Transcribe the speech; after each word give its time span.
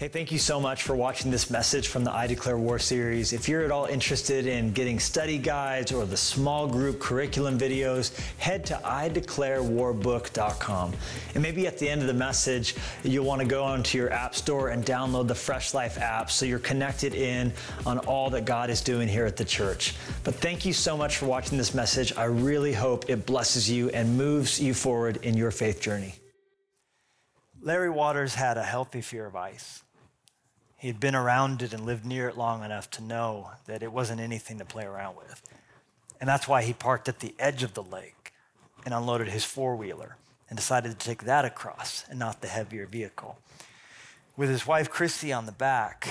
Hey, 0.00 0.08
thank 0.08 0.32
you 0.32 0.38
so 0.38 0.58
much 0.58 0.82
for 0.84 0.96
watching 0.96 1.30
this 1.30 1.50
message 1.50 1.88
from 1.88 2.04
the 2.04 2.10
I 2.10 2.26
Declare 2.26 2.56
War 2.56 2.78
series. 2.78 3.34
If 3.34 3.50
you're 3.50 3.66
at 3.66 3.70
all 3.70 3.84
interested 3.84 4.46
in 4.46 4.72
getting 4.72 4.98
study 4.98 5.36
guides 5.36 5.92
or 5.92 6.06
the 6.06 6.16
small 6.16 6.66
group 6.66 6.98
curriculum 6.98 7.58
videos, 7.58 8.18
head 8.38 8.64
to 8.64 8.80
ideclarewarbook.com. 8.82 10.94
And 11.34 11.42
maybe 11.42 11.66
at 11.66 11.76
the 11.76 11.86
end 11.86 12.00
of 12.00 12.06
the 12.06 12.14
message, 12.14 12.76
you'll 13.04 13.26
want 13.26 13.42
to 13.42 13.46
go 13.46 13.62
onto 13.62 13.98
your 13.98 14.10
app 14.10 14.34
store 14.34 14.70
and 14.70 14.86
download 14.86 15.28
the 15.28 15.34
Fresh 15.34 15.74
Life 15.74 15.98
app 15.98 16.30
so 16.30 16.46
you're 16.46 16.60
connected 16.60 17.14
in 17.14 17.52
on 17.84 17.98
all 17.98 18.30
that 18.30 18.46
God 18.46 18.70
is 18.70 18.80
doing 18.80 19.06
here 19.06 19.26
at 19.26 19.36
the 19.36 19.44
church. 19.44 19.96
But 20.24 20.34
thank 20.34 20.64
you 20.64 20.72
so 20.72 20.96
much 20.96 21.18
for 21.18 21.26
watching 21.26 21.58
this 21.58 21.74
message. 21.74 22.16
I 22.16 22.24
really 22.24 22.72
hope 22.72 23.10
it 23.10 23.26
blesses 23.26 23.70
you 23.70 23.90
and 23.90 24.16
moves 24.16 24.58
you 24.58 24.72
forward 24.72 25.18
in 25.24 25.36
your 25.36 25.50
faith 25.50 25.82
journey. 25.82 26.14
Larry 27.60 27.90
Waters 27.90 28.34
had 28.34 28.56
a 28.56 28.64
healthy 28.64 29.02
fear 29.02 29.26
of 29.26 29.36
ice. 29.36 29.82
He 30.80 30.88
had 30.88 30.98
been 30.98 31.14
around 31.14 31.60
it 31.60 31.74
and 31.74 31.84
lived 31.84 32.06
near 32.06 32.26
it 32.30 32.38
long 32.38 32.64
enough 32.64 32.90
to 32.92 33.02
know 33.02 33.50
that 33.66 33.82
it 33.82 33.92
wasn't 33.92 34.18
anything 34.18 34.58
to 34.58 34.64
play 34.64 34.84
around 34.84 35.14
with. 35.14 35.42
And 36.18 36.26
that's 36.26 36.48
why 36.48 36.62
he 36.62 36.72
parked 36.72 37.06
at 37.06 37.20
the 37.20 37.34
edge 37.38 37.62
of 37.62 37.74
the 37.74 37.82
lake 37.82 38.32
and 38.86 38.94
unloaded 38.94 39.28
his 39.28 39.44
four 39.44 39.76
wheeler 39.76 40.16
and 40.48 40.56
decided 40.56 40.98
to 40.98 41.06
take 41.06 41.24
that 41.24 41.44
across 41.44 42.04
and 42.08 42.18
not 42.18 42.40
the 42.40 42.48
heavier 42.48 42.86
vehicle. 42.86 43.38
With 44.38 44.48
his 44.48 44.66
wife 44.66 44.88
Chrissy 44.88 45.34
on 45.34 45.44
the 45.44 45.52
back, 45.52 46.08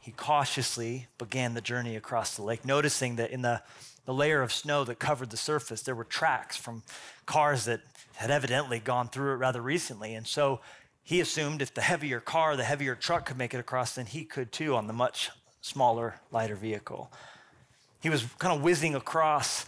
he 0.00 0.10
cautiously 0.10 1.06
began 1.16 1.54
the 1.54 1.62
journey 1.62 1.96
across 1.96 2.36
the 2.36 2.42
lake, 2.42 2.62
noticing 2.62 3.16
that 3.16 3.30
in 3.30 3.40
the, 3.40 3.62
the 4.04 4.12
layer 4.12 4.42
of 4.42 4.52
snow 4.52 4.84
that 4.84 4.98
covered 4.98 5.30
the 5.30 5.38
surface, 5.38 5.80
there 5.80 5.94
were 5.94 6.04
tracks 6.04 6.58
from 6.58 6.82
cars 7.24 7.64
that 7.64 7.80
had 8.16 8.30
evidently 8.30 8.80
gone 8.80 9.08
through 9.08 9.32
it 9.32 9.36
rather 9.36 9.62
recently. 9.62 10.14
And 10.14 10.26
so 10.26 10.60
he 11.04 11.20
assumed 11.20 11.60
if 11.60 11.72
the 11.72 11.82
heavier 11.82 12.18
car, 12.18 12.56
the 12.56 12.64
heavier 12.64 12.94
truck 12.94 13.26
could 13.26 13.36
make 13.36 13.52
it 13.52 13.58
across, 13.58 13.94
then 13.94 14.06
he 14.06 14.24
could 14.24 14.50
too 14.50 14.74
on 14.74 14.86
the 14.86 14.92
much 14.94 15.30
smaller, 15.60 16.20
lighter 16.32 16.56
vehicle. 16.56 17.12
He 18.02 18.08
was 18.08 18.24
kind 18.38 18.56
of 18.56 18.62
whizzing 18.62 18.94
across, 18.94 19.66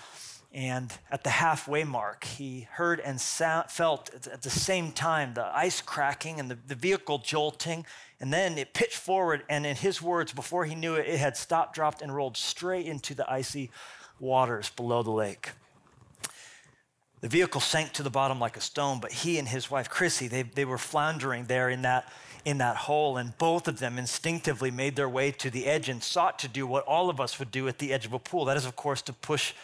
and 0.52 0.90
at 1.10 1.24
the 1.24 1.30
halfway 1.30 1.84
mark, 1.84 2.24
he 2.24 2.66
heard 2.72 3.00
and 3.00 3.20
felt 3.20 4.10
at 4.14 4.40
the 4.40 4.50
same 4.50 4.92
time 4.92 5.34
the 5.34 5.46
ice 5.54 5.82
cracking 5.82 6.40
and 6.40 6.50
the, 6.50 6.58
the 6.66 6.74
vehicle 6.74 7.18
jolting, 7.18 7.84
and 8.18 8.32
then 8.32 8.56
it 8.56 8.72
pitched 8.72 8.96
forward, 8.96 9.42
and 9.50 9.66
in 9.66 9.76
his 9.76 10.00
words, 10.00 10.32
before 10.32 10.64
he 10.64 10.74
knew 10.74 10.94
it, 10.94 11.06
it 11.06 11.18
had 11.18 11.36
stopped, 11.36 11.74
dropped, 11.74 12.00
and 12.00 12.14
rolled 12.14 12.38
straight 12.38 12.86
into 12.86 13.14
the 13.14 13.30
icy 13.30 13.70
waters 14.18 14.70
below 14.70 15.02
the 15.02 15.10
lake. 15.10 15.50
The 17.20 17.28
vehicle 17.28 17.60
sank 17.60 17.92
to 17.94 18.02
the 18.02 18.10
bottom 18.10 18.38
like 18.38 18.56
a 18.56 18.60
stone, 18.60 19.00
but 19.00 19.10
he 19.10 19.38
and 19.38 19.48
his 19.48 19.70
wife, 19.70 19.88
Chrissy, 19.88 20.28
they, 20.28 20.42
they 20.42 20.64
were 20.64 20.78
floundering 20.78 21.46
there 21.46 21.70
in 21.70 21.82
that, 21.82 22.12
in 22.44 22.58
that 22.58 22.76
hole, 22.76 23.16
and 23.16 23.36
both 23.38 23.68
of 23.68 23.78
them 23.78 23.98
instinctively 23.98 24.70
made 24.70 24.96
their 24.96 25.08
way 25.08 25.30
to 25.32 25.50
the 25.50 25.66
edge 25.66 25.88
and 25.88 26.02
sought 26.02 26.38
to 26.40 26.48
do 26.48 26.66
what 26.66 26.84
all 26.84 27.08
of 27.08 27.20
us 27.20 27.38
would 27.38 27.50
do 27.50 27.68
at 27.68 27.78
the 27.78 27.92
edge 27.92 28.04
of 28.04 28.12
a 28.12 28.18
pool. 28.18 28.44
That 28.44 28.56
is, 28.56 28.66
of 28.66 28.76
course, 28.76 29.00
to 29.02 29.12
push 29.12 29.54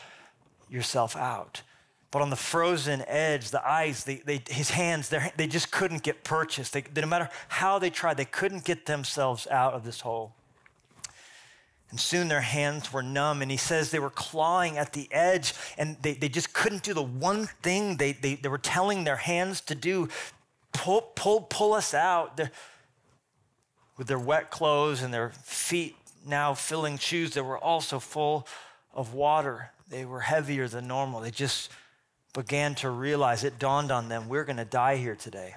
yourself 0.70 1.14
out. 1.14 1.62
But 2.10 2.22
on 2.22 2.30
the 2.30 2.36
frozen 2.36 3.02
edge, 3.06 3.50
the 3.50 3.62
they, 4.06 4.16
they, 4.16 4.42
his 4.50 4.70
hands, 4.70 5.08
they 5.08 5.46
just 5.46 5.70
couldn't 5.70 6.02
get 6.02 6.24
purchased. 6.24 6.72
They, 6.72 6.84
no 6.94 7.06
matter 7.06 7.30
how 7.48 7.78
they 7.78 7.90
tried, 7.90 8.18
they 8.18 8.26
couldn't 8.26 8.64
get 8.64 8.86
themselves 8.86 9.46
out 9.46 9.72
of 9.74 9.84
this 9.84 10.00
hole. 10.00 10.34
And 11.92 12.00
soon 12.00 12.28
their 12.28 12.40
hands 12.40 12.92
were 12.92 13.02
numb. 13.02 13.42
And 13.42 13.50
he 13.50 13.56
says 13.56 13.90
they 13.90 14.00
were 14.00 14.10
clawing 14.10 14.78
at 14.78 14.94
the 14.94 15.08
edge 15.12 15.54
and 15.78 15.96
they, 16.02 16.14
they 16.14 16.28
just 16.28 16.52
couldn't 16.52 16.82
do 16.82 16.94
the 16.94 17.02
one 17.02 17.46
thing 17.62 17.98
they, 17.98 18.12
they, 18.12 18.34
they 18.34 18.48
were 18.48 18.58
telling 18.58 19.04
their 19.04 19.16
hands 19.16 19.60
to 19.62 19.74
do 19.74 20.08
pull, 20.72 21.02
pull, 21.14 21.42
pull 21.42 21.74
us 21.74 21.94
out. 21.94 22.36
They're, 22.36 22.50
with 23.98 24.06
their 24.06 24.18
wet 24.18 24.50
clothes 24.50 25.02
and 25.02 25.12
their 25.12 25.30
feet 25.44 25.94
now 26.26 26.54
filling 26.54 26.98
shoes 26.98 27.34
that 27.34 27.44
were 27.44 27.58
also 27.58 27.98
full 27.98 28.46
of 28.94 29.14
water. 29.14 29.70
They 29.90 30.04
were 30.04 30.20
heavier 30.20 30.68
than 30.68 30.88
normal. 30.88 31.20
They 31.20 31.30
just 31.30 31.70
began 32.32 32.74
to 32.76 32.88
realize 32.88 33.44
it 33.44 33.58
dawned 33.58 33.92
on 33.92 34.08
them 34.08 34.28
we're 34.28 34.44
going 34.44 34.56
to 34.56 34.64
die 34.64 34.96
here 34.96 35.14
today. 35.14 35.54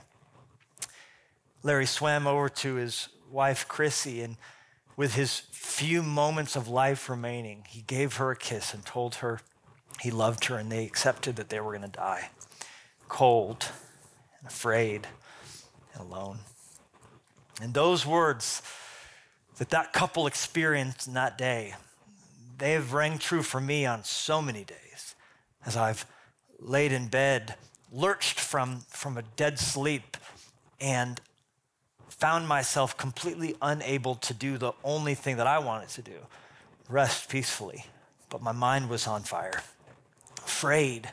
Larry 1.64 1.86
swam 1.86 2.28
over 2.28 2.50
to 2.50 2.76
his 2.76 3.08
wife, 3.32 3.68
Chrissy, 3.68 4.22
and 4.22 4.36
with 4.96 5.16
his 5.16 5.42
few 5.52 6.02
moments 6.02 6.56
of 6.56 6.68
life 6.68 7.10
remaining, 7.10 7.66
he 7.68 7.82
gave 7.82 8.16
her 8.18 8.32
a 8.32 8.36
kiss 8.36 8.74
and 8.74 8.86
told 8.86 9.16
her 9.16 9.42
he 10.02 10.12
loved 10.12 10.46
her, 10.46 10.58
and 10.58 10.72
they 10.72 10.86
accepted 10.86 11.36
that 11.36 11.50
they 11.50 11.60
were 11.60 11.72
going 11.72 11.82
to 11.82 11.88
die. 11.88 12.30
Cold 13.08 13.72
and 14.40 14.48
afraid 14.48 15.08
and 15.94 16.02
alone. 16.02 16.40
And 17.62 17.74
those 17.74 18.06
words 18.06 18.62
that 19.58 19.70
that 19.70 19.94
couple 19.94 20.28
experienced 20.28 21.08
in 21.08 21.14
that 21.14 21.38
day, 21.38 21.76
they 22.58 22.74
have 22.74 22.94
rang 22.94 23.18
true 23.18 23.42
for 23.42 23.62
me 23.62 23.86
on 23.86 24.04
so 24.04 24.42
many 24.42 24.64
days 24.64 25.16
as 25.66 25.78
I've 25.78 26.06
laid 26.60 26.92
in 26.92 27.08
bed, 27.08 27.56
lurched 27.92 28.40
from, 28.40 28.82
from 28.90 29.18
a 29.18 29.24
dead 29.36 29.60
sleep, 29.60 30.18
and 30.80 31.20
found 32.10 32.48
myself 32.48 32.98
completely 32.98 33.56
unable 33.62 34.16
to 34.16 34.34
do 34.34 34.58
the 34.58 34.74
only 34.84 35.16
thing 35.16 35.38
that 35.38 35.48
I 35.48 35.60
wanted 35.60 35.90
to 35.90 36.02
do 36.02 36.18
rest 36.90 37.30
peacefully. 37.30 37.86
But 38.30 38.42
my 38.42 38.52
mind 38.52 38.90
was 38.90 39.08
on 39.08 39.24
fire, 39.24 39.62
afraid, 40.38 41.10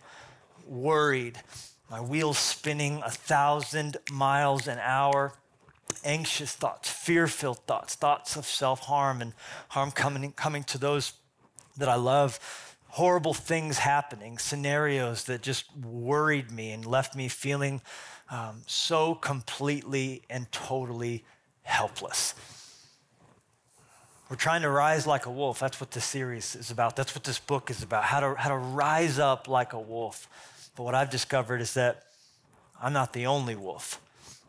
worried, 0.67 1.41
my 1.91 2.01
wheels 2.01 2.39
spinning 2.39 3.03
a 3.05 3.11
thousand 3.11 3.99
miles 4.11 4.67
an 4.67 4.79
hour, 4.79 5.35
anxious 6.05 6.55
thoughts, 6.55 6.91
fear 6.91 7.27
filled 7.27 7.59
thoughts, 7.67 7.95
thoughts 7.95 8.37
of 8.37 8.47
self 8.47 8.81
harm 8.81 9.21
and 9.21 9.35
harm 9.69 9.91
coming, 9.91 10.33
coming 10.33 10.65
to 10.65 10.79
those 10.79 11.13
that 11.77 11.89
I 11.89 11.97
love 11.97 12.39
horrible 12.89 13.35
things 13.35 13.79
happening, 13.79 14.39
scenarios 14.39 15.25
that 15.25 15.43
just 15.43 15.65
worried 15.77 16.51
me 16.51 16.73
and 16.73 16.85
left 16.85 17.17
me 17.17 17.29
feeling 17.29 17.81
um, 18.33 18.63
so 18.67 19.15
completely 19.15 20.23
and 20.31 20.51
totally 20.51 21.23
helpless. 21.63 22.35
We're 24.31 24.37
trying 24.37 24.63
to 24.63 24.71
rise 24.71 25.07
like 25.07 25.27
a 25.27 25.31
wolf. 25.31 25.61
That's 25.61 25.79
what 25.79 25.91
this 25.91 26.07
series 26.07 26.57
is 26.57 26.71
about. 26.71 26.97
That's 26.97 27.15
what 27.15 27.25
this 27.25 27.39
book 27.39 27.71
is 27.71 27.83
about 27.83 28.05
how 28.05 28.21
to, 28.21 28.35
how 28.35 28.49
to 28.49 28.57
rise 28.57 29.19
up 29.19 29.49
like 29.49 29.75
a 29.75 29.79
wolf. 29.79 30.27
But 30.75 30.85
what 30.85 30.95
I've 30.95 31.11
discovered 31.11 31.61
is 31.61 31.75
that 31.75 32.05
I'm 32.83 32.95
not 32.95 33.13
the 33.13 33.27
only 33.27 33.55
wolf. 33.55 34.01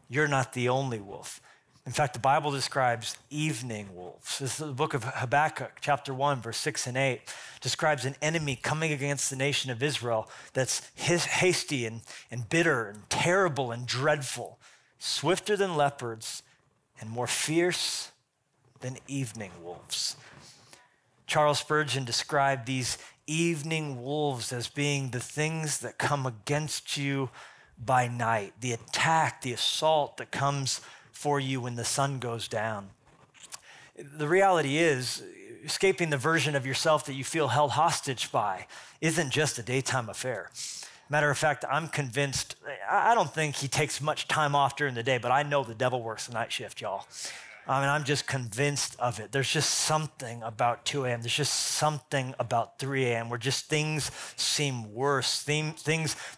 You're 0.10 0.30
not 0.30 0.54
the 0.54 0.70
only 0.70 1.02
wolf. 1.02 1.42
In 1.86 1.92
fact, 1.92 2.14
the 2.14 2.20
Bible 2.20 2.50
describes 2.50 3.18
evening 3.30 3.94
wolves. 3.94 4.40
This 4.40 4.54
is 4.54 4.66
the 4.66 4.72
book 4.72 4.94
of 4.94 5.04
Habakkuk, 5.04 5.80
chapter 5.82 6.14
1, 6.14 6.42
verse 6.42 6.58
6 6.58 6.88
and 6.88 6.96
8, 6.96 7.22
describes 7.60 8.06
an 8.06 8.16
enemy 8.22 8.56
coming 8.56 8.94
against 8.94 9.30
the 9.30 9.36
nation 9.36 9.70
of 9.70 9.84
Israel 9.84 10.30
that's 10.54 10.90
hasty 10.96 11.86
and, 11.86 12.02
and 12.32 12.48
bitter 12.48 12.88
and 12.88 13.10
terrible 13.10 13.72
and 13.74 13.86
dreadful, 13.86 14.60
swifter 14.98 15.58
than 15.58 15.76
leopards 15.76 16.42
and 17.02 17.10
more 17.10 17.28
fierce 17.28 18.12
than 18.80 18.98
evening 19.10 19.52
wolves. 19.62 20.16
Charles 21.28 21.60
Spurgeon 21.60 22.06
described 22.06 22.66
these 22.66 22.98
evening 23.28 24.02
wolves 24.02 24.54
as 24.54 24.70
being 24.70 25.10
the 25.10 25.20
things 25.20 25.80
that 25.80 25.98
come 25.98 26.26
against 26.26 26.96
you 26.96 27.30
by 27.78 28.08
night, 28.08 28.54
the 28.62 28.72
attack, 28.72 29.42
the 29.42 29.52
assault 29.52 30.16
that 30.16 30.32
comes 30.32 30.80
for 31.13 31.40
you 31.40 31.62
when 31.62 31.75
the 31.75 31.85
sun 31.85 32.19
goes 32.19 32.50
down. 32.50 32.90
The 33.96 34.28
reality 34.28 34.78
is, 34.78 35.24
escaping 35.63 36.09
the 36.09 36.18
version 36.18 36.56
of 36.56 36.66
yourself 36.66 37.06
that 37.06 37.13
you 37.13 37.24
feel 37.24 37.47
held 37.47 37.72
hostage 37.72 38.31
by 38.31 38.68
isn't 39.00 39.29
just 39.29 39.57
a 39.57 39.63
daytime 39.63 40.09
affair. 40.09 40.50
Matter 41.09 41.29
of 41.29 41.38
fact, 41.38 41.63
I'm 41.69 41.88
convinced, 41.88 42.56
I 42.90 43.13
don't 43.13 43.34
think 43.34 43.56
he 43.56 43.68
takes 43.68 44.02
much 44.02 44.28
time 44.28 44.56
off 44.56 44.75
during 44.75 44.96
the 44.96 45.03
day, 45.03 45.18
but 45.19 45.31
I 45.31 45.44
know 45.44 45.63
the 45.63 45.75
devil 45.75 46.02
works 46.02 46.28
the 46.28 46.34
night 46.34 46.52
shift, 46.52 46.81
y'all. 46.81 47.06
I 47.66 47.79
mean, 47.79 47.90
I'm 47.90 48.03
just 48.03 48.28
convinced 48.28 48.97
of 48.99 49.20
it. 49.20 49.32
There's 49.32 49.49
just 49.49 49.70
something 49.70 50.43
about 50.43 50.85
2 50.85 51.05
a.m. 51.05 51.22
There's 51.22 51.34
just 51.34 51.53
something 51.53 52.35
about 52.38 52.78
3 52.78 53.05
a.m. 53.05 53.29
where 53.29 53.40
just 53.40 53.67
things 53.67 54.11
seem 54.35 54.93
worse. 54.93 55.41
Things, 55.41 55.82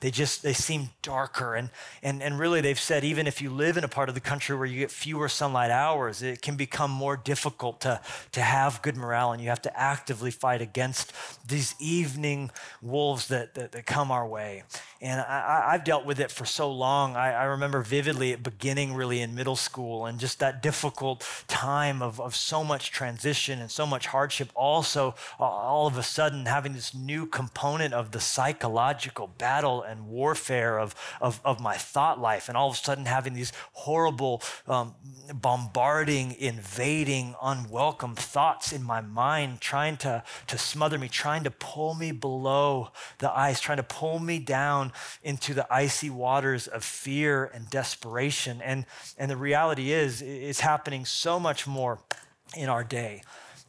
they 0.02 0.12
just, 0.12 0.44
they 0.44 0.54
seem 0.54 0.90
darker. 1.02 1.56
And, 1.56 1.72
and, 2.04 2.22
and 2.22 2.38
really, 2.38 2.62
they've 2.62 2.80
said 2.80 3.04
even 3.04 3.26
if 3.26 3.42
you 3.42 3.50
live 3.50 3.76
in 3.76 3.84
a 3.84 3.88
part 3.88 4.08
of 4.08 4.14
the 4.14 4.22
country 4.22 4.56
where 4.56 4.68
you 4.68 4.80
get 4.80 4.92
fewer 4.92 5.28
sunlight 5.28 5.72
hours, 5.72 6.22
it 6.22 6.44
can 6.44 6.56
become 6.56 6.92
more 6.92 7.18
difficult 7.18 7.82
to, 7.82 8.00
to 8.34 8.42
have 8.42 8.84
good 8.84 8.96
morale. 8.96 9.32
And 9.32 9.42
you 9.42 9.50
have 9.50 9.64
to 9.64 9.80
actively 9.80 10.30
fight 10.30 10.62
against 10.62 11.12
these 11.48 11.74
evening 11.80 12.52
wolves 12.84 13.30
that, 13.30 13.56
that, 13.56 13.72
that 13.72 13.88
come 13.88 14.12
our 14.12 14.28
way. 14.28 14.64
And 15.02 15.22
I, 15.22 15.72
have 15.72 15.84
dealt 15.84 16.06
with 16.06 16.20
it 16.20 16.32
for 16.32 16.46
so 16.46 16.72
long. 16.72 17.16
I, 17.16 17.34
I 17.34 17.44
remember 17.46 17.82
vividly 17.82 18.32
it 18.32 18.44
beginning 18.44 18.94
really 18.94 19.22
in 19.22 19.36
middle 19.36 19.56
school 19.56 20.06
and 20.06 20.20
just 20.20 20.40
that 20.40 20.62
difficult 20.64 21.15
difficult 21.16 21.46
time 21.48 22.02
of, 22.02 22.20
of 22.20 22.36
so 22.36 22.64
much 22.64 22.92
transition 22.92 23.60
and 23.60 23.72
so 23.72 23.86
much 23.86 24.08
hardship, 24.08 24.50
also 24.56 25.16
all 25.40 25.88
of 25.88 25.98
a 25.98 26.04
sudden 26.04 26.46
having 26.46 26.74
this 26.74 26.94
new 26.94 27.26
component 27.26 27.94
of 27.94 28.12
the 28.12 28.20
psychological 28.20 29.28
battle 29.38 29.84
and 29.84 30.08
warfare 30.08 30.80
of, 30.80 30.96
of, 31.22 31.40
of 31.46 31.60
my 31.60 31.76
thought 31.76 32.20
life, 32.20 32.50
and 32.50 32.58
all 32.58 32.70
of 32.70 32.76
a 32.76 32.78
sudden 32.78 33.06
having 33.06 33.34
these 33.34 33.52
horrible, 33.74 34.42
um, 34.68 34.96
bombarding, 35.34 36.36
invading, 36.40 37.36
unwelcome 37.42 38.16
thoughts 38.16 38.74
in 38.74 38.84
my 38.84 39.02
mind, 39.02 39.62
trying 39.62 39.98
to, 39.98 40.24
to 40.48 40.58
smother 40.58 40.98
me, 40.98 41.08
trying 41.08 41.44
to 41.44 41.52
pull 41.52 41.96
me 41.96 42.12
below 42.12 42.90
the 43.20 43.32
ice, 43.38 43.60
trying 43.60 43.78
to 43.78 43.84
pull 43.84 44.20
me 44.20 44.40
down 44.40 44.92
into 45.24 45.54
the 45.54 45.66
icy 45.74 46.10
waters 46.10 46.68
of 46.68 46.84
fear 46.84 47.46
and 47.54 47.70
desperation. 47.70 48.62
And, 48.62 48.86
and 49.18 49.30
the 49.32 49.38
reality 49.38 49.92
is, 49.92 50.22
it's 50.22 50.60
happening 50.60 51.05
so 51.06 51.40
much 51.40 51.68
more 51.68 52.00
in 52.56 52.70
our 52.70 52.84
day 52.84 53.22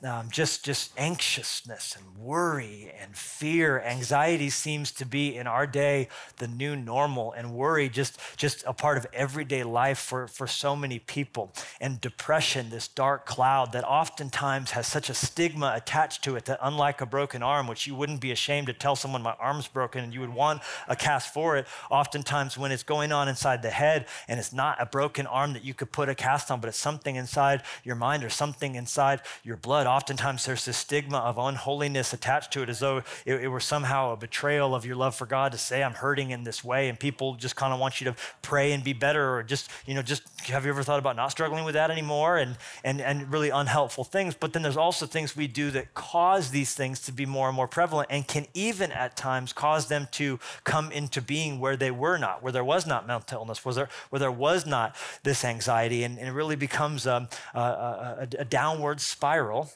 um, 0.04 0.28
just 0.30 0.62
just 0.62 0.92
anxiousness 0.98 1.96
and 1.96 2.18
worry 2.18 2.92
and 3.00 3.16
fear. 3.16 3.80
Anxiety 3.80 4.50
seems 4.50 4.92
to 4.92 5.06
be 5.06 5.34
in 5.34 5.46
our 5.46 5.66
day 5.66 6.08
the 6.36 6.46
new 6.46 6.76
normal 6.76 7.32
and 7.32 7.54
worry 7.54 7.88
just 7.88 8.18
just 8.36 8.62
a 8.66 8.74
part 8.74 8.98
of 8.98 9.06
everyday 9.14 9.64
life 9.64 9.98
for 9.98 10.28
for 10.28 10.46
so 10.46 10.76
many 10.76 10.98
people. 10.98 11.52
And 11.80 11.98
depression 12.00 12.68
this 12.68 12.88
dark 12.88 13.24
cloud 13.24 13.72
that 13.72 13.84
oftentimes 13.84 14.72
has 14.72 14.86
such 14.86 15.08
a 15.08 15.14
stigma 15.14 15.72
attached 15.74 16.22
to 16.24 16.36
it 16.36 16.44
that 16.44 16.58
unlike 16.60 17.00
a 17.00 17.06
broken 17.06 17.42
arm 17.42 17.66
which 17.66 17.86
you 17.86 17.94
wouldn't 17.94 18.20
be 18.20 18.32
ashamed 18.32 18.66
to 18.66 18.74
tell 18.74 18.96
someone 18.96 19.22
my 19.22 19.34
arm's 19.40 19.66
broken 19.66 20.04
and 20.04 20.12
you 20.12 20.20
would 20.20 20.34
want 20.34 20.60
a 20.88 20.96
cast 20.96 21.32
for 21.32 21.56
it 21.56 21.66
oftentimes 21.90 22.58
when 22.58 22.70
it's 22.70 22.82
going 22.82 23.12
on 23.12 23.28
inside 23.28 23.62
the 23.62 23.70
head 23.70 24.06
and 24.28 24.38
it's 24.38 24.52
not 24.52 24.80
a 24.80 24.86
broken 24.86 25.26
arm 25.26 25.54
that 25.54 25.64
you 25.64 25.72
could 25.72 25.90
put 25.90 26.08
a 26.08 26.14
cast 26.14 26.50
on 26.50 26.60
but 26.60 26.68
it's 26.68 26.78
something 26.78 27.16
inside 27.16 27.62
your 27.82 27.96
mind 27.96 28.22
or 28.22 28.28
something 28.28 28.74
inside 28.74 29.20
your 29.42 29.56
blood 29.56 29.85
but 29.86 29.92
oftentimes 29.92 30.44
there's 30.46 30.64
this 30.64 30.78
stigma 30.78 31.18
of 31.18 31.38
unholiness 31.38 32.12
attached 32.12 32.52
to 32.52 32.60
it 32.60 32.68
as 32.68 32.80
though 32.80 33.04
it, 33.24 33.34
it, 33.36 33.46
were 33.46 33.60
somehow 33.60 34.12
a 34.12 34.16
betrayal 34.16 34.74
of 34.74 34.84
your 34.84 34.96
love 34.96 35.14
for 35.14 35.26
God 35.26 35.52
to 35.52 35.58
say, 35.58 35.80
I'm 35.80 35.94
hurting 35.94 36.30
in 36.30 36.42
this 36.42 36.64
way. 36.64 36.88
And 36.88 36.98
people 36.98 37.36
just 37.36 37.54
kind 37.54 37.72
of 37.72 37.78
want 37.78 38.00
you 38.00 38.06
to 38.06 38.16
pray 38.42 38.72
and 38.72 38.82
be 38.82 38.92
better 38.92 39.36
or 39.36 39.44
just, 39.44 39.70
you 39.86 39.94
know, 39.94 40.02
just 40.02 40.24
have 40.48 40.64
you 40.64 40.72
ever 40.72 40.82
thought 40.82 40.98
about 40.98 41.14
not 41.14 41.30
struggling 41.30 41.64
with 41.64 41.74
that 41.74 41.92
anymore? 41.92 42.36
And, 42.36 42.56
and, 42.82 43.00
and 43.00 43.30
really 43.30 43.50
unhelpful 43.50 44.02
things. 44.02 44.34
But 44.34 44.54
then 44.54 44.62
there's 44.62 44.76
also 44.76 45.06
things 45.06 45.36
we 45.36 45.46
do 45.46 45.70
that 45.70 45.94
cause 45.94 46.50
these 46.50 46.74
things 46.74 46.98
to 47.02 47.12
be 47.12 47.24
more 47.24 47.46
and 47.46 47.54
more 47.54 47.68
prevalent 47.68 48.08
and 48.10 48.26
can 48.26 48.46
even 48.54 48.90
at 48.90 49.16
times 49.16 49.52
cause 49.52 49.86
them 49.86 50.08
to 50.12 50.40
come 50.64 50.90
into 50.90 51.22
being 51.22 51.60
where 51.60 51.76
they 51.76 51.92
were 51.92 52.18
not, 52.18 52.42
where 52.42 52.50
there 52.50 52.64
was 52.64 52.88
not 52.88 53.06
mental 53.06 53.38
illness, 53.38 53.64
where 53.64 53.74
there, 53.74 53.88
where 54.10 54.18
there 54.18 54.32
was 54.32 54.66
not 54.66 54.96
this 55.22 55.44
anxiety. 55.44 56.02
And, 56.02 56.18
and 56.18 56.26
it 56.26 56.32
really 56.32 56.56
becomes 56.56 57.06
um, 57.06 57.28
a, 57.54 57.60
a, 57.60 58.28
a 58.40 58.44
downward 58.44 59.00
spiral 59.00 59.70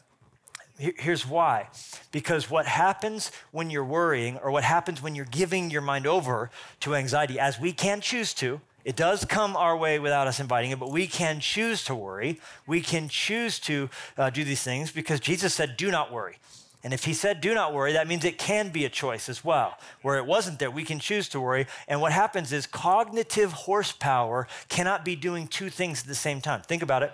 Here's 0.81 1.27
why. 1.27 1.69
Because 2.11 2.49
what 2.49 2.65
happens 2.65 3.31
when 3.51 3.69
you're 3.69 3.85
worrying, 3.85 4.39
or 4.39 4.51
what 4.51 4.65
happens 4.65 5.03
when 5.03 5.15
you're 5.15 5.27
giving 5.27 5.71
your 5.71 5.83
mind 5.83 6.07
over 6.07 6.51
to 6.81 6.95
anxiety, 6.95 7.39
as 7.39 7.61
we 7.61 7.73
can 7.73 8.01
choose 8.01 8.33
to, 8.35 8.63
it 8.83 8.97
does 8.97 9.27
come 9.27 9.57
our 9.57 9.77
way 9.77 9.99
without 9.99 10.27
us 10.27 10.41
inviting 10.41 10.71
it, 10.71 10.79
but 10.79 10.91
we 10.91 11.07
can 11.07 11.39
choose 11.39 11.85
to 11.85 11.95
worry. 11.95 12.41
We 12.67 12.81
can 12.81 13.11
choose 13.11 13.59
to 13.61 13.91
uh, 14.17 14.31
do 14.31 14.43
these 14.43 14.63
things 14.63 14.91
because 14.91 15.21
Jesus 15.21 15.53
said, 15.53 15.77
Do 15.77 15.91
not 15.91 16.11
worry. 16.11 16.39
And 16.83 16.95
if 16.95 17.05
he 17.05 17.13
said, 17.13 17.43
Do 17.43 17.53
not 17.53 17.75
worry, 17.75 17.93
that 17.93 18.09
means 18.09 18.25
it 18.25 18.39
can 18.39 18.71
be 18.71 18.87
a 18.87 18.89
choice 18.89 19.29
as 19.29 19.45
well. 19.45 19.77
Where 20.01 20.17
it 20.17 20.25
wasn't 20.25 20.59
there, 20.61 20.71
we 20.71 20.85
can 20.85 20.99
choose 20.99 21.29
to 21.31 21.41
worry. 21.41 21.67
And 21.89 22.01
what 22.01 22.13
happens 22.13 22.55
is 22.55 22.67
cognitive 22.67 23.53
horsepower 23.53 24.49
cannot 24.71 25.05
be 25.05 25.15
doing 25.15 25.47
two 25.47 25.69
things 25.69 26.01
at 26.01 26.07
the 26.07 26.15
same 26.15 26.41
time. 26.41 26.63
Think 26.63 26.83
about 26.83 27.03
it. 27.03 27.13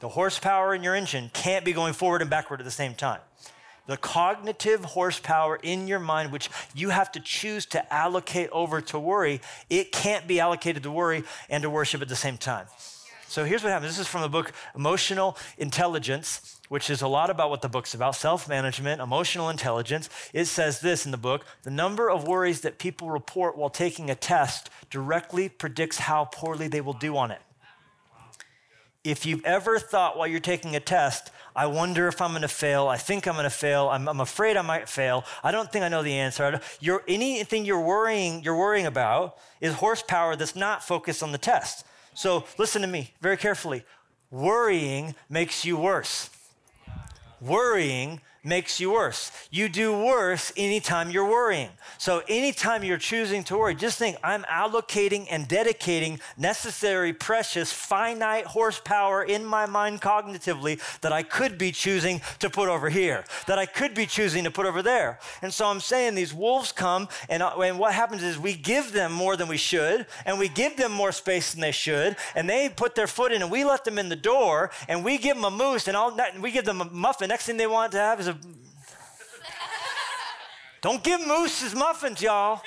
The 0.00 0.08
horsepower 0.08 0.74
in 0.74 0.82
your 0.82 0.94
engine 0.94 1.30
can't 1.34 1.64
be 1.64 1.72
going 1.72 1.92
forward 1.92 2.22
and 2.22 2.30
backward 2.30 2.60
at 2.60 2.64
the 2.64 2.70
same 2.70 2.94
time. 2.94 3.20
The 3.86 3.98
cognitive 3.98 4.84
horsepower 4.84 5.56
in 5.62 5.86
your 5.88 5.98
mind, 5.98 6.32
which 6.32 6.48
you 6.74 6.90
have 6.90 7.12
to 7.12 7.20
choose 7.20 7.66
to 7.66 7.92
allocate 7.92 8.48
over 8.50 8.80
to 8.80 8.98
worry, 8.98 9.40
it 9.68 9.92
can't 9.92 10.26
be 10.26 10.40
allocated 10.40 10.82
to 10.84 10.90
worry 10.90 11.24
and 11.48 11.62
to 11.62 11.70
worship 11.70 12.00
at 12.00 12.08
the 12.08 12.16
same 12.16 12.38
time. 12.38 12.66
So 13.26 13.44
here's 13.44 13.62
what 13.62 13.72
happens. 13.72 13.92
This 13.92 14.00
is 14.00 14.08
from 14.08 14.22
the 14.22 14.28
book 14.28 14.52
Emotional 14.74 15.36
Intelligence, 15.58 16.60
which 16.68 16.88
is 16.88 17.02
a 17.02 17.08
lot 17.08 17.30
about 17.30 17.50
what 17.50 17.62
the 17.62 17.68
book's 17.68 17.92
about 17.92 18.16
self 18.16 18.48
management, 18.48 19.00
emotional 19.00 19.50
intelligence. 19.50 20.08
It 20.32 20.46
says 20.46 20.80
this 20.80 21.04
in 21.04 21.10
the 21.10 21.18
book 21.18 21.44
the 21.62 21.70
number 21.70 22.10
of 22.10 22.26
worries 22.26 22.62
that 22.62 22.78
people 22.78 23.10
report 23.10 23.56
while 23.56 23.70
taking 23.70 24.08
a 24.08 24.14
test 24.14 24.70
directly 24.88 25.48
predicts 25.48 25.98
how 25.98 26.24
poorly 26.24 26.68
they 26.68 26.80
will 26.80 26.92
do 26.94 27.16
on 27.16 27.30
it. 27.30 27.40
If 29.02 29.24
you've 29.24 29.44
ever 29.44 29.78
thought 29.78 30.18
while 30.18 30.26
you're 30.26 30.40
taking 30.40 30.76
a 30.76 30.80
test, 30.80 31.30
I 31.56 31.66
wonder 31.66 32.06
if 32.06 32.20
I'm 32.20 32.30
going 32.30 32.42
to 32.42 32.48
fail. 32.48 32.86
I 32.86 32.98
think 32.98 33.26
I'm 33.26 33.34
going 33.34 33.44
to 33.44 33.50
fail. 33.50 33.88
I'm, 33.88 34.08
I'm, 34.08 34.20
afraid 34.20 34.58
I 34.58 34.62
might 34.62 34.88
fail. 34.88 35.24
I 35.42 35.50
don't 35.50 35.72
think 35.72 35.84
I 35.84 35.88
know 35.88 36.02
the 36.02 36.12
answer. 36.12 36.60
You're, 36.80 37.02
anything 37.08 37.64
you're 37.64 37.80
worrying, 37.80 38.42
you're 38.42 38.56
worrying 38.56 38.86
about 38.86 39.38
is 39.60 39.74
horsepower 39.74 40.36
that's 40.36 40.54
not 40.54 40.84
focused 40.84 41.22
on 41.22 41.32
the 41.32 41.38
test. 41.38 41.86
So 42.14 42.44
listen 42.58 42.82
to 42.82 42.88
me 42.88 43.14
very 43.22 43.38
carefully. 43.38 43.84
Worrying 44.30 45.14
makes 45.28 45.64
you 45.64 45.78
worse. 45.78 46.28
Worrying 47.40 48.20
makes 48.42 48.80
you 48.80 48.92
worse. 48.92 49.30
You 49.50 49.68
do 49.68 49.92
worse 49.92 50.52
anytime 50.56 51.10
you're 51.10 51.28
worrying. 51.28 51.70
So, 51.98 52.22
anytime 52.28 52.82
you're 52.82 52.98
choosing 52.98 53.44
to 53.44 53.58
worry, 53.58 53.74
just 53.74 53.98
think 53.98 54.16
I'm 54.24 54.44
allocating 54.44 55.26
and 55.30 55.46
dedicating 55.46 56.20
necessary, 56.38 57.12
precious, 57.12 57.72
finite 57.72 58.46
horsepower 58.46 59.22
in 59.22 59.44
my 59.44 59.66
mind 59.66 60.00
cognitively 60.00 60.80
that 61.00 61.12
I 61.12 61.22
could 61.22 61.58
be 61.58 61.72
choosing 61.72 62.22
to 62.38 62.48
put 62.48 62.68
over 62.68 62.88
here, 62.88 63.24
that 63.46 63.58
I 63.58 63.66
could 63.66 63.94
be 63.94 64.06
choosing 64.06 64.44
to 64.44 64.50
put 64.50 64.66
over 64.66 64.82
there. 64.82 65.18
And 65.42 65.52
so, 65.52 65.66
I'm 65.66 65.80
saying 65.80 66.14
these 66.14 66.32
wolves 66.32 66.72
come, 66.72 67.08
and, 67.28 67.42
uh, 67.42 67.58
and 67.60 67.78
what 67.78 67.92
happens 67.92 68.22
is 68.22 68.38
we 68.38 68.54
give 68.54 68.92
them 68.92 69.12
more 69.12 69.36
than 69.36 69.48
we 69.48 69.58
should, 69.58 70.06
and 70.24 70.38
we 70.38 70.48
give 70.48 70.76
them 70.76 70.92
more 70.92 71.12
space 71.12 71.52
than 71.52 71.60
they 71.60 71.72
should, 71.72 72.16
and 72.34 72.48
they 72.48 72.70
put 72.70 72.94
their 72.94 73.06
foot 73.06 73.32
in, 73.32 73.42
and 73.42 73.50
we 73.50 73.64
let 73.64 73.84
them 73.84 73.98
in 73.98 74.08
the 74.08 74.16
door, 74.16 74.70
and 74.88 75.04
we 75.04 75.18
give 75.18 75.36
them 75.36 75.44
a 75.44 75.50
moose, 75.50 75.88
and 75.88 75.96
all, 75.96 76.16
we 76.40 76.50
give 76.50 76.64
them 76.64 76.80
a 76.80 76.86
muffin. 76.86 77.28
Next 77.28 77.44
thing 77.44 77.58
they 77.58 77.66
want 77.66 77.92
to 77.92 77.98
have 77.98 78.18
is 78.18 78.29
a 78.30 78.38
don't 80.82 81.04
give 81.04 81.26
mooses 81.26 81.74
muffins, 81.74 82.22
y'all. 82.22 82.62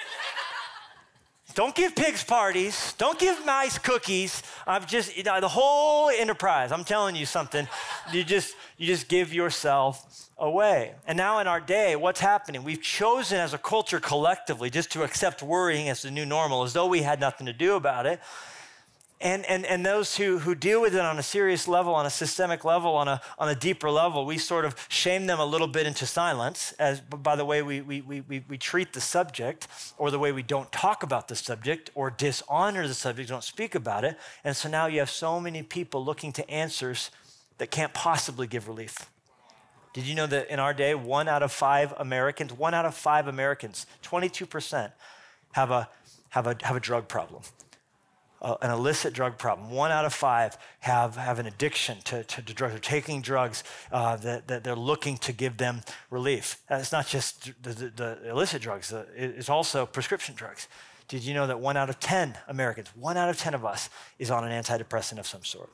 Don't 1.56 1.76
give 1.76 1.96
pigs 1.96 2.24
parties. 2.24 2.94
Don't 2.98 3.20
give 3.20 3.46
mice 3.46 3.78
cookies. 3.78 4.42
I've 4.66 4.88
just 4.88 5.16
you 5.18 5.24
know, 5.24 5.40
the 5.40 5.48
whole 5.48 6.10
enterprise. 6.10 6.72
I'm 6.72 6.84
telling 6.84 7.16
you 7.16 7.26
something. 7.26 7.68
You 8.12 8.24
just 8.24 8.56
you 8.78 8.88
just 8.88 9.08
give 9.08 9.34
yourself 9.34 10.30
away. 10.38 10.94
And 11.08 11.18
now 11.18 11.40
in 11.40 11.48
our 11.48 11.60
day, 11.60 11.96
what's 11.96 12.20
happening? 12.20 12.64
We've 12.64 12.82
chosen 12.82 13.40
as 13.40 13.54
a 13.54 13.58
culture 13.58 14.00
collectively 14.00 14.70
just 14.70 14.92
to 14.94 15.04
accept 15.04 15.44
worrying 15.44 15.90
as 15.90 16.02
the 16.02 16.12
new 16.12 16.26
normal, 16.26 16.64
as 16.64 16.74
though 16.74 16.88
we 16.88 17.02
had 17.02 17.20
nothing 17.20 17.46
to 17.46 17.54
do 17.54 17.76
about 17.76 18.06
it. 18.06 18.20
And, 19.24 19.46
and, 19.46 19.66
and 19.66 19.86
those 19.86 20.18
who, 20.18 20.40
who 20.40 20.54
deal 20.54 20.82
with 20.82 20.94
it 20.94 21.00
on 21.00 21.18
a 21.18 21.24
serious 21.24 21.66
level, 21.66 21.96
on 21.96 22.06
a 22.06 22.10
systemic 22.10 22.66
level, 22.66 22.94
on 22.94 23.08
a, 23.08 23.22
on 23.40 23.48
a 23.48 23.56
deeper 23.56 23.90
level, 23.90 24.26
we 24.26 24.38
sort 24.38 24.66
of 24.66 24.76
shame 24.90 25.28
them 25.28 25.40
a 25.40 25.46
little 25.46 25.70
bit 25.70 25.88
into 25.88 26.06
silence 26.06 26.74
as 26.74 27.00
by 27.00 27.38
the 27.38 27.46
way 27.46 27.62
we, 27.62 27.80
we, 27.80 28.02
we, 28.02 28.22
we 28.50 28.58
treat 28.58 28.92
the 28.92 29.00
subject 29.00 29.70
or 29.98 30.12
the 30.12 30.20
way 30.20 30.34
we 30.34 30.44
don't 30.44 30.70
talk 30.74 31.04
about 31.04 31.30
the 31.30 31.38
subject 31.38 31.90
or 31.96 32.12
dishonor 32.12 32.86
the 32.86 32.94
subject, 32.94 33.30
don't 33.30 33.46
speak 33.46 33.76
about 33.76 34.04
it. 34.04 34.20
And 34.44 34.58
so 34.58 34.68
now 34.68 34.88
you 34.88 35.00
have 35.00 35.10
so 35.10 35.40
many 35.40 35.64
people 35.64 36.04
looking 36.04 36.34
to 36.34 36.50
answers 36.50 37.10
that 37.60 37.72
can't 37.72 37.94
possibly 37.94 38.46
give 38.46 38.68
relief. 38.68 39.10
Did 39.94 40.06
you 40.06 40.16
know 40.16 40.28
that 40.28 40.50
in 40.50 40.60
our 40.60 40.74
day, 40.74 40.96
one 40.96 41.30
out 41.30 41.44
of 41.44 41.54
five 41.54 41.94
Americans, 41.98 42.52
one 42.52 42.74
out 42.74 42.84
of 42.84 42.94
five 42.94 43.30
Americans, 43.30 43.86
22%, 44.04 44.92
have 45.54 45.72
a, 45.72 45.88
have 46.30 46.46
a, 46.46 46.58
have 46.64 46.76
a 46.76 46.82
drug 46.82 47.08
problem? 47.08 47.44
Uh, 48.44 48.58
an 48.62 48.70
illicit 48.70 49.14
drug 49.14 49.38
problem. 49.38 49.72
One 49.72 49.92
out 49.92 50.06
of 50.06 50.14
five 50.14 50.58
have, 50.82 51.16
have 51.16 51.40
an 51.40 51.48
addiction 51.48 52.00
to, 52.06 52.24
to, 52.24 52.42
to 52.42 52.54
drugs. 52.54 52.74
They're 52.74 52.80
taking 52.80 53.22
drugs 53.22 53.64
uh, 53.92 54.18
that, 54.18 54.48
that 54.50 54.64
they're 54.64 54.76
looking 54.76 55.18
to 55.20 55.32
give 55.32 55.58
them 55.58 55.82
relief. 56.10 56.62
And 56.70 56.82
it's 56.82 56.92
not 56.92 57.08
just 57.08 57.52
the, 57.64 57.70
the, 57.72 57.90
the 57.90 58.30
illicit 58.30 58.62
drugs, 58.62 58.92
uh, 58.92 59.06
it's 59.16 59.50
also 59.50 59.86
prescription 59.86 60.36
drugs. 60.36 60.68
Did 61.08 61.24
you 61.24 61.34
know 61.34 61.48
that 61.48 61.60
one 61.60 61.78
out 61.78 61.90
of 61.90 62.00
10 62.00 62.38
Americans, 62.48 62.90
one 62.96 63.18
out 63.18 63.30
of 63.30 63.38
10 63.38 63.54
of 63.54 63.66
us, 63.66 63.90
is 64.20 64.32
on 64.32 64.44
an 64.44 64.64
antidepressant 64.64 65.20
of 65.20 65.28
some 65.28 65.44
sort? 65.44 65.70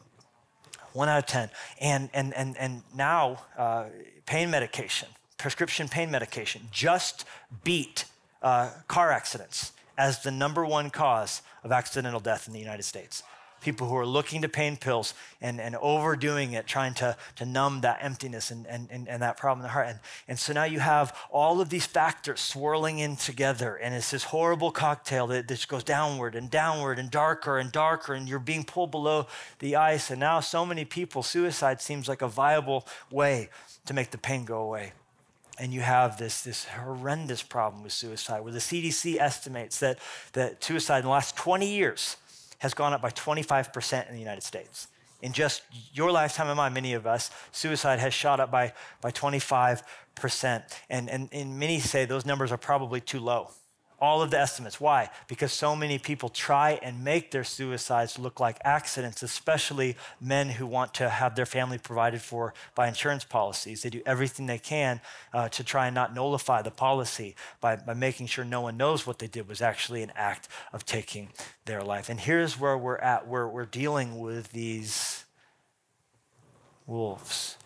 One 0.94 1.08
out 1.08 1.20
of 1.20 1.26
10. 1.28 1.50
And, 1.82 2.10
and, 2.14 2.34
and, 2.34 2.58
and 2.58 2.82
now, 2.96 3.44
uh, 3.58 3.86
pain 4.26 4.50
medication, 4.50 5.08
prescription 5.38 5.88
pain 5.88 6.12
medication, 6.12 6.64
just 6.72 7.26
beat 7.64 8.06
uh, 8.42 8.72
car 8.88 9.12
accidents 9.12 9.72
as 10.00 10.24
the 10.24 10.32
number 10.32 10.66
one 10.66 10.90
cause 10.90 11.42
of 11.64 11.74
accidental 11.74 12.22
death 12.22 12.48
in 12.48 12.54
the 12.54 12.60
United 12.60 12.84
States. 12.84 13.22
people 13.62 13.90
who 13.90 13.98
are 13.98 14.06
looking 14.06 14.42
to 14.42 14.48
pain 14.48 14.78
pills 14.78 15.14
and, 15.42 15.60
and 15.60 15.76
overdoing 15.76 16.54
it, 16.54 16.66
trying 16.66 16.94
to, 16.94 17.14
to 17.36 17.46
numb 17.46 17.82
that 17.82 18.00
emptiness 18.02 18.52
and, 18.52 18.66
and, 18.68 18.88
and, 18.90 19.10
and 19.10 19.22
that 19.22 19.36
problem 19.36 19.60
in 19.60 19.64
the 19.64 19.70
heart. 19.70 19.88
And, 19.88 20.00
and 20.30 20.40
so 20.40 20.54
now 20.54 20.64
you 20.64 20.80
have 20.80 21.14
all 21.30 21.60
of 21.60 21.70
these 21.70 21.86
factors 21.86 22.40
swirling 22.40 23.00
in 23.00 23.18
together, 23.18 23.76
and 23.76 23.94
it's 23.94 24.12
this 24.12 24.24
horrible 24.24 24.72
cocktail 24.72 25.28
that, 25.28 25.50
that 25.50 25.56
just 25.56 25.68
goes 25.68 25.84
downward 25.84 26.36
and 26.36 26.50
downward 26.50 27.00
and 27.00 27.12
darker 27.12 27.58
and 27.58 27.70
darker, 27.70 28.14
and 28.14 28.30
you're 28.30 28.40
being 28.40 28.64
pulled 28.64 28.92
below 28.92 29.28
the 29.60 29.76
ice. 29.76 30.10
And 30.10 30.22
now, 30.22 30.40
so 30.40 30.66
many 30.66 30.86
people, 30.86 31.22
suicide 31.22 31.82
seems 31.82 32.08
like 32.08 32.22
a 32.22 32.30
viable 32.30 32.88
way 33.12 33.50
to 33.86 33.94
make 33.94 34.12
the 34.12 34.18
pain 34.18 34.46
go 34.46 34.62
away 34.62 34.94
and 35.60 35.74
you 35.74 35.82
have 35.82 36.18
this, 36.18 36.42
this 36.42 36.66
horrendous 36.66 37.44
problem 37.44 37.84
with 37.84 37.92
suicide 37.92 38.42
where 38.42 38.54
the 38.54 38.60
CDC 38.60 39.20
estimates 39.20 39.80
that, 39.80 40.00
that 40.34 40.64
suicide 40.64 41.00
in 41.00 41.04
the 41.04 41.10
last 41.10 41.36
20 41.36 41.68
years 41.68 42.18
has 42.60 42.74
gone 42.74 42.94
up 42.94 43.02
by 43.02 43.10
25% 43.10 44.08
in 44.08 44.14
the 44.14 44.20
United 44.20 44.44
States. 44.44 44.88
In 45.22 45.34
just 45.34 45.64
your 45.94 46.12
lifetime 46.12 46.48
and 46.48 46.58
mine, 46.58 46.74
many 46.74 46.94
of 46.94 47.06
us, 47.06 47.30
suicide 47.52 48.00
has 48.00 48.14
shot 48.14 48.40
up 48.40 48.52
by, 48.52 48.74
by 49.02 49.12
25%. 49.12 49.84
And, 50.90 51.10
and, 51.10 51.30
and 51.32 51.60
many 51.60 51.80
say 51.80 52.06
those 52.06 52.26
numbers 52.26 52.52
are 52.52 52.58
probably 52.58 53.02
too 53.02 53.20
low 53.20 53.52
all 54.02 54.22
of 54.22 54.32
the 54.32 54.40
estimates. 54.40 54.80
Why? 54.80 55.10
Because 55.28 55.52
so 55.52 55.76
many 55.76 56.00
people 56.00 56.30
try 56.30 56.80
and 56.82 57.04
make 57.04 57.32
their 57.32 57.44
suicides 57.44 58.18
look 58.18 58.40
like 58.40 58.58
accidents, 58.64 59.24
especially 59.24 59.96
men 60.20 60.50
who 60.50 60.66
want 60.66 60.94
to 60.96 61.10
have 61.10 61.36
their 61.36 61.46
family 61.46 61.78
provided 61.78 62.22
for 62.22 62.54
by 62.76 62.88
insurance 62.88 63.24
policies. 63.24 63.82
They 63.82 63.90
do 63.90 64.02
everything 64.06 64.46
they 64.46 64.58
can 64.58 65.02
uh, 65.34 65.50
to 65.50 65.64
try 65.64 65.88
and 65.88 65.96
not 65.96 66.14
nullify 66.14 66.62
the 66.62 66.72
policy 66.72 67.36
by, 67.62 67.76
by 67.76 67.94
making 67.94 68.28
sure 68.28 68.46
no 68.46 68.62
one 68.62 68.78
knows 68.78 69.06
what 69.06 69.20
they 69.20 69.28
did 69.28 69.48
was 69.48 69.62
actually 69.62 70.04
an 70.04 70.12
act 70.16 70.48
of 70.74 70.86
taking 70.86 71.30
their 71.66 71.84
life. 71.84 72.10
And 72.10 72.20
here's 72.20 72.60
where 72.60 72.78
we're 72.78 72.98
at, 72.98 73.28
where 73.28 73.48
we're 73.48 73.66
dealing 73.66 74.20
with 74.20 74.52
these 74.52 75.26
wolves 76.88 77.58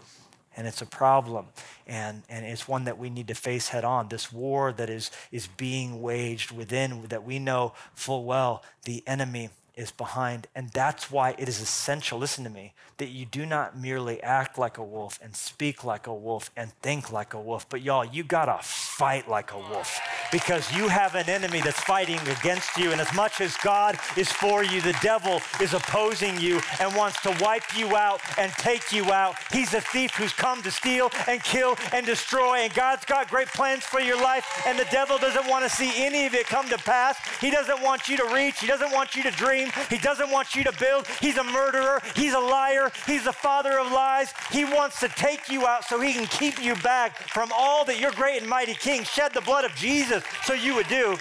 and 0.55 0.67
it's 0.67 0.81
a 0.81 0.85
problem. 0.85 1.47
And, 1.87 2.23
and 2.29 2.45
it's 2.45 2.67
one 2.67 2.85
that 2.85 2.97
we 2.97 3.09
need 3.09 3.27
to 3.27 3.35
face 3.35 3.69
head 3.69 3.83
on. 3.83 4.07
This 4.07 4.31
war 4.31 4.71
that 4.73 4.89
is, 4.89 5.11
is 5.31 5.47
being 5.47 6.01
waged 6.01 6.51
within 6.51 7.03
that 7.09 7.23
we 7.23 7.39
know 7.39 7.73
full 7.93 8.25
well 8.25 8.63
the 8.85 9.03
enemy 9.07 9.49
is 9.75 9.91
behind. 9.91 10.47
And 10.55 10.69
that's 10.69 11.11
why 11.11 11.35
it 11.37 11.47
is 11.49 11.59
essential, 11.59 12.19
listen 12.19 12.43
to 12.43 12.49
me, 12.49 12.73
that 12.97 13.09
you 13.09 13.25
do 13.25 13.45
not 13.45 13.77
merely 13.77 14.21
act 14.21 14.57
like 14.57 14.77
a 14.77 14.83
wolf 14.83 15.19
and 15.21 15.35
speak 15.35 15.83
like 15.83 16.07
a 16.07 16.13
wolf 16.13 16.51
and 16.55 16.71
think 16.81 17.11
like 17.11 17.33
a 17.33 17.39
wolf, 17.39 17.67
but 17.69 17.81
y'all, 17.81 18.05
you 18.05 18.23
gotta 18.23 18.59
fight 18.61 19.27
like 19.27 19.51
a 19.51 19.57
wolf 19.57 19.99
because 20.31 20.71
you 20.75 20.87
have 20.87 21.15
an 21.15 21.29
enemy 21.29 21.61
that's 21.61 21.79
fighting 21.81 22.19
against 22.27 22.77
you. 22.77 22.91
And 22.91 23.01
as 23.01 23.13
much 23.13 23.41
as 23.41 23.57
God 23.57 23.97
is 24.15 24.31
for 24.31 24.63
you, 24.63 24.81
the 24.81 24.97
devil 25.01 25.41
is 25.61 25.73
opposing 25.73 26.39
you 26.39 26.61
and 26.79 26.95
wants 26.95 27.21
to 27.21 27.35
wipe 27.41 27.77
you 27.77 27.95
out 27.95 28.21
and 28.37 28.51
take 28.53 28.91
you 28.91 29.11
out. 29.11 29.35
He's 29.51 29.73
a 29.73 29.81
thief 29.81 30.11
who's 30.15 30.33
come 30.33 30.61
to 30.63 30.71
steal 30.71 31.11
and 31.27 31.43
kill 31.43 31.75
and 31.91 32.05
destroy. 32.05 32.59
And 32.59 32.73
God's 32.73 33.05
got 33.05 33.29
great 33.29 33.47
plans 33.47 33.83
for 33.83 33.99
your 33.99 34.21
life, 34.21 34.63
and 34.67 34.77
the 34.77 34.85
devil 34.85 35.17
doesn't 35.17 35.47
want 35.47 35.63
to 35.63 35.69
see 35.69 35.91
any 35.95 36.25
of 36.25 36.33
it 36.33 36.45
come 36.45 36.69
to 36.69 36.77
pass. 36.77 37.17
He 37.39 37.49
doesn't 37.49 37.81
want 37.81 38.07
you 38.07 38.17
to 38.17 38.25
reach, 38.33 38.59
he 38.59 38.67
doesn't 38.67 38.91
want 38.91 39.15
you 39.15 39.23
to 39.23 39.31
dream 39.31 39.62
dream. 39.63 39.85
He 39.89 39.97
doesn't 39.97 40.29
want 40.31 40.55
you 40.55 40.63
to 40.63 40.71
build. 40.79 41.07
He's 41.19 41.37
a 41.37 41.43
murderer. 41.43 42.01
He's 42.15 42.33
a 42.33 42.39
liar. 42.39 42.91
He's 43.05 43.25
the 43.25 43.33
father 43.33 43.79
of 43.79 43.91
lies. 43.91 44.33
He 44.51 44.65
wants 44.65 44.99
to 44.99 45.09
take 45.09 45.49
you 45.49 45.65
out 45.65 45.85
so 45.85 45.99
he 45.99 46.13
can 46.13 46.25
keep 46.27 46.63
you 46.63 46.75
back 46.75 47.17
from 47.17 47.51
all 47.55 47.85
that 47.85 47.99
your 47.99 48.11
great 48.11 48.41
and 48.41 48.49
mighty 48.49 48.73
king 48.73 49.03
shed 49.03 49.33
the 49.33 49.41
blood 49.41 49.65
of 49.65 49.73
Jesus 49.75 50.23
so 50.43 50.53
you 50.53 50.75
would 50.75 50.87
do. 50.87 51.17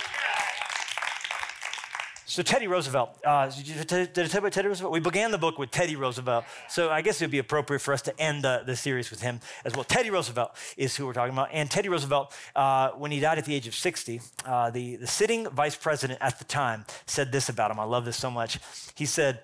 So 2.33 2.43
Teddy 2.43 2.67
Roosevelt, 2.67 3.11
uh, 3.27 3.51
did 3.51 3.93
I 3.93 4.07
tell 4.07 4.39
about 4.39 4.53
Teddy 4.53 4.67
Roosevelt? 4.67 4.91
We 4.91 5.01
began 5.01 5.33
the 5.33 5.37
book 5.37 5.59
with 5.59 5.71
Teddy 5.71 5.97
Roosevelt, 5.97 6.47
so 6.67 6.89
I 6.89 7.03
guess 7.03 7.21
it 7.21 7.25
would 7.25 7.31
be 7.31 7.41
appropriate 7.41 7.81
for 7.81 7.93
us 7.93 8.01
to 8.03 8.19
end 8.19 8.43
the, 8.43 8.63
the 8.65 8.75
series 8.75 9.11
with 9.11 9.21
him 9.21 9.41
as 9.67 9.75
well. 9.75 9.85
Teddy 9.85 10.09
Roosevelt 10.09 10.53
is 10.79 10.97
who 10.97 11.05
we're 11.05 11.13
talking 11.13 11.35
about, 11.35 11.51
and 11.53 11.71
Teddy 11.71 11.91
Roosevelt, 11.91 12.35
uh, 12.57 12.93
when 12.93 13.11
he 13.11 13.21
died 13.21 13.37
at 13.37 13.45
the 13.45 13.55
age 13.55 13.67
of 13.67 13.75
60, 13.75 14.23
uh, 14.47 14.71
the, 14.71 14.97
the 14.97 15.07
sitting 15.07 15.47
vice 15.51 15.77
president 15.77 16.21
at 16.23 16.39
the 16.39 16.47
time 16.47 16.87
said 17.05 17.33
this 17.33 17.51
about 17.51 17.71
him. 17.71 17.79
I 17.79 17.85
love 17.85 18.07
this 18.07 18.17
so 18.17 18.31
much. 18.31 18.59
He 18.95 19.05
said, 19.05 19.41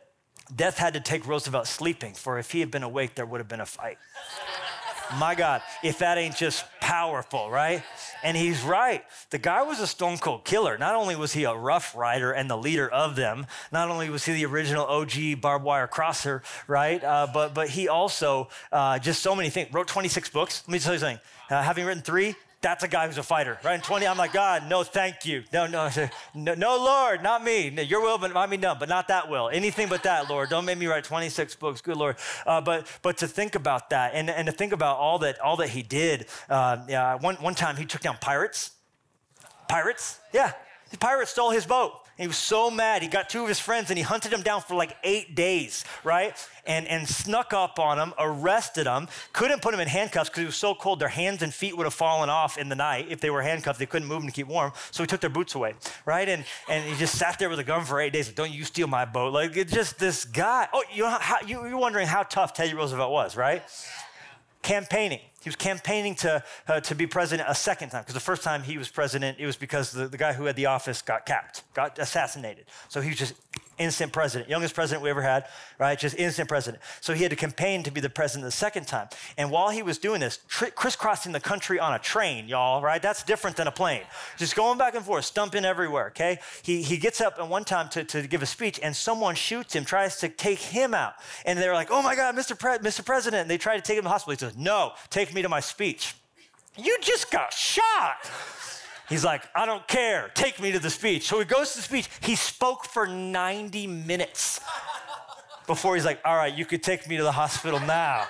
"Death 0.57 0.79
had 0.79 0.95
to 0.95 1.01
take 1.01 1.27
Roosevelt 1.27 1.67
sleeping, 1.67 2.15
for 2.15 2.39
if 2.39 2.53
he 2.53 2.61
had 2.61 2.71
been 2.71 2.85
awake, 2.85 3.17
there 3.17 3.27
would 3.27 3.41
have 3.41 3.49
been 3.49 3.61
a 3.61 3.67
fight." 3.67 3.99
My 5.17 5.35
God, 5.35 5.63
if 5.83 5.99
that 5.99 6.19
ain't 6.19 6.37
just 6.37 6.65
powerful, 6.81 7.51
right? 7.51 7.83
And 8.23 8.37
he's 8.37 8.63
right. 8.63 9.05
The 9.31 9.39
guy 9.39 9.63
was 9.63 9.81
a 9.81 9.87
stone 9.87 10.19
cold 10.19 10.45
killer. 10.45 10.77
Not 10.77 10.95
only 10.95 11.17
was 11.17 11.33
he 11.33 11.45
a 11.45 11.55
rough 11.55 11.97
rider 11.97 12.33
and 12.33 12.51
the 12.51 12.57
leader 12.57 12.89
of 12.89 13.17
them, 13.17 13.47
not 13.73 13.91
only 13.91 14.11
was 14.11 14.25
he 14.25 14.33
the 14.35 14.47
original 14.47 14.85
OG 14.87 15.41
barbed 15.41 15.65
wire 15.65 15.87
crosser, 15.87 16.43
right? 16.67 17.03
Uh, 17.03 17.27
but, 17.33 17.55
but 17.55 17.69
he 17.71 17.89
also 17.89 18.49
uh, 18.71 18.99
just 18.99 19.23
so 19.23 19.35
many 19.35 19.51
things. 19.51 19.73
Wrote 19.73 19.89
26 19.89 20.29
books. 20.31 20.63
Let 20.67 20.73
me 20.73 20.79
tell 20.79 20.93
you 20.93 20.99
something. 20.99 21.21
Uh, 21.51 21.63
having 21.63 21.87
written 21.87 22.03
three, 22.03 22.35
that's 22.61 22.83
a 22.83 22.89
guy 22.89 23.07
who's 23.07 23.19
a 23.19 23.23
fighter, 23.23 23.59
right? 23.63 23.77
In 23.77 23.81
20, 23.81 24.07
I'm 24.07 24.19
like, 24.19 24.33
God, 24.33 24.69
no, 24.69 24.83
thank 24.83 25.25
you. 25.25 25.45
No, 25.53 25.67
no, 25.67 25.89
no, 26.35 26.55
no 26.55 26.77
Lord, 26.77 27.23
not 27.23 27.45
me. 27.45 27.71
No, 27.71 27.83
your 27.83 28.03
will, 28.03 28.19
but 28.19 28.33
not 28.33 28.51
me, 28.51 28.57
no, 28.57 28.75
but 28.75 28.89
not 28.89 29.09
that 29.09 29.31
will. 29.31 29.49
Anything 29.49 29.89
but 29.89 30.03
that, 30.03 30.29
Lord. 30.29 30.49
Don't 30.49 30.65
make 30.65 30.79
me 30.79 30.87
write 30.87 31.05
26 31.05 31.55
books, 31.57 31.81
good 31.81 31.97
Lord. 31.97 32.17
Uh, 32.47 32.61
but 32.61 32.87
but 33.03 33.19
to 33.19 33.29
think 33.29 33.55
about 33.55 33.91
that 33.91 34.13
and, 34.15 34.29
and 34.29 34.47
to 34.47 34.53
think 34.53 34.73
about 34.73 34.99
all 34.99 35.21
that 35.21 35.41
all 35.41 35.57
that 35.57 35.69
he 35.69 35.83
did. 35.83 36.27
Uh, 36.49 36.79
yeah, 36.89 37.15
one, 37.15 37.37
one 37.37 37.55
time 37.55 37.77
he 37.77 37.85
took 37.85 38.01
down 38.01 38.17
pirates. 38.21 38.73
Pirates? 39.69 40.19
Yeah. 40.33 40.53
The 40.91 40.99
pirates 40.99 41.31
stole 41.31 41.51
his 41.51 41.67
boat. 41.67 41.93
He 42.19 42.27
was 42.27 42.37
so 42.37 42.69
mad. 42.69 43.03
He 43.03 43.09
got 43.09 43.31
two 43.31 43.43
of 43.43 43.49
his 43.49 43.61
friends 43.61 43.91
and 43.91 43.97
he 43.97 44.03
hunted 44.03 44.33
them 44.33 44.43
down 44.43 44.61
for 44.61 44.75
like 44.75 44.97
eight 45.05 45.37
days, 45.37 45.85
right? 46.03 46.37
And, 46.67 46.87
and 46.89 47.09
snuck 47.09 47.53
up 47.53 47.79
on 47.79 47.97
them, 47.97 48.13
arrested 48.19 48.87
them, 48.87 49.07
couldn't 49.33 49.63
put 49.63 49.71
them 49.71 49.79
in 49.79 49.87
handcuffs 49.87 50.29
because 50.29 50.43
it 50.43 50.47
was 50.47 50.57
so 50.57 50.75
cold. 50.75 50.99
Their 50.99 51.09
hands 51.09 51.43
and 51.43 51.55
feet 51.55 51.77
would 51.77 51.85
have 51.85 51.95
fallen 51.95 52.29
off 52.29 52.59
in 52.59 52.69
the 52.69 52.75
night 52.75 53.07
if 53.09 53.21
they 53.21 53.31
were 53.31 53.41
handcuffed. 53.41 53.79
They 53.79 53.87
couldn't 53.87 54.09
move 54.09 54.21
them 54.21 54.29
to 54.29 54.35
keep 54.35 54.49
warm. 54.49 54.73
So 54.91 55.05
he 55.05 55.07
took 55.07 55.21
their 55.21 55.31
boots 55.31 55.55
away, 55.55 55.75
right? 56.05 56.29
And, 56.29 56.45
and 56.69 56.85
he 56.85 56.99
just 56.99 57.17
sat 57.17 57.39
there 57.39 57.49
with 57.49 57.61
a 57.61 57.65
gun 57.65 57.85
for 57.85 58.01
eight 58.01 58.13
days. 58.13 58.27
Like, 58.27 58.35
Don't 58.35 58.53
you 58.53 58.65
steal 58.65 58.89
my 58.89 59.05
boat. 59.05 59.33
Like, 59.33 59.57
it's 59.57 59.73
just 59.73 60.01
this 60.01 60.25
guy. 60.25 60.67
Oh, 60.73 60.83
you 60.93 61.05
know 61.05 61.11
how, 61.11 61.39
you, 61.47 61.65
you're 61.69 61.79
wondering 61.79 62.09
how 62.09 62.25
tough 62.25 62.53
Teddy 62.53 62.75
Roosevelt 62.75 63.13
was, 63.13 63.37
right? 63.37 63.63
Campaigning. 64.63 65.21
He 65.49 65.51
was 65.51 65.57
campaigning 65.57 66.15
to, 66.17 66.45
uh, 66.67 66.81
to 66.81 66.95
be 66.95 67.07
president 67.07 67.49
a 67.49 67.55
second 67.55 67.89
time 67.89 68.03
because 68.03 68.13
the 68.13 68.21
first 68.21 68.43
time 68.43 68.63
he 68.63 68.77
was 68.77 68.91
president, 68.91 69.39
it 69.41 69.47
was 69.47 69.57
because 69.57 69.93
the, 69.93 70.07
the 70.07 70.19
guy 70.19 70.35
who 70.35 70.45
had 70.45 70.57
the 70.57 70.67
office 70.67 71.01
got 71.01 71.25
capped, 71.25 71.63
got 71.73 71.99
assassinated. 71.99 72.67
So 72.91 73.01
he 73.01 73.09
was 73.09 73.17
just 73.17 73.33
instant 73.79 74.13
president, 74.13 74.51
youngest 74.51 74.75
president 74.75 75.03
we 75.03 75.11
ever 75.11 75.23
had, 75.23 75.47
right? 75.79 75.99
Just 75.99 76.17
instant 76.17 76.49
president. 76.49 76.83
So 77.01 77.15
he 77.15 77.23
had 77.23 77.31
to 77.31 77.37
campaign 77.37 77.83
to 77.85 77.91
be 77.91 78.01
the 78.01 78.11
president 78.11 78.45
the 78.45 78.53
second 78.53 78.87
time. 78.87 79.09
And 79.37 79.51
while 79.51 79.71
he 79.71 79.83
was 79.83 79.99
doing 79.99 80.21
this, 80.21 80.41
tri- 80.49 80.71
crisscrossing 80.71 81.33
the 81.33 81.41
country 81.41 81.79
on 81.79 81.95
a 81.95 81.99
train, 81.99 82.49
y'all, 82.49 82.83
right? 82.83 83.01
That's 83.01 83.23
different 83.23 83.57
than 83.57 83.67
a 83.67 83.73
plane. 83.73 84.03
Just 84.37 84.57
going 84.57 84.79
back 84.79 84.95
and 84.95 85.05
forth, 85.05 85.25
stumping 85.25 85.65
everywhere, 85.65 86.09
okay? 86.09 86.39
He, 86.63 86.83
he 86.83 86.97
gets 86.97 87.21
up 87.21 87.35
at 87.39 87.49
one 87.49 87.65
time 87.65 87.89
to, 87.91 88.05
to 88.05 88.27
give 88.27 88.43
a 88.43 88.47
speech 88.47 88.81
and 88.83 88.95
someone 88.95 89.35
shoots 89.35 89.75
him, 89.75 89.85
tries 89.85 90.17
to 90.19 90.29
take 90.29 90.59
him 90.59 90.95
out. 90.95 91.15
And 91.45 91.59
they're 91.59 91.75
like, 91.75 91.89
oh 91.91 92.03
my 92.03 92.15
God, 92.15 92.35
Mr. 92.37 92.59
Pre- 92.59 92.79
Mr. 92.79 93.05
President. 93.05 93.43
And 93.43 93.51
they 93.51 93.59
try 93.59 93.77
to 93.77 93.83
take 93.83 93.97
him 93.97 94.03
to 94.03 94.07
the 94.07 94.11
hospital. 94.11 94.33
He 94.33 94.39
says, 94.39 94.57
no, 94.57 94.93
take 95.11 95.35
me 95.35 95.43
to 95.43 95.49
my 95.49 95.61
speech. 95.61 96.15
You 96.77 96.97
just 97.01 97.31
got 97.31 97.53
shot. 97.53 98.31
He's 99.09 99.25
like, 99.25 99.43
I 99.55 99.65
don't 99.65 99.87
care. 99.89 100.31
Take 100.35 100.61
me 100.61 100.73
to 100.73 100.79
the 100.79 100.91
speech. 100.91 101.27
So 101.27 101.39
he 101.39 101.45
goes 101.45 101.73
to 101.73 101.79
the 101.79 101.83
speech. 101.83 102.09
He 102.21 102.37
spoke 102.37 102.85
for 102.85 103.07
90 103.07 103.87
minutes 103.87 104.61
before 105.67 105.95
he's 105.95 106.05
like, 106.05 106.21
all 106.25 106.37
right, 106.37 106.55
you 106.55 106.67
could 106.67 106.83
take 106.83 107.09
me 107.09 107.17
to 107.17 107.23
the 107.23 107.33
hospital 107.33 107.81
now. 107.81 108.27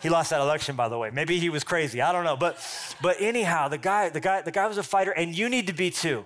He 0.00 0.08
lost 0.08 0.30
that 0.30 0.40
election, 0.40 0.74
by 0.74 0.88
the 0.88 0.98
way. 0.98 1.10
Maybe 1.10 1.38
he 1.38 1.48
was 1.48 1.62
crazy. 1.62 2.02
I 2.02 2.10
don't 2.12 2.24
know. 2.24 2.36
But, 2.36 2.58
but 3.00 3.16
anyhow, 3.20 3.68
the 3.68 3.78
guy, 3.78 4.08
the, 4.08 4.20
guy, 4.20 4.42
the 4.42 4.50
guy 4.50 4.66
was 4.66 4.78
a 4.78 4.82
fighter, 4.82 5.12
and 5.12 5.36
you 5.36 5.48
need 5.48 5.68
to 5.68 5.72
be 5.72 5.90
too. 5.90 6.24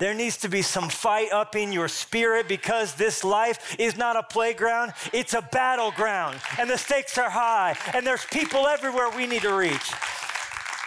There 0.00 0.12
needs 0.12 0.38
to 0.38 0.48
be 0.48 0.62
some 0.62 0.88
fight 0.88 1.30
up 1.32 1.54
in 1.54 1.72
your 1.72 1.86
spirit 1.86 2.48
because 2.48 2.94
this 2.96 3.22
life 3.22 3.76
is 3.78 3.96
not 3.96 4.16
a 4.16 4.24
playground, 4.24 4.92
it's 5.12 5.34
a 5.34 5.42
battleground. 5.42 6.36
And 6.58 6.68
the 6.68 6.76
stakes 6.76 7.16
are 7.16 7.30
high, 7.30 7.76
and 7.94 8.04
there's 8.04 8.24
people 8.24 8.66
everywhere 8.66 9.08
we 9.10 9.28
need 9.28 9.42
to 9.42 9.54
reach. 9.54 9.92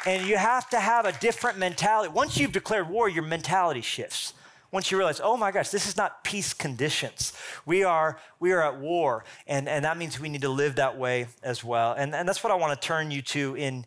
And 0.07 0.25
you 0.25 0.37
have 0.37 0.69
to 0.69 0.79
have 0.79 1.05
a 1.05 1.11
different 1.11 1.57
mentality. 1.57 2.09
Once 2.13 2.37
you've 2.37 2.53
declared 2.53 2.89
war, 2.89 3.09
your 3.09 3.25
mentality 3.25 3.81
shifts. 3.81 4.31
Once 4.71 4.89
you 4.89 4.97
realize, 4.97 5.19
oh 5.21 5.35
my 5.35 5.51
gosh, 5.51 5.67
this 5.67 5.85
is 5.85 5.97
not 5.97 6.23
peace 6.23 6.53
conditions. 6.53 7.33
We 7.65 7.83
are, 7.83 8.17
we 8.39 8.53
are 8.53 8.63
at 8.63 8.79
war. 8.79 9.25
And, 9.47 9.67
and 9.67 9.83
that 9.83 9.97
means 9.97 10.17
we 10.17 10.29
need 10.29 10.43
to 10.43 10.49
live 10.49 10.77
that 10.77 10.97
way 10.97 11.27
as 11.43 11.61
well. 11.61 11.91
And, 11.91 12.15
and 12.15 12.27
that's 12.27 12.41
what 12.41 12.51
I 12.51 12.55
want 12.55 12.79
to 12.79 12.87
turn 12.87 13.11
you 13.11 13.21
to 13.23 13.55
in, 13.55 13.85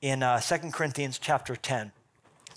in 0.00 0.22
uh, 0.22 0.40
2 0.40 0.70
Corinthians 0.70 1.18
chapter 1.18 1.54
10. 1.54 1.92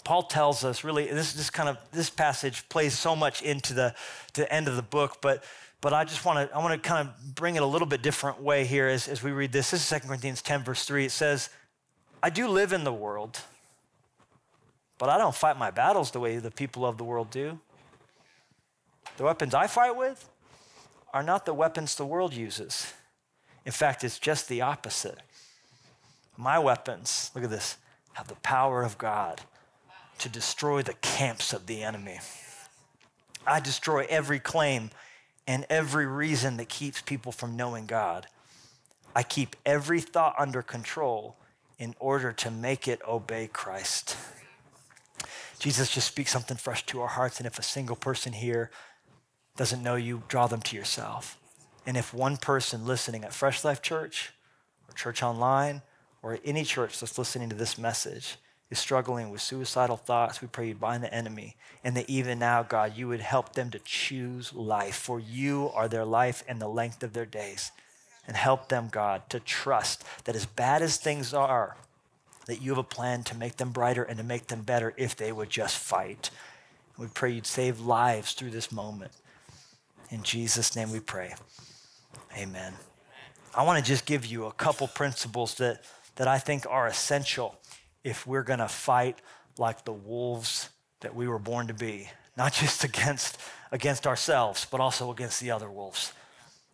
Paul 0.06 0.24
tells 0.24 0.63
us 0.63 0.86
really, 0.86 1.08
this, 1.08 1.34
this 1.34 1.50
kind 1.50 1.68
of, 1.68 1.77
this 1.91 2.10
passage 2.10 2.70
plays 2.70 2.98
so 2.98 3.13
much 3.13 3.41
into 3.41 3.74
the, 3.74 3.94
the 4.36 4.50
end 4.51 4.70
of 4.70 4.77
the 4.77 4.82
book, 4.82 5.18
but 5.22 5.44
but 5.82 5.94
I 5.94 6.03
just 6.03 6.24
want 6.25 6.48
to 6.48 6.56
I 6.56 6.60
want 6.60 6.82
to 6.82 6.88
kind 6.88 7.08
of 7.08 7.36
bring 7.36 7.56
it 7.56 7.63
a 7.63 7.65
little 7.65 7.88
bit 7.88 8.03
different 8.03 8.39
way 8.39 8.65
here 8.65 8.88
as, 8.88 9.08
as 9.08 9.24
we 9.24 9.32
read 9.32 9.51
this. 9.51 9.72
This 9.72 9.91
is 9.91 10.01
2 10.01 10.08
Corinthians 10.08 10.44
10, 10.44 10.63
verse 10.63 10.86
3. 10.86 11.06
It 11.06 11.12
says, 11.12 11.50
I 12.24 12.30
do 12.30 12.48
live 12.48 12.74
in 12.74 12.84
the 12.84 12.94
world, 12.94 13.40
but 14.98 15.10
I 15.10 15.18
don't 15.18 15.36
fight 15.36 15.58
my 15.58 15.72
battles 15.72 16.12
the 16.12 16.20
way 16.20 16.38
the 16.38 16.51
people 16.51 16.86
of 16.86 16.98
the 16.98 17.04
world 17.04 17.32
do. 17.32 17.60
The 19.18 19.24
weapons 19.24 19.54
I 19.54 19.68
fight 19.68 19.96
with, 19.96 20.30
are 21.13 21.24
not 21.24 21.46
the 21.46 21.54
weapons 21.54 21.96
the 21.96 22.06
world 22.06 22.34
uses. 22.34 22.94
In 23.66 23.72
fact, 23.72 24.04
it's 24.04 24.20
just 24.20 24.48
the 24.48 24.62
opposite. 24.62 25.20
My 26.38 26.58
weapons, 26.58 27.32
look 27.36 27.44
at 27.44 27.50
this, 27.50 27.78
have 28.13 28.28
the 28.28 28.36
power 28.36 28.84
of 28.84 28.98
God 28.98 29.42
to 30.20 30.30
destroy 30.30 30.82
the 30.82 30.94
camps 30.96 31.54
of 31.54 31.66
the 31.66 31.84
enemy. 31.84 32.20
I 33.46 33.60
destroy 33.60 34.06
every 34.10 34.40
claim 34.40 34.92
and 35.48 35.66
every 35.70 36.06
reason 36.06 36.58
that 36.58 36.70
keeps 36.70 37.01
people 37.01 37.32
from 37.32 37.56
knowing 37.56 37.88
God. 37.88 38.28
I 39.16 39.24
keep 39.24 39.56
every 39.66 40.00
thought 40.00 40.36
under 40.38 40.62
control 40.62 41.36
in 41.81 41.95
order 42.00 42.31
to 42.31 42.51
make 42.51 42.88
it 42.88 43.01
obey 43.07 43.50
Christ. 43.51 44.15
Jesus 45.57 45.91
just 45.91 46.07
speaks 46.07 46.31
something 46.31 46.55
fresh 46.55 46.85
to 46.85 47.01
our 47.01 47.07
hearts. 47.07 47.39
And 47.39 47.47
if 47.47 47.57
a 47.57 47.63
single 47.63 47.95
person 47.95 48.33
here 48.33 48.69
doesn't 49.57 49.81
know 49.81 49.95
you, 49.95 50.21
draw 50.27 50.45
them 50.45 50.61
to 50.61 50.75
yourself. 50.75 51.39
And 51.88 51.97
if 51.97 52.13
one 52.13 52.38
person 52.38 52.85
listening 52.85 53.23
at 53.23 53.33
Fresh 53.33 53.63
Life 53.63 53.81
Church 53.81 54.31
or 54.88 54.93
Church 54.93 55.23
Online 55.23 55.81
or 56.21 56.38
any 56.45 56.63
church 56.63 57.00
that's 57.00 57.17
listening 57.17 57.50
to 57.50 57.55
this 57.55 57.79
message 57.79 58.35
is 58.69 58.77
struggling 58.77 59.31
with 59.31 59.41
suicidal 59.41 59.97
thoughts, 59.97 60.39
we 60.39 60.47
pray 60.47 60.67
you 60.67 60.75
bind 60.75 61.03
the 61.03 61.11
enemy. 61.11 61.55
And 61.83 61.97
that 61.97 62.07
even 62.07 62.38
now, 62.38 62.61
God, 62.61 62.95
you 62.95 63.07
would 63.07 63.21
help 63.21 63.53
them 63.53 63.71
to 63.71 63.79
choose 63.79 64.53
life, 64.53 64.95
for 64.95 65.19
you 65.19 65.71
are 65.73 65.88
their 65.88 66.05
life 66.05 66.43
and 66.47 66.61
the 66.61 66.67
length 66.67 67.01
of 67.01 67.13
their 67.13 67.25
days. 67.25 67.71
And 68.31 68.38
help 68.38 68.69
them, 68.69 68.88
God, 68.89 69.29
to 69.31 69.41
trust 69.41 70.05
that 70.23 70.38
as 70.38 70.45
bad 70.45 70.81
as 70.81 70.95
things 70.95 71.33
are, 71.33 71.75
that 72.45 72.61
you 72.61 72.71
have 72.71 72.77
a 72.77 72.83
plan 72.83 73.23
to 73.23 73.35
make 73.35 73.57
them 73.57 73.71
brighter 73.71 74.03
and 74.03 74.17
to 74.19 74.23
make 74.23 74.47
them 74.47 74.61
better 74.61 74.93
if 74.95 75.17
they 75.17 75.33
would 75.33 75.50
just 75.50 75.77
fight. 75.77 76.29
We 76.97 77.07
pray 77.07 77.31
you'd 77.31 77.45
save 77.45 77.81
lives 77.81 78.31
through 78.31 78.51
this 78.51 78.71
moment. 78.71 79.11
In 80.11 80.23
Jesus' 80.23 80.77
name 80.77 80.93
we 80.93 81.01
pray. 81.01 81.35
Amen. 82.38 82.71
I 83.53 83.63
want 83.63 83.83
to 83.83 83.91
just 83.91 84.05
give 84.05 84.25
you 84.25 84.45
a 84.45 84.53
couple 84.53 84.88
principles 84.88 85.55
that, 85.55 85.83
that 86.15 86.29
I 86.29 86.38
think 86.39 86.65
are 86.69 86.88
essential 86.88 87.59
if 88.05 88.25
we're 88.25 88.43
going 88.43 88.59
to 88.59 88.69
fight 88.69 89.19
like 89.57 89.83
the 89.83 89.91
wolves 89.91 90.69
that 91.01 91.13
we 91.13 91.27
were 91.27 91.38
born 91.38 91.67
to 91.67 91.73
be, 91.73 92.09
not 92.38 92.53
just 92.53 92.81
against, 92.85 93.38
against 93.73 94.07
ourselves, 94.07 94.65
but 94.71 94.79
also 94.79 95.11
against 95.11 95.41
the 95.41 95.51
other 95.51 95.69
wolves 95.69 96.13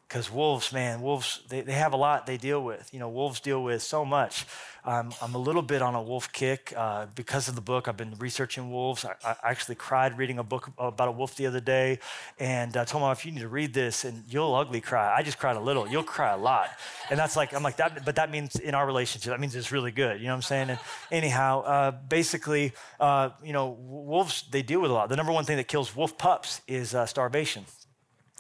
because 0.07 0.31
wolves, 0.31 0.71
man, 0.71 1.01
wolves, 1.01 1.41
they, 1.49 1.61
they 1.61 1.73
have 1.73 1.91
a 1.93 1.97
lot 1.97 2.25
they 2.25 2.37
deal 2.37 2.63
with. 2.63 2.89
You 2.93 2.99
know, 2.99 3.09
wolves 3.09 3.39
deal 3.41 3.61
with 3.61 3.81
so 3.81 4.05
much. 4.05 4.45
Um, 4.85 5.11
I'm 5.21 5.35
a 5.35 5.37
little 5.37 5.61
bit 5.61 5.81
on 5.81 5.95
a 5.95 6.01
wolf 6.01 6.31
kick 6.31 6.73
uh, 6.75 7.07
because 7.13 7.49
of 7.49 7.55
the 7.55 7.61
book. 7.61 7.89
I've 7.89 7.97
been 7.97 8.15
researching 8.19 8.71
wolves. 8.71 9.03
I, 9.03 9.15
I, 9.25 9.35
actually 9.51 9.75
cried 9.75 10.17
reading 10.17 10.39
a 10.39 10.43
book 10.43 10.69
about 10.77 11.09
a 11.09 11.11
wolf 11.11 11.35
the 11.35 11.45
other 11.45 11.59
day, 11.59 11.99
and 12.39 12.77
I 12.77 12.85
told 12.85 13.01
my 13.01 13.09
wife, 13.09 13.25
"You 13.25 13.33
need 13.33 13.41
to 13.41 13.49
read 13.49 13.73
this, 13.73 14.05
and 14.05 14.23
you'll 14.29 14.55
ugly 14.55 14.79
cry." 14.79 15.13
I 15.13 15.23
just 15.23 15.39
cried 15.39 15.57
a 15.57 15.59
little. 15.59 15.89
You'll 15.89 16.03
cry 16.03 16.31
a 16.31 16.37
lot, 16.37 16.69
and 17.09 17.19
that's 17.19 17.35
like 17.35 17.53
I'm 17.53 17.63
like 17.63 17.75
that. 17.77 18.05
But 18.05 18.15
that 18.15 18.31
means 18.31 18.55
in 18.55 18.75
our 18.75 18.87
relationship, 18.87 19.31
that 19.31 19.41
means 19.41 19.55
it's 19.55 19.73
really 19.73 19.91
good. 19.91 20.21
You 20.21 20.27
know 20.27 20.33
what 20.33 20.37
I'm 20.37 20.41
saying? 20.43 20.69
And 20.69 20.79
anyhow, 21.11 21.63
uh, 21.63 21.91
basically, 21.91 22.71
uh, 23.01 23.31
you 23.43 23.51
know, 23.51 23.77
wolves 23.81 24.45
they 24.51 24.61
deal 24.61 24.79
with 24.79 24.91
a 24.91 24.93
lot. 24.93 25.09
The 25.09 25.17
number 25.17 25.33
one 25.33 25.43
thing 25.43 25.57
that 25.57 25.67
kills 25.67 25.93
wolf 25.93 26.17
pups 26.17 26.61
is 26.65 26.95
uh, 26.95 27.05
starvation 27.05 27.65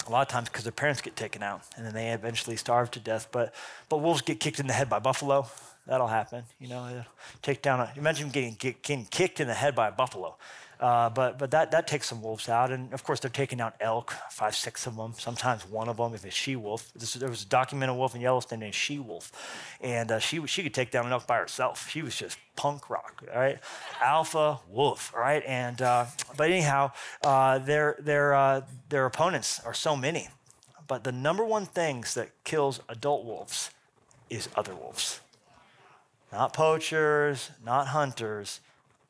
a 0.07 0.11
lot 0.11 0.21
of 0.21 0.27
times 0.27 0.49
because 0.49 0.63
their 0.63 0.71
parents 0.71 1.01
get 1.01 1.15
taken 1.15 1.43
out 1.43 1.61
and 1.75 1.85
then 1.85 1.93
they 1.93 2.09
eventually 2.09 2.55
starve 2.55 2.91
to 2.91 2.99
death. 2.99 3.27
But, 3.31 3.53
but 3.89 3.97
wolves 3.97 4.21
get 4.21 4.39
kicked 4.39 4.59
in 4.59 4.67
the 4.67 4.73
head 4.73 4.89
by 4.89 4.99
buffalo. 4.99 5.47
That'll 5.85 6.07
happen. 6.07 6.43
You 6.59 6.67
know, 6.67 7.03
take 7.41 7.61
down 7.61 7.79
a, 7.79 7.91
imagine 7.95 8.29
getting, 8.29 8.55
getting 8.59 9.05
kicked 9.05 9.39
in 9.39 9.47
the 9.47 9.53
head 9.53 9.75
by 9.75 9.87
a 9.87 9.91
buffalo. 9.91 10.35
Uh, 10.79 11.09
but 11.09 11.39
but 11.39 11.51
that, 11.51 11.71
that 11.71 11.87
takes 11.87 12.07
some 12.07 12.21
wolves 12.21 12.49
out. 12.49 12.71
And 12.71 12.93
of 12.93 13.03
course, 13.03 13.19
they're 13.19 13.29
taking 13.31 13.59
out 13.59 13.75
elk, 13.79 14.13
five, 14.29 14.55
six 14.55 14.85
of 14.85 14.95
them, 14.95 15.13
sometimes 15.17 15.67
one 15.67 15.89
of 15.89 15.97
them 15.97 16.13
if 16.13 16.25
it's 16.25 16.35
she 16.35 16.55
wolf. 16.55 16.91
There 16.93 17.29
was 17.29 17.43
a 17.43 17.47
documented 17.47 17.95
wolf 17.95 18.15
in 18.15 18.21
Yellowstone 18.21 18.59
named 18.59 18.75
She 18.75 18.99
Wolf. 18.99 19.31
And 19.81 20.11
uh, 20.11 20.19
she, 20.19 20.45
she 20.47 20.63
could 20.63 20.73
take 20.73 20.91
down 20.91 21.05
an 21.05 21.11
elk 21.11 21.25
by 21.27 21.37
herself. 21.37 21.89
She 21.89 22.01
was 22.01 22.15
just 22.15 22.37
punk 22.55 22.89
rock, 22.89 23.23
all 23.33 23.39
right? 23.39 23.59
Alpha 24.01 24.59
wolf, 24.69 25.13
all 25.15 25.21
right? 25.21 25.43
And, 25.45 25.81
uh, 25.81 26.05
but 26.35 26.49
anyhow, 26.49 26.91
uh, 27.23 27.59
their, 27.59 27.95
their, 27.99 28.33
uh, 28.33 28.61
their 28.89 29.05
opponents 29.05 29.59
are 29.65 29.73
so 29.73 29.95
many. 29.95 30.29
But 30.87 31.03
the 31.03 31.11
number 31.11 31.43
one 31.43 31.65
things 31.65 32.13
that 32.13 32.29
kills 32.43 32.79
adult 32.87 33.25
wolves 33.25 33.71
is 34.29 34.47
other 34.55 34.75
wolves. 34.75 35.21
Not 36.31 36.53
poachers, 36.53 37.51
not 37.63 37.87
hunters, 37.87 38.59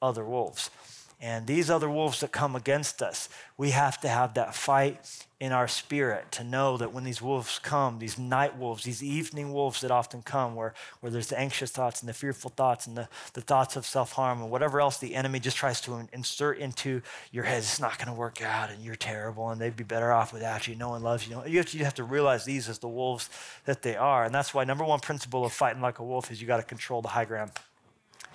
other 0.01 0.23
wolves. 0.23 0.69
And 1.19 1.47
these 1.47 1.71
other 1.71 1.89
wolves 1.89 2.19
that 2.19 2.31
come 2.31 2.55
against 2.55 3.01
us, 3.01 3.27
we 3.57 3.71
have 3.71 3.99
to 4.01 4.07
have 4.07 4.35
that 4.35 4.53
fight 4.53 5.25
in 5.39 5.51
our 5.51 5.67
spirit 5.67 6.31
to 6.31 6.43
know 6.43 6.77
that 6.77 6.93
when 6.93 7.03
these 7.03 7.23
wolves 7.23 7.57
come, 7.57 7.97
these 7.97 8.19
night 8.19 8.55
wolves, 8.55 8.83
these 8.83 9.03
evening 9.03 9.51
wolves 9.51 9.81
that 9.81 9.89
often 9.89 10.21
come, 10.21 10.53
where, 10.53 10.75
where 10.99 11.11
there's 11.11 11.27
the 11.27 11.39
anxious 11.39 11.71
thoughts 11.71 12.01
and 12.01 12.09
the 12.09 12.13
fearful 12.13 12.51
thoughts 12.51 12.85
and 12.85 12.95
the, 12.95 13.09
the 13.33 13.41
thoughts 13.41 13.75
of 13.75 13.83
self 13.83 14.11
harm 14.11 14.43
and 14.43 14.51
whatever 14.51 14.79
else 14.79 14.99
the 14.99 15.15
enemy 15.15 15.39
just 15.39 15.57
tries 15.57 15.81
to 15.81 16.07
insert 16.13 16.59
into 16.59 17.01
your 17.31 17.45
head, 17.45 17.57
it's 17.57 17.79
not 17.79 17.97
going 17.97 18.07
to 18.07 18.13
work 18.13 18.43
out 18.43 18.69
and 18.69 18.83
you're 18.83 18.95
terrible 18.95 19.49
and 19.49 19.59
they'd 19.59 19.75
be 19.75 19.83
better 19.83 20.11
off 20.11 20.31
without 20.31 20.67
you. 20.67 20.75
No 20.75 20.89
one 20.89 21.01
loves 21.01 21.27
you. 21.27 21.41
You 21.47 21.57
have, 21.57 21.67
to, 21.67 21.77
you 21.79 21.83
have 21.83 21.95
to 21.95 22.03
realize 22.03 22.45
these 22.45 22.69
as 22.69 22.77
the 22.77 22.87
wolves 22.87 23.31
that 23.65 23.81
they 23.81 23.95
are. 23.95 24.25
And 24.25 24.35
that's 24.35 24.53
why 24.53 24.65
number 24.65 24.83
one 24.83 24.99
principle 24.99 25.45
of 25.45 25.51
fighting 25.51 25.81
like 25.81 25.97
a 25.97 26.03
wolf 26.03 26.31
is 26.31 26.39
you 26.39 26.47
got 26.47 26.57
to 26.57 26.63
control 26.63 27.01
the 27.01 27.09
high 27.09 27.25
ground. 27.25 27.51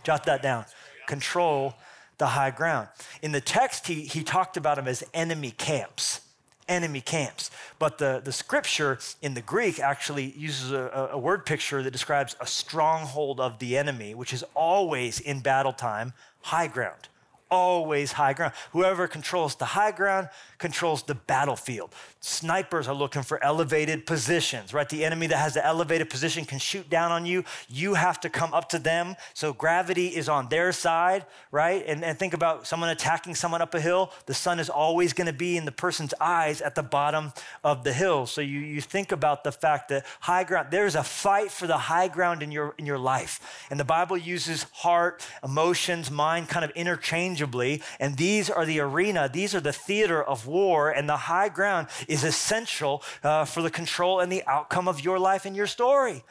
Jot 0.03 0.25
that 0.25 0.43
down. 0.43 0.65
Control 1.07 1.75
the 2.19 2.29
high 2.29 2.51
ground. 2.51 2.89
In 3.23 3.33
the 3.33 3.41
text, 3.41 3.87
he, 3.87 4.03
he 4.03 4.23
talked 4.23 4.57
about 4.57 4.77
them 4.77 4.89
as 4.89 5.03
enemy 5.13 5.51
camps. 5.51 6.21
Enemy 6.69 7.01
camps. 7.01 7.51
But 7.79 7.99
the, 7.99 8.21
the 8.25 8.33
scripture 8.33 8.99
in 9.21 9.35
the 9.35 9.43
Greek 9.43 9.81
actually 9.81 10.33
uses 10.37 10.73
a, 10.73 11.11
a 11.13 11.19
word 11.19 11.45
picture 11.45 11.83
that 11.83 11.91
describes 11.91 12.37
a 12.41 12.47
stronghold 12.47 13.41
of 13.41 13.59
the 13.59 13.77
enemy, 13.77 14.15
which 14.15 14.33
is 14.33 14.45
always 14.55 15.21
in 15.21 15.41
battle 15.41 15.73
time 15.73 16.13
high 16.43 16.69
ground 16.69 17.09
always 17.53 18.13
high 18.13 18.33
ground. 18.33 18.55
Whoever 18.73 19.07
controls 19.07 19.55
the 19.57 19.67
high 19.67 19.93
ground 19.93 20.31
controls 20.63 21.03
the 21.03 21.17
battlefield. 21.17 21.93
Snipers 22.21 22.87
are 22.87 22.95
looking 22.95 23.23
for 23.23 23.43
elevated 23.43 24.07
positions, 24.07 24.73
right? 24.73 24.89
The 24.89 25.05
enemy 25.05 25.27
that 25.27 25.39
has 25.39 25.55
the 25.55 25.67
elevated 25.67 26.09
position 26.09 26.45
can 26.45 26.61
shoot 26.61 26.89
down 26.89 27.11
on 27.11 27.27
you. 27.27 27.45
You 27.69 27.95
have 27.95 28.21
to 28.21 28.31
come 28.31 28.55
up 28.55 28.69
to 28.69 28.79
them. 28.79 29.17
So 29.35 29.53
gravity 29.53 30.07
is 30.07 30.29
on 30.29 30.49
their 30.49 30.71
side, 30.71 31.27
right? 31.51 31.85
And, 31.85 32.05
and 32.05 32.17
think 32.17 32.33
about 32.33 32.65
someone 32.69 32.91
attacking 32.91 33.35
someone 33.35 33.61
up 33.61 33.75
a 33.75 33.81
hill. 33.81 34.13
The 34.27 34.35
sun 34.35 34.61
is 34.61 34.71
always 34.71 35.13
going 35.13 35.27
to 35.27 35.33
be 35.33 35.57
in 35.57 35.65
the 35.65 35.73
person's 35.73 36.15
eyes 36.21 36.61
at 36.61 36.77
the 36.77 36.83
bottom 36.85 37.33
of 37.65 37.83
the 37.83 37.93
hill. 37.93 38.27
So 38.27 38.41
you, 38.41 38.61
you 38.61 38.81
think 38.81 39.11
about 39.11 39.43
the 39.43 39.51
fact 39.51 39.89
that 39.89 40.07
high 40.21 40.45
ground, 40.45 40.69
there's 40.71 40.95
a 40.95 41.03
fight 41.03 41.51
for 41.51 41.67
the 41.67 41.77
high 41.77 42.07
ground 42.07 42.41
in 42.41 42.53
your, 42.53 42.77
in 42.79 42.87
your 42.87 42.99
life. 42.99 43.67
And 43.69 43.81
the 43.81 43.85
Bible 43.85 44.17
uses 44.17 44.63
heart, 44.73 45.27
emotions, 45.43 46.09
mind 46.09 46.49
kind 46.49 46.65
of 46.65 46.71
interchangeably. 46.77 47.83
And 47.99 48.17
these 48.17 48.49
are 48.49 48.65
the 48.65 48.79
arena, 48.79 49.29
these 49.29 49.57
are 49.57 49.61
the 49.61 49.73
theater 49.73 50.23
of 50.23 50.47
war, 50.53 50.91
and 50.91 51.09
the 51.09 51.17
high 51.17 51.49
ground 51.49 51.89
is 52.07 52.25
essential 52.25 53.03
uh, 53.25 53.45
for 53.45 53.63
the 53.63 53.71
control 53.71 54.21
and 54.21 54.31
the 54.31 54.45
outcome 54.47 54.89
of 54.89 55.05
your 55.05 55.19
life 55.19 55.49
and 55.49 55.57
your 55.57 55.67
story. 55.67 56.23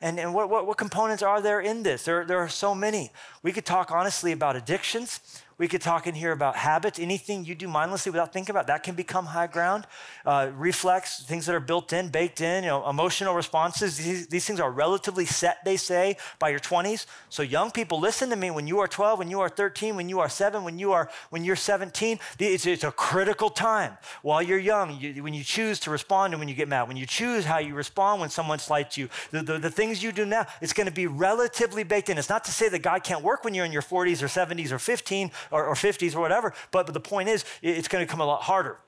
And, 0.00 0.20
and 0.20 0.34
what, 0.34 0.50
what, 0.50 0.66
what 0.66 0.76
components 0.76 1.22
are 1.22 1.40
there 1.40 1.60
in 1.60 1.82
this? 1.82 2.04
There, 2.04 2.24
there 2.26 2.38
are 2.38 2.48
so 2.48 2.74
many. 2.74 3.10
We 3.42 3.52
could 3.52 3.64
talk 3.64 3.90
honestly 3.90 4.32
about 4.32 4.54
addictions. 4.54 5.20
We 5.56 5.68
could 5.68 5.80
talk 5.80 6.06
in 6.06 6.14
here 6.14 6.32
about 6.32 6.56
habits. 6.56 6.98
Anything 6.98 7.44
you 7.44 7.54
do 7.54 7.68
mindlessly 7.68 8.10
without 8.10 8.32
thinking 8.32 8.50
about, 8.50 8.66
that 8.66 8.82
can 8.82 8.94
become 8.94 9.26
high 9.26 9.46
ground. 9.46 9.86
Uh, 10.26 10.50
reflex, 10.54 11.22
things 11.22 11.46
that 11.46 11.54
are 11.54 11.60
built 11.60 11.92
in, 11.92 12.08
baked 12.08 12.40
in, 12.40 12.64
you 12.64 12.70
know, 12.70 12.88
emotional 12.88 13.34
responses. 13.34 13.98
These, 13.98 14.26
these 14.28 14.44
things 14.44 14.58
are 14.58 14.70
relatively 14.70 15.24
set, 15.24 15.64
they 15.64 15.76
say, 15.76 16.16
by 16.38 16.48
your 16.48 16.58
20s. 16.58 17.06
So 17.28 17.42
young 17.42 17.70
people, 17.70 18.00
listen 18.00 18.30
to 18.30 18.36
me. 18.36 18.50
When 18.50 18.66
you 18.66 18.80
are 18.80 18.88
12, 18.88 19.18
when 19.18 19.30
you 19.30 19.40
are 19.40 19.48
13, 19.48 19.96
when 19.96 20.08
you 20.08 20.20
are 20.20 20.28
7, 20.28 20.64
when 20.64 20.78
you 20.78 20.92
are 20.92 21.10
when 21.30 21.44
you're 21.44 21.56
17, 21.56 22.18
it's, 22.38 22.66
it's 22.66 22.84
a 22.84 22.92
critical 22.92 23.50
time. 23.50 23.96
While 24.22 24.42
you're 24.42 24.58
young, 24.58 24.98
you, 24.98 25.22
when 25.22 25.34
you 25.34 25.44
choose 25.44 25.78
to 25.80 25.90
respond 25.90 26.32
and 26.32 26.40
when 26.40 26.48
you 26.48 26.54
get 26.54 26.68
mad, 26.68 26.88
when 26.88 26.96
you 26.96 27.06
choose 27.06 27.44
how 27.44 27.58
you 27.58 27.74
respond 27.74 28.20
when 28.20 28.30
someone 28.30 28.58
slights 28.58 28.96
you, 28.96 29.08
the, 29.30 29.42
the, 29.42 29.58
the 29.58 29.70
things 29.70 30.02
you 30.02 30.12
do 30.12 30.24
now, 30.24 30.46
it's 30.60 30.72
going 30.72 30.86
to 30.86 30.92
be 30.92 31.06
relatively 31.06 31.84
baked 31.84 32.08
in. 32.08 32.18
It's 32.18 32.28
not 32.28 32.44
to 32.46 32.50
say 32.50 32.68
that 32.68 32.80
God 32.80 33.04
can't 33.04 33.22
work 33.22 33.44
when 33.44 33.54
you're 33.54 33.64
in 33.64 33.72
your 33.72 33.82
40s 33.82 34.22
or 34.22 34.26
70s 34.26 34.72
or 34.72 34.78
15 34.78 35.30
or, 35.50 35.66
or 35.66 35.74
50s 35.74 36.14
or 36.14 36.20
whatever. 36.20 36.54
But, 36.70 36.86
but 36.86 36.92
the 36.92 37.00
point 37.00 37.28
is, 37.28 37.44
it's 37.62 37.88
going 37.88 38.04
to 38.06 38.10
come 38.10 38.20
a 38.20 38.26
lot 38.26 38.42
harder. 38.42 38.78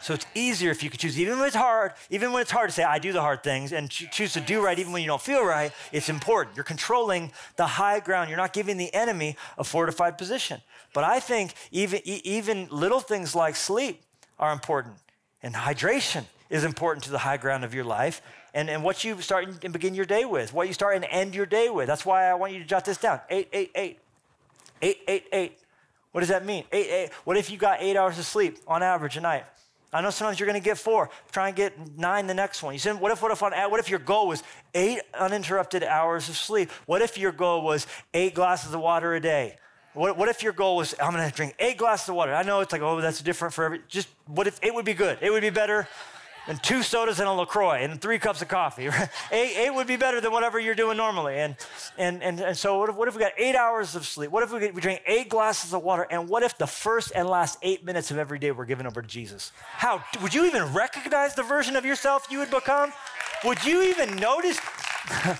So 0.00 0.14
it's 0.14 0.26
easier 0.34 0.70
if 0.70 0.82
you 0.82 0.90
could 0.90 1.00
choose, 1.00 1.18
even 1.18 1.38
when 1.38 1.48
it's 1.48 1.56
hard, 1.56 1.92
even 2.08 2.32
when 2.32 2.42
it's 2.42 2.52
hard 2.52 2.68
to 2.70 2.74
say, 2.74 2.84
I 2.84 2.98
do 2.98 3.12
the 3.12 3.20
hard 3.20 3.42
things 3.42 3.72
and 3.72 3.90
choose 3.90 4.32
to 4.34 4.40
do 4.40 4.62
right, 4.62 4.78
even 4.78 4.92
when 4.92 5.02
you 5.02 5.08
don't 5.08 5.20
feel 5.20 5.44
right, 5.44 5.72
it's 5.92 6.08
important. 6.08 6.56
You're 6.56 6.64
controlling 6.64 7.32
the 7.56 7.66
high 7.66 7.98
ground. 7.98 8.30
You're 8.30 8.38
not 8.38 8.52
giving 8.52 8.76
the 8.76 8.94
enemy 8.94 9.36
a 9.56 9.64
fortified 9.64 10.16
position. 10.16 10.60
But 10.94 11.04
I 11.04 11.18
think 11.18 11.54
even, 11.72 12.00
even 12.04 12.68
little 12.70 13.00
things 13.00 13.34
like 13.34 13.56
sleep 13.56 14.02
are 14.38 14.52
important 14.52 14.94
and 15.42 15.54
hydration 15.54 16.24
is 16.48 16.64
important 16.64 17.04
to 17.04 17.10
the 17.10 17.18
high 17.18 17.36
ground 17.36 17.64
of 17.64 17.74
your 17.74 17.84
life 17.84 18.22
and, 18.54 18.70
and 18.70 18.82
what 18.84 19.04
you 19.04 19.20
start 19.20 19.48
and 19.64 19.72
begin 19.72 19.94
your 19.94 20.06
day 20.06 20.24
with, 20.24 20.52
what 20.52 20.68
you 20.68 20.74
start 20.74 20.96
and 20.96 21.04
end 21.10 21.34
your 21.34 21.46
day 21.46 21.68
with. 21.68 21.86
That's 21.86 22.06
why 22.06 22.26
I 22.26 22.34
want 22.34 22.52
you 22.52 22.60
to 22.60 22.64
jot 22.64 22.84
this 22.84 22.98
down. 22.98 23.20
Eight, 23.30 23.48
eight, 23.52 23.72
eight. 23.74 23.98
Eight, 24.80 24.98
eight, 25.08 25.24
eight. 25.32 25.58
What 26.12 26.20
does 26.20 26.28
that 26.30 26.44
mean? 26.44 26.64
Eight, 26.72 26.88
eight. 26.90 27.12
What 27.24 27.36
if 27.36 27.50
you 27.50 27.58
got 27.58 27.82
eight 27.82 27.96
hours 27.96 28.18
of 28.18 28.24
sleep 28.24 28.58
on 28.66 28.82
average 28.82 29.16
a 29.16 29.20
night? 29.20 29.44
I 29.92 30.02
know 30.02 30.10
sometimes 30.10 30.38
you're 30.38 30.46
going 30.46 30.60
to 30.60 30.64
get 30.64 30.76
four. 30.76 31.08
Try 31.32 31.48
and 31.48 31.56
get 31.56 31.96
nine 31.96 32.26
the 32.26 32.34
next 32.34 32.62
one. 32.62 32.74
You 32.74 32.78
said, 32.78 33.00
what 33.00 33.10
if, 33.10 33.22
what 33.22 33.32
if, 33.32 33.42
on, 33.42 33.52
what 33.70 33.80
if 33.80 33.88
your 33.88 33.98
goal 33.98 34.28
was 34.28 34.42
eight 34.74 35.00
uninterrupted 35.18 35.82
hours 35.82 36.28
of 36.28 36.36
sleep? 36.36 36.70
What 36.84 37.00
if 37.00 37.16
your 37.16 37.32
goal 37.32 37.62
was 37.62 37.86
eight 38.12 38.34
glasses 38.34 38.74
of 38.74 38.80
water 38.80 39.14
a 39.14 39.20
day? 39.20 39.56
What, 39.94 40.18
what 40.18 40.28
if 40.28 40.42
your 40.42 40.52
goal 40.52 40.76
was, 40.76 40.94
I'm 41.02 41.12
going 41.12 41.28
to 41.28 41.34
drink 41.34 41.54
eight 41.58 41.78
glasses 41.78 42.10
of 42.10 42.16
water? 42.16 42.34
I 42.34 42.42
know 42.42 42.60
it's 42.60 42.72
like, 42.72 42.82
oh, 42.82 43.00
that's 43.00 43.22
different 43.22 43.54
for 43.54 43.64
every, 43.64 43.80
just 43.88 44.08
what 44.26 44.46
if 44.46 44.62
it 44.62 44.74
would 44.74 44.84
be 44.84 44.94
good? 44.94 45.18
It 45.22 45.30
would 45.30 45.40
be 45.40 45.50
better 45.50 45.88
and 46.48 46.60
two 46.62 46.82
sodas 46.82 47.20
and 47.20 47.28
a 47.28 47.32
LaCroix 47.32 47.82
and 47.82 48.00
three 48.00 48.18
cups 48.18 48.40
of 48.40 48.48
coffee. 48.48 48.88
eight, 49.30 49.56
eight 49.56 49.70
would 49.74 49.86
be 49.86 49.96
better 49.96 50.20
than 50.20 50.32
whatever 50.32 50.58
you're 50.58 50.74
doing 50.74 50.96
normally. 50.96 51.38
And, 51.38 51.56
and, 51.98 52.22
and, 52.22 52.40
and 52.40 52.56
so, 52.56 52.78
what 52.78 52.88
if, 52.88 52.96
what 52.96 53.06
if 53.06 53.14
we 53.14 53.20
got 53.20 53.32
eight 53.36 53.54
hours 53.54 53.94
of 53.94 54.06
sleep? 54.06 54.30
What 54.30 54.42
if 54.42 54.52
we, 54.52 54.70
we 54.70 54.80
drink 54.80 55.02
eight 55.06 55.28
glasses 55.28 55.74
of 55.74 55.82
water? 55.82 56.06
And 56.10 56.28
what 56.28 56.42
if 56.42 56.56
the 56.56 56.66
first 56.66 57.12
and 57.14 57.28
last 57.28 57.58
eight 57.62 57.84
minutes 57.84 58.10
of 58.10 58.18
every 58.18 58.38
day 58.38 58.50
were 58.50 58.64
given 58.64 58.86
over 58.86 59.02
to 59.02 59.08
Jesus? 59.08 59.52
How 59.62 60.02
would 60.22 60.34
you 60.34 60.46
even 60.46 60.72
recognize 60.72 61.34
the 61.34 61.42
version 61.42 61.76
of 61.76 61.84
yourself 61.84 62.26
you 62.30 62.38
would 62.38 62.50
become? 62.50 62.92
Would 63.44 63.64
you 63.64 63.82
even 63.82 64.16
notice? 64.16 64.58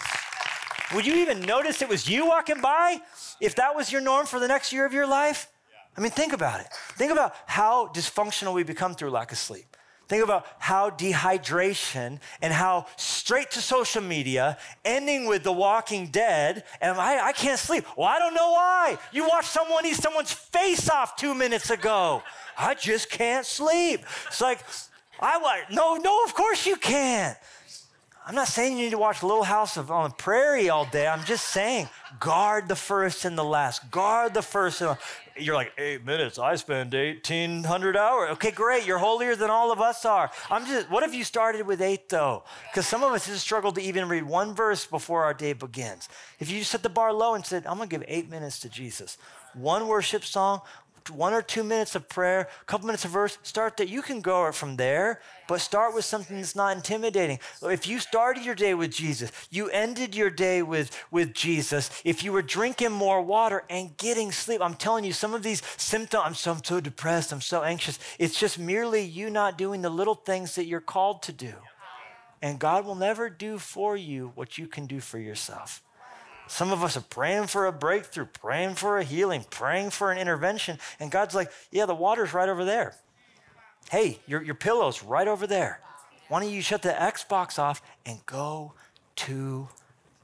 would 0.94 1.06
you 1.06 1.14
even 1.16 1.40
notice 1.40 1.80
it 1.80 1.88
was 1.88 2.08
you 2.08 2.26
walking 2.26 2.60
by 2.60 3.00
if 3.40 3.54
that 3.54 3.74
was 3.74 3.90
your 3.90 4.02
norm 4.02 4.26
for 4.26 4.38
the 4.38 4.48
next 4.48 4.72
year 4.72 4.84
of 4.84 4.92
your 4.92 5.06
life? 5.06 5.50
I 5.96 6.00
mean, 6.00 6.12
think 6.12 6.32
about 6.32 6.60
it. 6.60 6.68
Think 6.92 7.10
about 7.10 7.34
how 7.46 7.88
dysfunctional 7.88 8.54
we 8.54 8.62
become 8.62 8.94
through 8.94 9.10
lack 9.10 9.32
of 9.32 9.38
sleep. 9.38 9.76
Think 10.08 10.24
about 10.24 10.46
how 10.58 10.88
dehydration 10.88 12.18
and 12.40 12.52
how 12.52 12.86
straight 12.96 13.50
to 13.52 13.60
social 13.60 14.02
media, 14.02 14.56
ending 14.82 15.26
with 15.26 15.42
The 15.42 15.52
Walking 15.52 16.06
Dead, 16.06 16.64
and 16.80 16.98
I, 16.98 17.28
I 17.28 17.32
can't 17.32 17.58
sleep. 17.58 17.84
Well, 17.96 18.08
I 18.08 18.18
don't 18.18 18.34
know 18.34 18.52
why. 18.52 18.96
You 19.12 19.28
watched 19.28 19.50
someone 19.50 19.84
eat 19.84 19.96
someone's 19.96 20.32
face 20.32 20.88
off 20.88 21.16
two 21.16 21.34
minutes 21.34 21.68
ago. 21.68 22.22
I 22.56 22.74
just 22.74 23.10
can't 23.10 23.44
sleep. 23.44 24.00
It's 24.28 24.40
like, 24.40 24.60
I 25.20 25.64
no, 25.70 25.96
no, 25.96 26.24
of 26.24 26.34
course 26.34 26.64
you 26.64 26.76
can't. 26.76 27.36
I'm 28.26 28.34
not 28.34 28.48
saying 28.48 28.76
you 28.76 28.84
need 28.84 28.90
to 28.90 28.98
watch 28.98 29.22
Little 29.22 29.42
House 29.42 29.76
on 29.76 30.10
the 30.10 30.14
Prairie 30.14 30.68
all 30.68 30.84
day. 30.84 31.06
I'm 31.06 31.24
just 31.24 31.48
saying, 31.48 31.88
guard 32.20 32.68
the 32.68 32.76
first 32.76 33.24
and 33.24 33.36
the 33.36 33.44
last. 33.44 33.90
Guard 33.90 34.34
the 34.34 34.42
first. 34.42 34.80
And 34.80 34.90
the, 34.90 35.42
you're 35.42 35.54
like, 35.54 35.72
eight 35.78 36.04
minutes. 36.04 36.38
I 36.38 36.56
spend 36.56 36.92
1,800 36.92 37.96
hours. 37.96 38.30
Okay, 38.32 38.50
great. 38.50 38.86
You're 38.86 38.98
holier 38.98 39.36
than 39.36 39.50
all 39.50 39.72
of 39.72 39.80
us 39.80 40.04
are. 40.04 40.30
I'm 40.50 40.66
just, 40.66 40.90
what 40.90 41.02
if 41.04 41.14
you 41.14 41.24
started 41.24 41.66
with 41.66 41.80
eight, 41.80 42.08
though? 42.08 42.44
Because 42.70 42.86
some 42.86 43.02
of 43.02 43.12
us 43.12 43.26
just 43.26 43.42
struggle 43.42 43.72
to 43.72 43.80
even 43.80 44.08
read 44.08 44.24
one 44.24 44.54
verse 44.54 44.86
before 44.86 45.24
our 45.24 45.34
day 45.34 45.52
begins. 45.52 46.08
If 46.38 46.50
you 46.50 46.64
set 46.64 46.82
the 46.82 46.88
bar 46.88 47.12
low 47.12 47.34
and 47.34 47.44
said, 47.44 47.66
I'm 47.66 47.76
going 47.76 47.88
to 47.88 47.98
give 47.98 48.04
eight 48.08 48.30
minutes 48.30 48.60
to 48.60 48.68
Jesus, 48.68 49.18
one 49.54 49.86
worship 49.86 50.24
song, 50.24 50.60
one 51.10 51.32
or 51.32 51.42
two 51.42 51.64
minutes 51.64 51.94
of 51.94 52.08
prayer, 52.08 52.48
a 52.60 52.64
couple 52.64 52.86
minutes 52.86 53.04
of 53.04 53.10
verse, 53.10 53.38
start 53.42 53.76
that. 53.76 53.88
You 53.88 54.02
can 54.02 54.20
go 54.20 54.50
from 54.52 54.76
there, 54.76 55.20
but 55.48 55.60
start 55.60 55.94
with 55.94 56.04
something 56.04 56.36
that's 56.36 56.54
not 56.54 56.76
intimidating. 56.76 57.38
If 57.62 57.88
you 57.88 57.98
started 57.98 58.44
your 58.44 58.54
day 58.54 58.74
with 58.74 58.90
Jesus, 58.90 59.32
you 59.50 59.68
ended 59.70 60.14
your 60.14 60.30
day 60.30 60.62
with, 60.62 60.96
with 61.10 61.32
Jesus, 61.34 61.90
if 62.04 62.22
you 62.22 62.32
were 62.32 62.42
drinking 62.42 62.92
more 62.92 63.22
water 63.22 63.64
and 63.70 63.96
getting 63.96 64.30
sleep, 64.30 64.60
I'm 64.60 64.74
telling 64.74 65.04
you, 65.04 65.12
some 65.12 65.34
of 65.34 65.42
these 65.42 65.62
symptoms, 65.76 66.22
I'm 66.24 66.34
so, 66.34 66.52
I'm 66.52 66.64
so 66.64 66.80
depressed, 66.80 67.32
I'm 67.32 67.40
so 67.40 67.62
anxious, 67.62 67.98
it's 68.18 68.38
just 68.38 68.58
merely 68.58 69.02
you 69.02 69.30
not 69.30 69.58
doing 69.58 69.82
the 69.82 69.90
little 69.90 70.14
things 70.14 70.54
that 70.56 70.66
you're 70.66 70.80
called 70.80 71.22
to 71.22 71.32
do. 71.32 71.54
And 72.40 72.58
God 72.58 72.84
will 72.84 72.94
never 72.94 73.28
do 73.28 73.58
for 73.58 73.96
you 73.96 74.32
what 74.34 74.58
you 74.58 74.66
can 74.66 74.86
do 74.86 75.00
for 75.00 75.18
yourself. 75.18 75.82
Some 76.48 76.72
of 76.72 76.82
us 76.82 76.96
are 76.96 77.02
praying 77.02 77.46
for 77.46 77.66
a 77.66 77.72
breakthrough, 77.72 78.26
praying 78.26 78.74
for 78.74 78.98
a 78.98 79.04
healing, 79.04 79.44
praying 79.50 79.90
for 79.90 80.10
an 80.10 80.18
intervention. 80.18 80.78
And 80.98 81.10
God's 81.10 81.34
like, 81.34 81.50
yeah, 81.70 81.86
the 81.86 81.94
water's 81.94 82.34
right 82.34 82.48
over 82.48 82.64
there. 82.64 82.94
Hey, 83.90 84.18
your, 84.26 84.42
your 84.42 84.54
pillow's 84.54 85.02
right 85.02 85.28
over 85.28 85.46
there. 85.46 85.80
Why 86.28 86.40
don't 86.40 86.50
you 86.50 86.62
shut 86.62 86.82
the 86.82 86.90
Xbox 86.90 87.58
off 87.58 87.80
and 88.04 88.24
go 88.26 88.72
to 89.16 89.68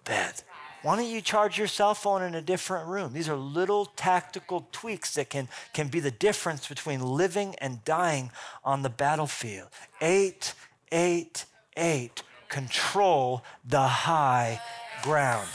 bed? 0.04 0.42
Why 0.82 0.96
don't 0.96 1.06
you 1.06 1.22
charge 1.22 1.56
your 1.56 1.66
cell 1.66 1.94
phone 1.94 2.22
in 2.22 2.34
a 2.34 2.42
different 2.42 2.88
room? 2.88 3.14
These 3.14 3.30
are 3.30 3.36
little 3.36 3.86
tactical 3.86 4.68
tweaks 4.70 5.14
that 5.14 5.30
can, 5.30 5.48
can 5.72 5.88
be 5.88 5.98
the 5.98 6.10
difference 6.10 6.68
between 6.68 7.00
living 7.00 7.54
and 7.56 7.82
dying 7.86 8.30
on 8.62 8.82
the 8.82 8.90
battlefield. 8.90 9.68
Eight, 10.02 10.52
eight, 10.92 11.46
eight. 11.76 12.22
Control 12.50 13.42
the 13.64 13.80
high 13.80 14.60
ground. 15.02 15.48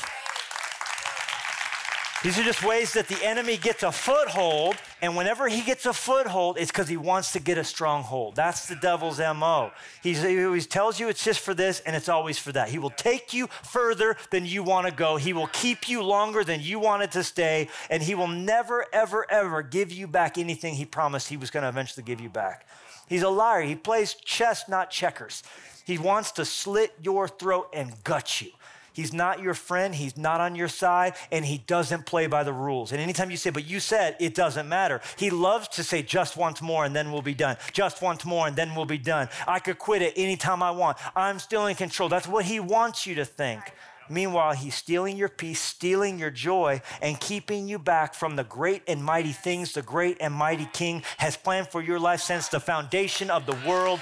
These 2.22 2.38
are 2.38 2.44
just 2.44 2.66
ways 2.66 2.92
that 2.96 3.08
the 3.08 3.26
enemy 3.26 3.56
gets 3.56 3.82
a 3.82 3.94
foothold, 3.94 4.76
and 5.02 5.16
whenever 5.16 5.48
he 5.48 5.62
gets 5.62 5.86
a 5.86 5.94
foothold, 5.94 6.58
it's 6.60 6.70
because 6.70 6.90
he 6.90 6.98
wants 6.98 7.32
to 7.32 7.40
get 7.40 7.58
a 7.58 7.64
stronghold. 7.64 8.36
That's 8.36 8.68
the 8.68 8.76
devil's 8.76 9.20
MO. 9.20 9.72
He's, 10.04 10.22
he 10.22 10.44
always 10.44 10.68
tells 10.68 11.00
you 11.00 11.08
it's 11.08 11.24
just 11.24 11.40
for 11.40 11.54
this, 11.54 11.80
and 11.86 11.96
it's 11.96 12.10
always 12.10 12.38
for 12.38 12.52
that. 12.52 12.68
He 12.68 12.78
will 12.78 12.90
take 12.90 13.34
you 13.34 13.48
further 13.64 14.18
than 14.32 14.46
you 14.46 14.64
want 14.64 14.86
to 14.86 14.94
go, 14.94 15.16
he 15.16 15.32
will 15.32 15.48
keep 15.48 15.88
you 15.88 16.04
longer 16.04 16.44
than 16.44 16.60
you 16.60 16.78
wanted 16.78 17.14
to 17.14 17.24
stay, 17.24 17.70
and 17.90 18.04
he 18.04 18.16
will 18.16 18.28
never, 18.28 18.86
ever, 18.92 19.26
ever 19.32 19.62
give 19.62 19.90
you 19.90 20.06
back 20.06 20.38
anything 20.38 20.74
he 20.74 20.84
promised 20.84 21.30
he 21.30 21.38
was 21.38 21.50
going 21.50 21.64
to 21.64 21.70
eventually 21.70 22.04
give 22.04 22.20
you 22.20 22.30
back. 22.30 22.68
He's 23.08 23.24
a 23.24 23.30
liar. 23.30 23.62
He 23.62 23.76
plays 23.76 24.14
chess, 24.14 24.68
not 24.68 24.92
checkers. 24.92 25.42
He 25.86 25.98
wants 25.98 26.34
to 26.34 26.44
slit 26.44 26.94
your 27.02 27.30
throat 27.30 27.70
and 27.74 27.94
gut 28.04 28.42
you. 28.42 28.52
He's 29.00 29.14
not 29.14 29.42
your 29.42 29.54
friend. 29.54 29.96
He's 29.96 30.18
not 30.18 30.42
on 30.42 30.56
your 30.56 30.68
side, 30.68 31.14
and 31.32 31.46
he 31.46 31.60
doesn't 31.60 32.06
play 32.06 32.28
by 32.28 32.44
the 32.44 32.52
rules. 32.52 32.92
And 32.92 33.00
anytime 33.00 33.32
you 33.32 33.38
say, 33.38 33.50
but 33.50 33.66
you 33.66 33.80
said 33.80 34.18
it 34.20 34.36
doesn't 34.36 34.68
matter, 34.68 35.00
he 35.16 35.30
loves 35.30 35.70
to 35.70 35.86
say 35.86 36.02
just 36.04 36.36
once 36.36 36.62
more 36.62 36.84
and 36.84 36.94
then 36.94 37.10
we'll 37.14 37.22
be 37.22 37.34
done. 37.34 37.56
Just 37.72 38.02
once 38.02 38.26
more 38.26 38.46
and 38.46 38.58
then 38.58 38.76
we'll 38.76 38.84
be 38.84 38.98
done. 38.98 39.30
I 39.48 39.60
could 39.60 39.80
quit 39.80 40.02
it 40.02 40.16
anytime 40.18 40.62
I 40.62 40.72
want. 40.72 40.98
I'm 41.16 41.40
still 41.40 41.68
in 41.68 41.78
control. 41.78 42.10
That's 42.10 42.28
what 42.28 42.44
he 42.44 42.60
wants 42.60 43.08
you 43.08 43.16
to 43.16 43.24
think. 43.24 43.62
Meanwhile, 44.10 44.56
he's 44.56 44.76
stealing 44.76 45.16
your 45.16 45.30
peace, 45.30 45.62
stealing 45.62 46.20
your 46.20 46.32
joy, 46.32 46.82
and 47.02 47.18
keeping 47.22 47.70
you 47.70 47.80
back 47.80 48.14
from 48.14 48.36
the 48.36 48.44
great 48.44 48.82
and 48.86 49.02
mighty 49.02 49.32
things 49.32 49.72
the 49.72 49.82
great 49.82 50.18
and 50.20 50.34
mighty 50.34 50.68
King 50.74 51.04
has 51.20 51.38
planned 51.38 51.70
for 51.70 51.82
your 51.82 52.00
life 52.00 52.20
since 52.20 52.50
the 52.50 52.60
foundation 52.60 53.30
of 53.30 53.46
the 53.46 53.56
world 53.66 54.02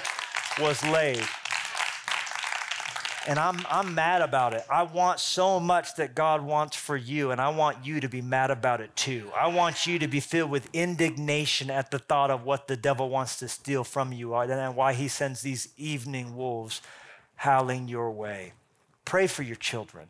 was 0.58 0.82
laid 0.86 1.24
and 3.28 3.38
I'm, 3.38 3.60
I'm 3.68 3.94
mad 3.94 4.22
about 4.22 4.54
it. 4.54 4.64
I 4.70 4.84
want 4.84 5.20
so 5.20 5.60
much 5.60 5.94
that 5.96 6.14
God 6.14 6.40
wants 6.40 6.76
for 6.76 6.96
you, 6.96 7.30
and 7.30 7.40
I 7.40 7.50
want 7.50 7.84
you 7.84 8.00
to 8.00 8.08
be 8.08 8.22
mad 8.22 8.50
about 8.50 8.80
it 8.80 8.96
too. 8.96 9.30
I 9.38 9.48
want 9.48 9.86
you 9.86 9.98
to 9.98 10.08
be 10.08 10.18
filled 10.18 10.50
with 10.50 10.68
indignation 10.72 11.70
at 11.70 11.90
the 11.90 11.98
thought 11.98 12.30
of 12.30 12.44
what 12.44 12.68
the 12.68 12.76
devil 12.76 13.10
wants 13.10 13.38
to 13.40 13.48
steal 13.48 13.84
from 13.84 14.14
you 14.14 14.34
uh, 14.34 14.46
and 14.46 14.74
why 14.74 14.94
he 14.94 15.08
sends 15.08 15.42
these 15.42 15.68
evening 15.76 16.36
wolves 16.36 16.80
howling 17.36 17.86
your 17.86 18.10
way. 18.10 18.54
Pray 19.04 19.26
for 19.26 19.42
your 19.42 19.56
children 19.56 20.08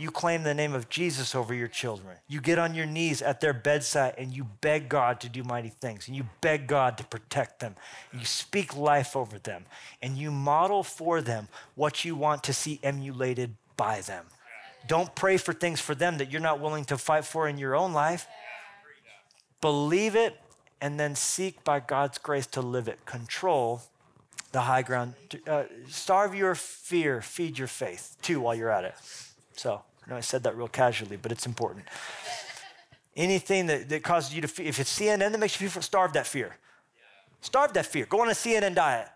you 0.00 0.10
claim 0.10 0.44
the 0.44 0.54
name 0.54 0.72
of 0.72 0.88
Jesus 0.88 1.34
over 1.34 1.52
your 1.52 1.68
children. 1.68 2.16
You 2.26 2.40
get 2.40 2.58
on 2.58 2.74
your 2.74 2.86
knees 2.86 3.20
at 3.20 3.40
their 3.40 3.52
bedside 3.52 4.14
and 4.16 4.32
you 4.32 4.46
beg 4.60 4.88
God 4.88 5.20
to 5.20 5.28
do 5.28 5.44
mighty 5.44 5.68
things. 5.68 6.08
And 6.08 6.16
you 6.16 6.24
beg 6.40 6.66
God 6.66 6.96
to 6.98 7.04
protect 7.04 7.60
them. 7.60 7.76
You 8.12 8.24
speak 8.24 8.74
life 8.74 9.14
over 9.14 9.38
them. 9.38 9.66
And 10.00 10.16
you 10.16 10.30
model 10.30 10.82
for 10.82 11.20
them 11.20 11.48
what 11.74 12.02
you 12.04 12.16
want 12.16 12.42
to 12.44 12.54
see 12.54 12.80
emulated 12.82 13.56
by 13.76 14.00
them. 14.00 14.24
Don't 14.88 15.14
pray 15.14 15.36
for 15.36 15.52
things 15.52 15.80
for 15.80 15.94
them 15.94 16.16
that 16.16 16.32
you're 16.32 16.40
not 16.40 16.60
willing 16.60 16.86
to 16.86 16.96
fight 16.96 17.26
for 17.26 17.46
in 17.46 17.58
your 17.58 17.76
own 17.76 17.92
life. 17.92 18.26
Believe 19.60 20.16
it 20.16 20.40
and 20.80 20.98
then 20.98 21.14
seek 21.14 21.62
by 21.62 21.78
God's 21.78 22.16
grace 22.16 22.46
to 22.46 22.62
live 22.62 22.88
it. 22.88 23.04
Control 23.04 23.82
the 24.52 24.62
high 24.62 24.82
ground. 24.82 25.14
Uh, 25.46 25.64
starve 25.88 26.34
your 26.34 26.54
fear, 26.54 27.20
feed 27.20 27.58
your 27.58 27.68
faith, 27.68 28.16
too, 28.22 28.40
while 28.40 28.54
you're 28.54 28.70
at 28.70 28.84
it. 28.84 28.94
So. 29.56 29.82
I 30.10 30.14
know 30.14 30.18
I 30.18 30.22
said 30.22 30.42
that 30.42 30.56
real 30.56 30.66
casually, 30.66 31.16
but 31.16 31.30
it's 31.30 31.46
important. 31.46 31.84
Anything 33.14 33.66
that, 33.66 33.88
that 33.90 34.02
causes 34.02 34.34
you 34.34 34.42
to 34.42 34.48
fear, 34.48 34.66
if 34.66 34.80
it's 34.80 34.98
CNN 34.98 35.30
that 35.30 35.38
makes 35.38 35.60
you 35.60 35.68
feel, 35.68 35.82
starve 35.82 36.14
that 36.14 36.26
fear. 36.26 36.56
Starve 37.40 37.72
that 37.74 37.86
fear. 37.86 38.06
Go 38.06 38.20
on 38.20 38.28
a 38.28 38.32
CNN 38.32 38.74
diet. 38.74 39.06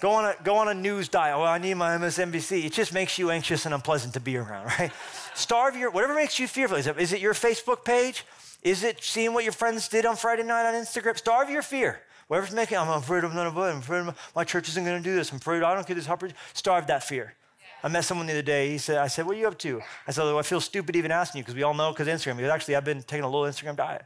Go 0.00 0.12
on 0.12 0.26
a, 0.26 0.34
go 0.44 0.54
on 0.54 0.68
a 0.68 0.74
news 0.74 1.08
diet. 1.08 1.36
Well, 1.36 1.48
I 1.48 1.58
need 1.58 1.74
my 1.74 1.96
MSNBC. 1.96 2.64
It 2.64 2.72
just 2.72 2.94
makes 2.94 3.18
you 3.18 3.32
anxious 3.32 3.64
and 3.66 3.74
unpleasant 3.74 4.14
to 4.14 4.20
be 4.20 4.36
around, 4.36 4.66
right? 4.78 4.92
Starve 5.34 5.76
your, 5.76 5.90
whatever 5.90 6.14
makes 6.14 6.38
you 6.38 6.46
fearful. 6.46 6.76
Is 6.76 6.86
it, 6.86 6.96
is 7.00 7.12
it 7.12 7.20
your 7.20 7.34
Facebook 7.34 7.84
page? 7.84 8.24
Is 8.62 8.84
it 8.84 9.02
seeing 9.02 9.34
what 9.34 9.42
your 9.42 9.52
friends 9.52 9.88
did 9.88 10.06
on 10.06 10.14
Friday 10.14 10.44
night 10.44 10.68
on 10.68 10.74
Instagram? 10.74 11.18
Starve 11.18 11.50
your 11.50 11.62
fear. 11.62 12.02
Whatever's 12.28 12.54
making, 12.54 12.78
I'm 12.78 12.88
afraid 12.88 13.24
of 13.24 13.34
none 13.34 13.48
of 13.48 13.56
it. 13.56 13.62
I'm 13.62 13.78
afraid 13.78 14.14
my 14.36 14.44
church 14.44 14.68
isn't 14.68 14.84
going 14.84 15.02
to 15.02 15.08
do 15.08 15.16
this. 15.16 15.32
I'm 15.32 15.38
afraid 15.38 15.64
I 15.64 15.74
don't 15.74 15.88
get 15.88 15.96
this. 15.96 16.08
Starve 16.54 16.86
that 16.86 17.02
fear. 17.02 17.34
I 17.82 17.88
met 17.88 18.04
someone 18.04 18.26
the 18.26 18.34
other 18.34 18.42
day. 18.42 18.70
He 18.70 18.78
said, 18.78 18.98
I 18.98 19.06
said, 19.06 19.26
what 19.26 19.36
are 19.36 19.38
you 19.38 19.48
up 19.48 19.58
to? 19.60 19.80
I 20.06 20.12
said, 20.12 20.24
well, 20.24 20.38
I 20.38 20.42
feel 20.42 20.60
stupid 20.60 20.96
even 20.96 21.10
asking 21.10 21.38
you 21.38 21.42
because 21.44 21.54
we 21.54 21.62
all 21.62 21.74
know 21.74 21.92
because 21.92 22.08
Instagram. 22.08 22.36
He 22.36 22.42
goes, 22.42 22.50
actually, 22.50 22.76
I've 22.76 22.84
been 22.84 23.02
taking 23.02 23.24
a 23.24 23.30
little 23.30 23.50
Instagram 23.50 23.76
diet. 23.76 24.04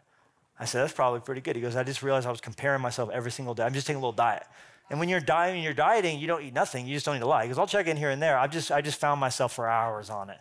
I 0.59 0.65
said, 0.65 0.83
that's 0.83 0.93
probably 0.93 1.21
pretty 1.21 1.41
good. 1.41 1.57
He 1.57 1.63
goes, 1.63 1.75
I 1.75 1.83
just 1.83 2.03
realized 2.03 2.27
I 2.27 2.31
was 2.31 2.41
comparing 2.41 2.81
myself 2.81 3.11
every 3.13 3.33
single 3.33 3.55
day. 3.55 3.65
I'm 3.65 3.75
just 3.75 3.87
taking 3.87 3.99
a 3.99 4.01
little 4.01 4.13
diet. 4.13 4.45
And 4.91 5.01
when 5.01 5.09
you're 5.09 5.21
dieting, 5.21 5.63
you're 5.65 5.75
dieting, 5.75 6.21
you 6.21 6.27
don't 6.27 6.43
eat 6.43 6.55
nothing. 6.55 6.87
You 6.87 6.95
just 6.95 7.07
don't 7.07 7.17
eat 7.17 7.23
a 7.23 7.27
lot. 7.27 7.43
He 7.43 7.49
goes, 7.49 7.59
I'll 7.59 7.67
check 7.67 7.89
in 7.89 7.97
here 7.97 8.11
and 8.11 8.23
there. 8.23 8.39
I 8.39 8.47
just, 8.47 8.71
I 8.71 8.81
just 8.81 9.01
found 9.01 9.19
myself 9.19 9.53
for 9.53 9.69
hours 9.69 10.11
on 10.11 10.31
it. 10.31 10.39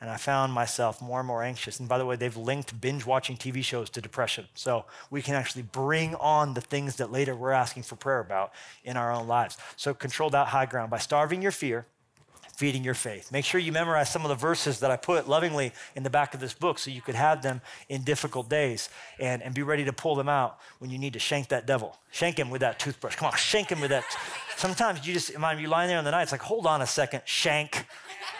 and 0.00 0.10
I 0.10 0.18
found 0.18 0.52
myself 0.52 1.00
more 1.00 1.20
and 1.20 1.26
more 1.26 1.42
anxious. 1.42 1.80
And 1.80 1.88
by 1.88 1.96
the 1.96 2.04
way, 2.04 2.14
they've 2.14 2.36
linked 2.36 2.78
binge 2.78 3.06
watching 3.06 3.36
TV 3.38 3.64
shows 3.64 3.88
to 3.90 4.02
depression. 4.02 4.46
So 4.54 4.84
we 5.10 5.22
can 5.22 5.34
actually 5.34 5.62
bring 5.62 6.14
on 6.16 6.52
the 6.52 6.60
things 6.60 6.96
that 6.96 7.10
later 7.10 7.34
we're 7.34 7.52
asking 7.52 7.84
for 7.84 7.96
prayer 7.96 8.20
about 8.20 8.52
in 8.84 8.98
our 8.98 9.10
own 9.10 9.26
lives. 9.26 9.56
So 9.76 9.94
control 9.94 10.28
that 10.30 10.48
high 10.48 10.66
ground 10.66 10.90
by 10.90 10.98
starving 10.98 11.40
your 11.40 11.52
fear 11.52 11.86
feeding 12.56 12.84
your 12.84 12.94
faith. 12.94 13.32
Make 13.32 13.44
sure 13.44 13.60
you 13.60 13.72
memorize 13.72 14.10
some 14.10 14.22
of 14.22 14.28
the 14.28 14.34
verses 14.34 14.80
that 14.80 14.90
I 14.90 14.96
put 14.96 15.28
lovingly 15.28 15.72
in 15.96 16.02
the 16.02 16.10
back 16.10 16.34
of 16.34 16.40
this 16.40 16.54
book 16.54 16.78
so 16.78 16.90
you 16.90 17.02
could 17.02 17.14
have 17.14 17.42
them 17.42 17.60
in 17.88 18.02
difficult 18.02 18.48
days 18.48 18.88
and, 19.18 19.42
and 19.42 19.54
be 19.54 19.62
ready 19.62 19.84
to 19.84 19.92
pull 19.92 20.14
them 20.14 20.28
out 20.28 20.58
when 20.78 20.90
you 20.90 20.98
need 20.98 21.14
to 21.14 21.18
shank 21.18 21.48
that 21.48 21.66
devil. 21.66 21.96
Shank 22.12 22.38
him 22.38 22.50
with 22.50 22.60
that 22.60 22.78
toothbrush. 22.78 23.16
Come 23.16 23.26
on, 23.26 23.36
shank 23.36 23.70
him 23.70 23.80
with 23.80 23.90
that. 23.90 24.04
Sometimes 24.56 25.06
you 25.06 25.14
just, 25.14 25.36
mind 25.36 25.60
you 25.60 25.66
lying 25.66 25.88
there 25.88 25.98
in 25.98 26.04
the 26.04 26.12
night, 26.12 26.22
it's 26.22 26.32
like, 26.32 26.42
hold 26.42 26.66
on 26.66 26.80
a 26.80 26.86
second, 26.86 27.22
shank. 27.24 27.86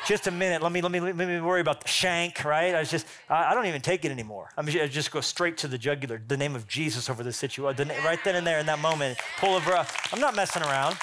Just 0.07 0.27
a 0.27 0.31
minute. 0.31 0.63
Let 0.63 0.71
me 0.71 0.83
let 0.83 0.93
me 0.93 1.01
let 1.01 1.17
me 1.17 1.41
worry 1.41 1.63
about 1.63 1.81
the 1.81 1.89
shank, 1.89 2.45
right? 2.45 2.75
I 2.75 2.81
was 2.81 2.91
just 2.91 3.07
I, 3.29 3.51
I 3.51 3.55
don't 3.55 3.65
even 3.67 3.81
take 3.81 4.05
it 4.05 4.11
anymore. 4.11 4.51
I 4.57 4.61
mean, 4.61 4.79
I 4.79 4.87
just 4.87 5.11
go 5.11 5.23
straight 5.23 5.57
to 5.59 5.69
the 5.69 5.79
jugular, 5.79 6.21
the 6.29 6.37
name 6.37 6.55
of 6.55 6.69
Jesus 6.69 7.09
over 7.09 7.23
the 7.23 7.33
situation, 7.33 7.89
right 8.05 8.19
then 8.23 8.35
and 8.35 8.47
there 8.47 8.59
in 8.59 8.67
that 8.67 8.81
moment. 8.81 9.19
Pull 9.39 9.57
a 9.57 9.61
breath. 9.61 10.09
I'm 10.13 10.21
not 10.21 10.37
messing 10.37 10.63
around. 10.63 10.97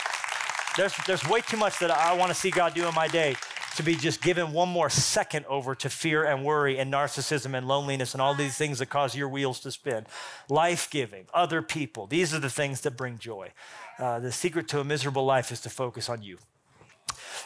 There's, 0.77 0.93
there's 1.05 1.27
way 1.27 1.41
too 1.41 1.57
much 1.57 1.79
that 1.79 1.91
I 1.91 2.13
want 2.13 2.29
to 2.29 2.35
see 2.35 2.49
God 2.49 2.73
do 2.73 2.87
in 2.87 2.95
my 2.95 3.07
day 3.07 3.35
to 3.75 3.83
be 3.83 3.95
just 3.95 4.21
given 4.21 4.51
one 4.53 4.69
more 4.69 4.89
second 4.89 5.45
over 5.45 5.75
to 5.75 5.89
fear 5.89 6.23
and 6.25 6.43
worry 6.43 6.77
and 6.77 6.91
narcissism 6.91 7.57
and 7.57 7.67
loneliness 7.67 8.13
and 8.13 8.21
all 8.21 8.35
these 8.35 8.55
things 8.57 8.79
that 8.79 8.87
cause 8.87 9.15
your 9.15 9.29
wheels 9.29 9.59
to 9.61 9.71
spin. 9.71 10.05
Life 10.49 10.89
giving, 10.89 11.25
other 11.33 11.61
people, 11.61 12.07
these 12.07 12.33
are 12.33 12.39
the 12.39 12.49
things 12.49 12.81
that 12.81 12.97
bring 12.97 13.17
joy. 13.17 13.51
Uh, 13.99 14.19
the 14.19 14.31
secret 14.31 14.67
to 14.69 14.79
a 14.79 14.83
miserable 14.83 15.25
life 15.25 15.51
is 15.51 15.61
to 15.61 15.69
focus 15.69 16.09
on 16.09 16.21
you. 16.21 16.37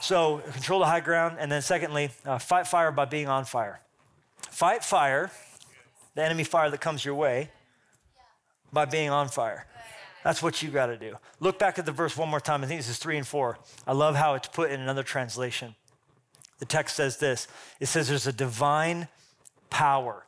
So, 0.02 0.38
control 0.52 0.80
the 0.80 0.86
high 0.86 1.00
ground. 1.00 1.38
And 1.40 1.52
then, 1.52 1.62
secondly, 1.62 2.12
uh, 2.26 2.38
fight 2.38 2.68
fire 2.68 2.92
by 2.92 3.06
being 3.06 3.28
on 3.28 3.46
fire. 3.46 3.82
Fight 4.50 4.84
fire, 4.84 5.32
the 6.14 6.24
enemy 6.24 6.44
fire 6.44 6.70
that 6.70 6.82
comes 6.82 7.04
your 7.04 7.16
way, 7.16 7.50
by 8.72 8.86
being 8.86 9.10
on 9.10 9.30
fire. 9.30 9.66
That's 10.26 10.42
what 10.42 10.64
you 10.64 10.72
got 10.72 10.88
to 10.88 10.98
do. 10.98 11.18
Look 11.40 11.60
back 11.60 11.78
at 11.78 11.86
the 11.86 11.92
verse 11.92 12.18
one 12.18 12.30
more 12.30 12.40
time. 12.40 12.64
I 12.64 12.66
think 12.68 12.80
this 12.80 12.90
is 12.90 12.98
three 12.98 13.16
and 13.16 13.28
four. 13.28 13.60
I 13.86 13.94
love 13.94 14.16
how 14.16 14.34
it's 14.34 14.48
put 14.48 14.72
in 14.72 14.82
another 14.82 15.04
translation. 15.04 15.76
The 16.58 16.66
text 16.66 16.96
says 16.96 17.18
this 17.18 17.48
it 17.80 17.86
says 17.86 18.08
there's 18.08 18.26
a 18.26 18.34
divine 18.34 19.08
power. 19.70 20.26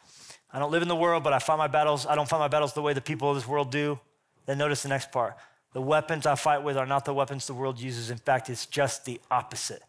I 0.54 0.60
don't 0.60 0.70
live 0.70 0.84
in 0.84 0.88
the 0.88 0.96
world, 0.96 1.24
but 1.24 1.34
I 1.34 1.40
fight 1.40 1.58
my 1.58 1.66
battles. 1.66 2.06
I 2.06 2.14
don't 2.14 2.30
fight 2.30 2.38
my 2.38 2.48
battles 2.48 2.74
the 2.74 2.82
way 2.84 2.94
the 2.94 3.02
people 3.02 3.32
of 3.32 3.38
this 3.38 3.48
world 3.48 3.72
do. 3.72 4.00
Then 4.46 4.60
notice 4.60 4.84
the 4.84 4.90
next 4.90 5.12
part. 5.12 5.36
The 5.74 5.82
weapons 5.82 6.28
I 6.28 6.36
fight 6.36 6.62
with 6.62 6.78
are 6.78 6.86
not 6.86 7.04
the 7.04 7.14
weapons 7.16 7.48
the 7.48 7.56
world 7.56 7.80
uses. 7.80 8.12
In 8.12 8.20
fact, 8.20 8.52
it's 8.52 8.68
just 8.68 9.06
the 9.06 9.20
opposite. 9.32 9.82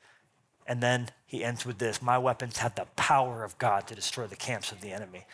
And 0.67 0.83
then 0.83 1.11
he 1.27 1.45
ends 1.45 1.67
with 1.67 1.77
this 1.77 2.01
My 2.01 2.17
weapons 2.17 2.57
have 2.59 2.75
the 2.77 2.87
power 2.97 3.45
of 3.45 3.59
God 3.59 3.87
to 3.89 3.95
destroy 3.95 4.27
the 4.27 4.37
camps 4.37 4.73
of 4.73 4.81
the 4.81 4.91
enemy 4.91 5.27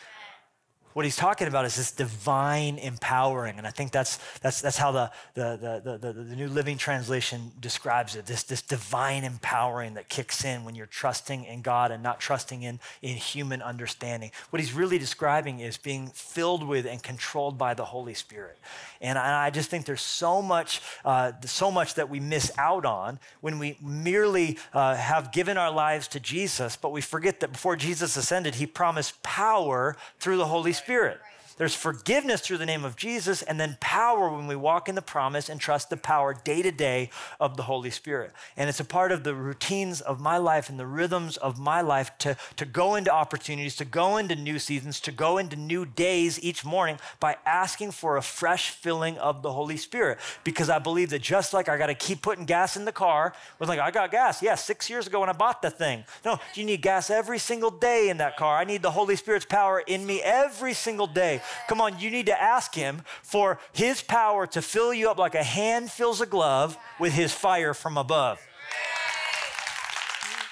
what 0.95 1.03
he's 1.03 1.17
talking 1.17 1.49
about 1.49 1.65
is 1.65 1.75
this 1.75 1.91
divine 1.91 2.77
empowering. 2.77 3.57
And 3.57 3.67
I 3.67 3.69
think 3.69 3.91
that's, 3.91 4.17
that's, 4.39 4.61
that's 4.61 4.77
how 4.77 4.93
the, 4.93 5.11
the, 5.33 5.81
the, 5.83 5.97
the, 5.97 6.13
the 6.13 6.35
New 6.37 6.47
Living 6.47 6.77
Translation 6.77 7.51
describes 7.59 8.15
it 8.15 8.25
this, 8.25 8.43
this 8.43 8.61
divine 8.61 9.25
empowering 9.25 9.95
that 9.95 10.07
kicks 10.07 10.45
in 10.45 10.63
when 10.63 10.73
you're 10.73 10.85
trusting 10.85 11.43
in 11.43 11.61
God 11.61 11.91
and 11.91 12.01
not 12.01 12.21
trusting 12.21 12.63
in, 12.63 12.79
in 13.01 13.17
human 13.17 13.61
understanding. 13.61 14.31
What 14.51 14.61
he's 14.61 14.71
really 14.71 14.97
describing 14.97 15.59
is 15.59 15.75
being 15.75 16.07
filled 16.13 16.65
with 16.65 16.85
and 16.85 17.03
controlled 17.03 17.57
by 17.57 17.73
the 17.73 17.83
Holy 17.83 18.13
Spirit. 18.13 18.57
And 19.01 19.17
I, 19.17 19.47
I 19.47 19.49
just 19.49 19.69
think 19.69 19.85
there's 19.85 19.99
so 20.01 20.41
much, 20.41 20.81
uh, 21.03 21.33
so 21.43 21.71
much 21.71 21.95
that 21.95 22.09
we 22.09 22.21
miss 22.21 22.53
out 22.57 22.85
on 22.85 23.19
when 23.41 23.59
we 23.59 23.77
merely 23.81 24.57
uh, 24.73 24.95
have 24.95 25.33
given 25.33 25.57
our 25.57 25.71
lives 25.71 26.07
to 26.07 26.21
Jesus, 26.21 26.77
but 26.77 26.93
we 26.93 27.01
forget 27.01 27.41
that 27.41 27.51
before 27.51 27.75
Jesus 27.75 28.15
ascended, 28.15 28.55
he 28.55 28.65
promised 28.65 29.21
power 29.23 29.97
through 30.19 30.37
the 30.37 30.45
Holy 30.45 30.71
Spirit. 30.71 30.84
Spirit. 30.85 31.17
There's 31.57 31.73
forgiveness 31.73 32.41
through 32.41 32.57
the 32.57 32.65
name 32.65 32.83
of 32.83 32.97
Jesus, 32.97 33.41
and 33.41 33.57
then 33.57 33.77
power 33.79 34.29
when 34.29 34.45
we 34.45 34.57
walk 34.57 34.89
in 34.89 34.95
the 34.95 35.01
promise 35.01 35.47
and 35.47 35.59
trust 35.59 35.89
the 35.89 35.95
power 35.95 36.33
day 36.33 36.61
to 36.61 36.71
day 36.71 37.09
of 37.39 37.55
the 37.55 37.63
Holy 37.63 37.89
Spirit. 37.89 38.33
And 38.57 38.67
it's 38.67 38.81
a 38.81 38.85
part 38.85 39.13
of 39.13 39.23
the 39.23 39.33
routines 39.33 40.01
of 40.01 40.19
my 40.19 40.37
life 40.37 40.69
and 40.69 40.77
the 40.77 40.85
rhythms 40.85 41.37
of 41.37 41.57
my 41.57 41.79
life 41.79 42.11
to, 42.19 42.35
to 42.57 42.65
go 42.65 42.95
into 42.95 43.09
opportunities, 43.09 43.77
to 43.77 43.85
go 43.85 44.17
into 44.17 44.35
new 44.35 44.59
seasons, 44.59 44.99
to 45.01 45.13
go 45.13 45.37
into 45.37 45.55
new 45.55 45.85
days 45.85 46.43
each 46.43 46.65
morning 46.65 46.99
by 47.21 47.37
asking 47.45 47.91
for 47.91 48.17
a 48.17 48.21
fresh 48.21 48.71
filling 48.71 49.17
of 49.17 49.41
the 49.41 49.53
Holy 49.53 49.77
Spirit. 49.77 50.19
Because 50.43 50.69
I 50.69 50.79
believe 50.79 51.09
that 51.11 51.21
just 51.21 51.53
like 51.53 51.69
I 51.69 51.77
got 51.77 51.87
to 51.87 51.95
keep 51.95 52.21
putting 52.21 52.43
gas 52.43 52.75
in 52.75 52.83
the 52.83 52.91
car, 52.91 53.33
was 53.59 53.69
like, 53.69 53.79
I 53.79 53.91
got 53.91 54.11
gas. 54.11 54.41
Yeah, 54.41 54.55
six 54.55 54.89
years 54.89 55.07
ago 55.07 55.21
when 55.21 55.29
I 55.29 55.33
bought 55.33 55.61
the 55.61 55.69
thing. 55.69 56.03
No, 56.25 56.37
you 56.53 56.65
need 56.65 56.81
gas 56.81 57.09
every 57.09 57.39
single 57.39 57.71
day 57.71 58.09
in 58.09 58.17
that 58.17 58.35
car. 58.35 58.57
I 58.57 58.65
need 58.65 58.81
the 58.81 58.91
Holy 58.91 59.15
Spirit's 59.15 59.45
power 59.45 59.79
in 59.79 60.05
me 60.05 60.21
every 60.21 60.73
single 60.73 61.07
day. 61.07 61.41
Come 61.67 61.81
on, 61.81 61.99
you 61.99 62.11
need 62.11 62.25
to 62.27 62.41
ask 62.41 62.73
Him 62.73 63.01
for 63.21 63.59
His 63.73 64.01
power 64.01 64.47
to 64.47 64.61
fill 64.61 64.93
you 64.93 65.09
up 65.09 65.17
like 65.17 65.35
a 65.35 65.43
hand 65.43 65.91
fills 65.91 66.21
a 66.21 66.25
glove 66.25 66.77
with 66.99 67.13
His 67.13 67.33
fire 67.33 67.73
from 67.73 67.97
above. 67.97 68.39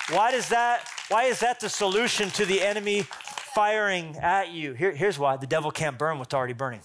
Why 0.10 0.32
does 0.32 0.50
that? 0.50 0.88
Why 1.10 1.24
is 1.26 1.40
that 1.40 1.60
the 1.60 1.70
solution 1.70 2.30
to 2.32 2.46
the 2.46 2.62
enemy 2.62 3.04
firing 3.04 4.18
at 4.18 4.52
you? 4.52 4.74
Here, 4.74 4.92
here's 4.92 5.18
why: 5.18 5.38
the 5.38 5.48
devil 5.48 5.72
can't 5.72 5.98
burn 5.98 6.20
what's 6.20 6.34
already 6.34 6.54
burning. 6.54 6.82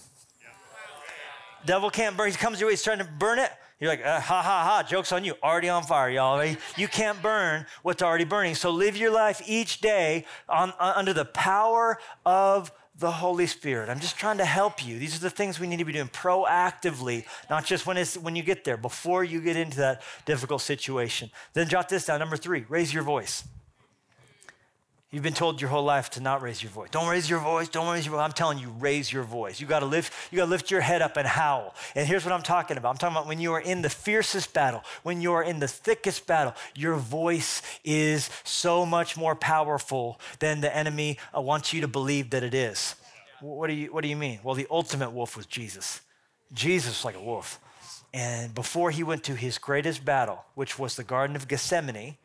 Devil 1.65 1.89
can't 1.89 2.15
burn. 2.15 2.31
He 2.31 2.37
comes 2.37 2.59
your 2.59 2.67
way. 2.67 2.73
He's 2.73 2.83
trying 2.83 2.99
to 2.99 3.09
burn 3.19 3.39
it. 3.39 3.51
You're 3.79 3.89
like, 3.89 4.05
uh, 4.05 4.19
ha 4.19 4.41
ha 4.41 4.63
ha, 4.63 4.83
joke's 4.83 5.11
on 5.13 5.23
you. 5.23 5.35
Already 5.41 5.69
on 5.69 5.83
fire, 5.83 6.09
y'all. 6.09 6.43
You 6.75 6.87
can't 6.89 7.21
burn 7.21 7.65
what's 7.81 8.03
already 8.03 8.25
burning. 8.25 8.55
So 8.55 8.71
live 8.71 8.97
your 8.97 9.11
life 9.11 9.41
each 9.47 9.79
day 9.79 10.25
on, 10.49 10.73
on, 10.79 10.95
under 10.95 11.13
the 11.13 11.25
power 11.25 11.97
of 12.25 12.73
the 12.99 13.11
Holy 13.11 13.47
Spirit. 13.47 13.89
I'm 13.89 13.99
just 13.99 14.17
trying 14.17 14.37
to 14.37 14.45
help 14.45 14.85
you. 14.85 14.99
These 14.99 15.15
are 15.15 15.19
the 15.19 15.29
things 15.29 15.59
we 15.59 15.67
need 15.67 15.77
to 15.77 15.85
be 15.85 15.93
doing 15.93 16.09
proactively, 16.09 17.25
not 17.49 17.65
just 17.65 17.87
when, 17.87 17.97
it's, 17.97 18.17
when 18.17 18.35
you 18.35 18.43
get 18.43 18.65
there, 18.65 18.77
before 18.77 19.23
you 19.23 19.41
get 19.41 19.55
into 19.55 19.77
that 19.77 20.01
difficult 20.25 20.61
situation. 20.61 21.31
Then 21.53 21.69
jot 21.69 21.89
this 21.89 22.05
down. 22.05 22.19
Number 22.19 22.37
three, 22.37 22.65
raise 22.67 22.93
your 22.93 23.03
voice. 23.03 23.43
You've 25.11 25.23
been 25.23 25.33
told 25.33 25.59
your 25.59 25.71
whole 25.71 25.83
life 25.83 26.11
to 26.11 26.19
not 26.19 26.43
raise 26.43 26.61
your 26.61 26.71
voice. 26.71 26.91
Don't 26.91 27.09
raise 27.09 27.27
your 27.27 27.39
voice. 27.39 27.67
Don't 27.67 27.91
raise 27.91 28.05
your 28.05 28.13
voice. 28.15 28.23
I'm 28.23 28.31
telling 28.31 28.59
you, 28.59 28.69
raise 28.79 29.11
your 29.11 29.23
voice. 29.23 29.59
You 29.59 29.65
got 29.65 29.79
to 29.79 29.87
lift. 29.87 30.13
You 30.31 30.37
got 30.37 30.45
to 30.45 30.51
lift 30.51 30.69
your 30.69 30.81
head 30.81 31.01
up 31.01 31.17
and 31.17 31.27
howl. 31.27 31.73
And 31.95 32.07
here's 32.07 32.23
what 32.23 32.31
I'm 32.31 32.43
talking 32.43 32.77
about. 32.77 32.91
I'm 32.91 32.97
talking 32.97 33.17
about 33.17 33.27
when 33.27 33.39
you 33.39 33.53
are 33.53 33.59
in 33.59 33.81
the 33.81 33.89
fiercest 33.89 34.53
battle, 34.53 34.83
when 35.01 35.19
you 35.19 35.33
are 35.33 35.41
in 35.41 35.59
the 35.59 35.67
thickest 35.67 36.27
battle. 36.27 36.53
Your 36.75 36.95
voice 36.95 37.63
is 37.83 38.29
so 38.43 38.85
much 38.85 39.17
more 39.17 39.33
powerful 39.33 40.19
than 40.37 40.61
the 40.61 40.75
enemy 40.75 41.17
wants 41.33 41.73
you 41.73 41.81
to 41.81 41.87
believe 41.87 42.29
that 42.29 42.43
it 42.43 42.53
is. 42.53 42.93
What 43.41 43.67
do 43.67 43.73
you 43.73 43.91
What 43.91 44.01
do 44.01 44.09
you 44.09 44.15
mean? 44.15 44.39
Well, 44.43 44.53
the 44.53 44.67
ultimate 44.69 45.09
wolf 45.09 45.35
was 45.35 45.47
Jesus. 45.47 46.01
Jesus 46.53 47.03
was 47.03 47.05
like 47.05 47.15
a 47.15 47.23
wolf, 47.23 47.59
and 48.13 48.53
before 48.53 48.91
he 48.91 49.03
went 49.03 49.23
to 49.25 49.35
his 49.35 49.57
greatest 49.57 50.03
battle, 50.03 50.43
which 50.55 50.77
was 50.77 50.95
the 50.95 51.03
Garden 51.03 51.35
of 51.35 51.47
Gethsemane, 51.47 52.17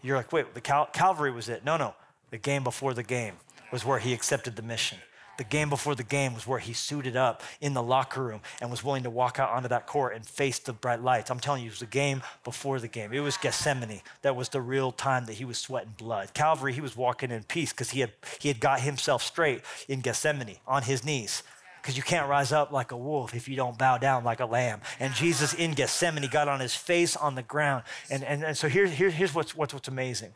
you're 0.00 0.16
like, 0.16 0.32
wait, 0.32 0.54
the 0.54 0.60
Cal- 0.60 0.86
Calvary 0.86 1.32
was 1.32 1.48
it? 1.48 1.64
No, 1.64 1.76
no. 1.76 1.94
The 2.30 2.38
game 2.38 2.64
before 2.64 2.94
the 2.94 3.02
game 3.02 3.34
was 3.72 3.84
where 3.84 3.98
he 3.98 4.12
accepted 4.12 4.56
the 4.56 4.62
mission. 4.62 4.98
The 5.38 5.44
game 5.44 5.70
before 5.70 5.94
the 5.94 6.02
game 6.02 6.34
was 6.34 6.48
where 6.48 6.58
he 6.58 6.72
suited 6.72 7.16
up 7.16 7.44
in 7.60 7.72
the 7.72 7.82
locker 7.82 8.24
room 8.24 8.40
and 8.60 8.72
was 8.72 8.82
willing 8.82 9.04
to 9.04 9.10
walk 9.10 9.38
out 9.38 9.50
onto 9.50 9.68
that 9.68 9.86
court 9.86 10.16
and 10.16 10.26
face 10.26 10.58
the 10.58 10.72
bright 10.72 11.00
lights. 11.00 11.30
I'm 11.30 11.38
telling 11.38 11.62
you, 11.62 11.68
it 11.68 11.74
was 11.74 11.78
the 11.78 11.86
game 11.86 12.22
before 12.42 12.80
the 12.80 12.88
game. 12.88 13.12
It 13.12 13.20
was 13.20 13.36
Gethsemane 13.36 14.02
that 14.22 14.34
was 14.34 14.48
the 14.48 14.60
real 14.60 14.90
time 14.90 15.26
that 15.26 15.34
he 15.34 15.44
was 15.44 15.56
sweating 15.58 15.94
blood. 15.96 16.34
Calvary, 16.34 16.72
he 16.72 16.80
was 16.80 16.96
walking 16.96 17.30
in 17.30 17.44
peace 17.44 17.72
because 17.72 17.90
he 17.90 18.00
had, 18.00 18.10
he 18.40 18.48
had 18.48 18.58
got 18.58 18.80
himself 18.80 19.22
straight 19.22 19.62
in 19.86 20.00
Gethsemane 20.00 20.56
on 20.66 20.82
his 20.82 21.04
knees 21.04 21.44
because 21.80 21.96
you 21.96 22.02
can't 22.02 22.28
rise 22.28 22.50
up 22.50 22.72
like 22.72 22.90
a 22.90 22.96
wolf 22.96 23.32
if 23.32 23.48
you 23.48 23.54
don't 23.54 23.78
bow 23.78 23.96
down 23.96 24.24
like 24.24 24.40
a 24.40 24.46
lamb. 24.46 24.80
And 24.98 25.14
Jesus 25.14 25.54
in 25.54 25.74
Gethsemane 25.74 26.28
got 26.28 26.48
on 26.48 26.58
his 26.58 26.74
face 26.74 27.14
on 27.14 27.36
the 27.36 27.44
ground. 27.44 27.84
And, 28.10 28.24
and, 28.24 28.42
and 28.42 28.56
so 28.56 28.68
here, 28.68 28.86
here, 28.86 29.10
here's 29.10 29.32
what's, 29.32 29.54
what's, 29.54 29.72
what's 29.72 29.86
amazing 29.86 30.32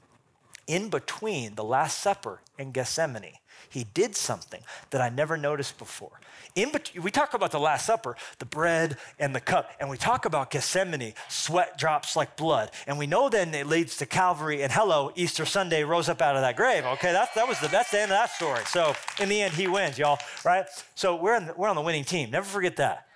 in 0.66 0.88
between 0.88 1.54
the 1.54 1.64
Last 1.64 1.98
Supper 1.98 2.40
and 2.58 2.72
Gethsemane, 2.72 3.38
he 3.68 3.84
did 3.84 4.14
something 4.16 4.62
that 4.90 5.00
I 5.00 5.08
never 5.08 5.36
noticed 5.36 5.78
before. 5.78 6.20
In 6.54 6.70
between, 6.70 7.02
we 7.02 7.10
talk 7.10 7.32
about 7.32 7.50
the 7.50 7.58
Last 7.58 7.86
Supper, 7.86 8.16
the 8.38 8.44
bread 8.44 8.98
and 9.18 9.34
the 9.34 9.40
cup, 9.40 9.70
and 9.80 9.88
we 9.88 9.96
talk 9.96 10.26
about 10.26 10.50
Gethsemane, 10.50 11.14
sweat 11.28 11.78
drops 11.78 12.14
like 12.14 12.36
blood. 12.36 12.70
And 12.86 12.98
we 12.98 13.06
know 13.06 13.30
then 13.30 13.54
it 13.54 13.66
leads 13.66 13.96
to 13.98 14.06
Calvary, 14.06 14.62
and 14.62 14.70
hello, 14.70 15.12
Easter 15.16 15.46
Sunday 15.46 15.84
rose 15.84 16.08
up 16.08 16.20
out 16.20 16.36
of 16.36 16.42
that 16.42 16.56
grave. 16.56 16.84
Okay, 16.84 17.12
that, 17.12 17.34
that 17.34 17.48
was 17.48 17.58
the, 17.60 17.68
that's 17.68 17.90
the 17.90 18.00
end 18.00 18.12
of 18.12 18.18
that 18.18 18.30
story. 18.30 18.62
So 18.66 18.94
in 19.18 19.30
the 19.30 19.40
end, 19.40 19.54
he 19.54 19.68
wins, 19.68 19.98
y'all, 19.98 20.18
right? 20.44 20.66
So 20.94 21.16
we're, 21.16 21.34
the, 21.46 21.54
we're 21.56 21.68
on 21.68 21.76
the 21.76 21.82
winning 21.82 22.04
team. 22.04 22.30
Never 22.30 22.46
forget 22.46 22.76
that. 22.76 23.06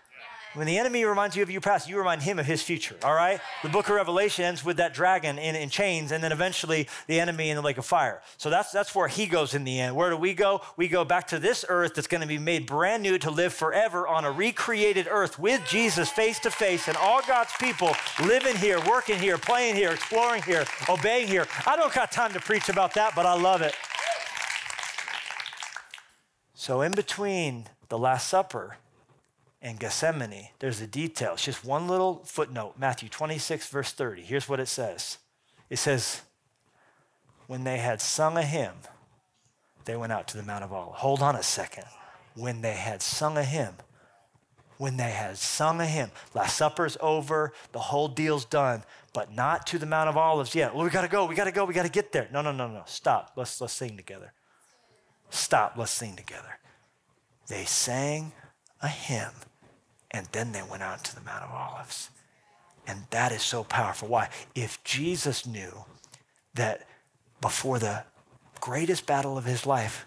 When 0.57 0.67
the 0.67 0.79
enemy 0.79 1.05
reminds 1.05 1.37
you 1.37 1.43
of 1.43 1.51
your 1.51 1.61
past, 1.61 1.87
you 1.87 1.99
remind 1.99 2.23
him 2.23 2.39
of 2.39 2.47
his 2.47 2.63
future, 2.63 2.97
all 3.05 3.13
right? 3.13 3.41
The 3.63 3.69
book 3.69 3.91
of 3.91 3.95
Revelation 3.95 4.47
ends 4.47 4.65
with 4.65 4.79
that 4.79 4.95
dragon 4.95 5.39
in, 5.39 5.55
in 5.55 5.69
chains 5.69 6.13
and 6.13 6.25
then 6.25 6.33
eventually 6.33 6.89
the 7.07 7.21
enemy 7.21 7.51
in 7.51 7.57
the 7.57 7.63
lake 7.63 7.77
of 7.77 7.85
fire. 7.85 8.23
So 8.39 8.49
that's, 8.49 8.73
that's 8.73 8.95
where 8.95 9.07
he 9.07 9.27
goes 9.27 9.53
in 9.53 9.65
the 9.65 9.79
end. 9.79 9.95
Where 9.95 10.09
do 10.09 10.17
we 10.17 10.33
go? 10.33 10.63
We 10.79 10.89
go 10.89 11.05
back 11.05 11.27
to 11.29 11.39
this 11.39 11.67
earth 11.69 11.95
that's 11.95 12.07
going 12.07 12.23
to 12.23 12.27
be 12.27 12.39
made 12.39 12.65
brand 12.65 13.03
new 13.03 13.19
to 13.19 13.31
live 13.31 13.53
forever 13.53 14.09
on 14.09 14.25
a 14.25 14.33
recreated 14.33 15.09
earth 15.11 15.39
with 15.39 15.61
Jesus 15.69 16.09
face 16.09 16.39
to 16.39 16.51
face 16.51 16.89
and 16.89 16.97
all 16.97 17.21
God's 17.29 17.53
people 17.61 17.95
living 18.25 18.57
here, 18.57 18.81
working 18.89 19.19
here, 19.19 19.37
playing 19.37 19.75
here, 19.75 19.91
exploring 19.91 20.43
here, 20.43 20.65
obeying 20.89 21.29
here. 21.29 21.47
I 21.67 21.77
don't 21.77 21.93
got 21.93 22.11
time 22.11 22.33
to 22.33 22.41
preach 22.41 22.71
about 22.71 22.95
that, 22.95 23.15
but 23.15 23.27
I 23.27 23.39
love 23.39 23.61
it. 23.61 23.75
So, 26.55 26.81
in 26.81 26.93
between 26.93 27.67
the 27.91 27.99
Last 27.99 28.27
Supper 28.29 28.79
and 29.67 29.81
Gethsemane, 29.81 30.51
there's 30.61 30.81
a 30.81 30.87
detail. 30.87 31.33
It's 31.33 31.45
just 31.45 31.65
one 31.65 31.89
little 31.89 32.23
footnote 32.25 32.75
Matthew 32.79 33.09
26, 33.09 33.69
verse 33.69 33.91
30. 33.91 34.23
Here's 34.23 34.49
what 34.49 34.61
it 34.61 34.69
says 34.69 35.19
it 35.69 35.79
says, 35.79 36.23
When 37.49 37.65
they 37.65 37.79
had 37.79 38.01
sung 38.01 38.37
a 38.37 38.45
hymn, 38.45 38.75
they 39.85 39.97
went 39.97 40.13
out 40.13 40.29
to 40.29 40.37
the 40.37 40.45
Mount 40.45 40.63
of 40.63 40.73
Olives. 40.73 41.01
Hold 41.01 41.21
on 41.21 41.35
a 41.35 41.43
second. 41.43 41.83
When 42.37 42.63
they 42.63 42.75
had 42.75 43.03
sung 43.03 43.37
a 43.37 43.43
hymn, 43.43 43.75
when 44.79 44.99
they 44.99 45.11
had 45.11 45.37
sung 45.37 45.81
a 45.81 45.87
hymn. 45.87 46.13
Last 46.33 46.57
Supper's 46.57 46.97
over, 47.01 47.53
the 47.73 47.81
whole 47.81 48.07
deal's 48.07 48.45
done, 48.45 48.85
but 49.13 49.35
not 49.35 49.67
to 49.69 49.81
the 49.81 49.87
Mount 49.87 50.09
of 50.09 50.17
Olives 50.17 50.55
yet. 50.55 50.77
Well, 50.77 50.85
we 50.85 50.91
gotta 50.91 51.09
go, 51.09 51.27
we 51.27 51.35
gotta 51.35 51.51
go, 51.51 51.65
we 51.65 51.75
gotta 51.75 51.89
get 51.89 52.13
there. 52.13 52.29
No, 52.33 52.41
no, 52.41 52.53
no, 52.53 52.69
no. 52.69 52.85
Stop. 52.87 53.33
Let's 53.35 53.61
let's 53.61 53.73
sing 53.73 53.97
together. 53.97 54.33
Stop, 55.31 55.75
let's 55.77 55.91
sing 55.91 56.15
together. 56.15 56.61
They 57.49 57.65
sang 57.65 58.33
a 58.81 58.89
hymn, 58.89 59.33
and 60.17 60.27
then 60.33 60.53
they 60.53 60.63
went 60.63 60.83
out 60.83 61.05
to 61.05 61.15
the 61.15 61.21
Mount 61.21 61.45
of 61.45 61.51
Olives. 61.51 62.09
And 62.87 63.03
that 63.11 63.33
is 63.33 63.43
so 63.43 63.65
powerful. 63.65 64.09
Why? 64.09 64.31
If 64.55 64.83
Jesus 64.83 65.45
knew 65.45 65.85
that 66.55 66.89
before 67.43 67.79
the 67.79 68.05
greatest 68.61 69.07
battle 69.07 69.37
of 69.37 69.45
his 69.45 69.67
life 69.67 70.07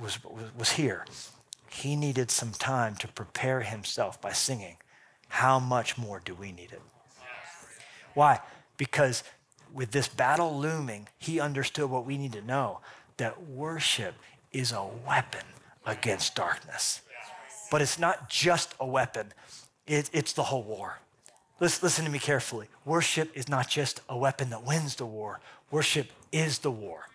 was, 0.00 0.18
was, 0.58 0.72
here, 0.72 1.04
he 1.68 1.94
needed 1.94 2.32
some 2.32 2.50
time 2.50 2.96
to 2.96 3.06
prepare 3.06 3.60
himself 3.60 4.20
by 4.20 4.32
singing. 4.32 4.78
How 5.28 5.60
much 5.60 5.96
more 5.96 6.20
do 6.24 6.34
we 6.34 6.50
need 6.50 6.72
it? 6.72 6.82
Why? 8.14 8.40
Because 8.76 9.22
with 9.72 9.92
this 9.92 10.08
battle 10.08 10.58
looming, 10.58 11.08
he 11.18 11.38
understood 11.38 11.88
what 11.88 12.04
we 12.04 12.18
need 12.18 12.32
to 12.32 12.42
know 12.42 12.80
that 13.18 13.46
worship 13.46 14.16
is 14.50 14.72
a 14.72 14.84
weapon 15.06 15.44
against 15.86 16.34
darkness. 16.34 17.02
But 17.70 17.82
it's 17.82 17.98
not 17.98 18.28
just 18.28 18.74
a 18.80 18.86
weapon, 18.86 19.32
it, 19.86 20.10
it's 20.12 20.32
the 20.32 20.42
whole 20.42 20.62
war. 20.62 20.98
Listen, 21.60 21.80
listen 21.84 22.04
to 22.04 22.10
me 22.10 22.18
carefully. 22.18 22.66
Worship 22.84 23.30
is 23.36 23.48
not 23.48 23.68
just 23.68 24.00
a 24.08 24.16
weapon 24.16 24.50
that 24.50 24.64
wins 24.64 24.96
the 24.96 25.06
war, 25.06 25.40
worship 25.70 26.10
is 26.32 26.58
the 26.58 26.70
war. 26.70 27.09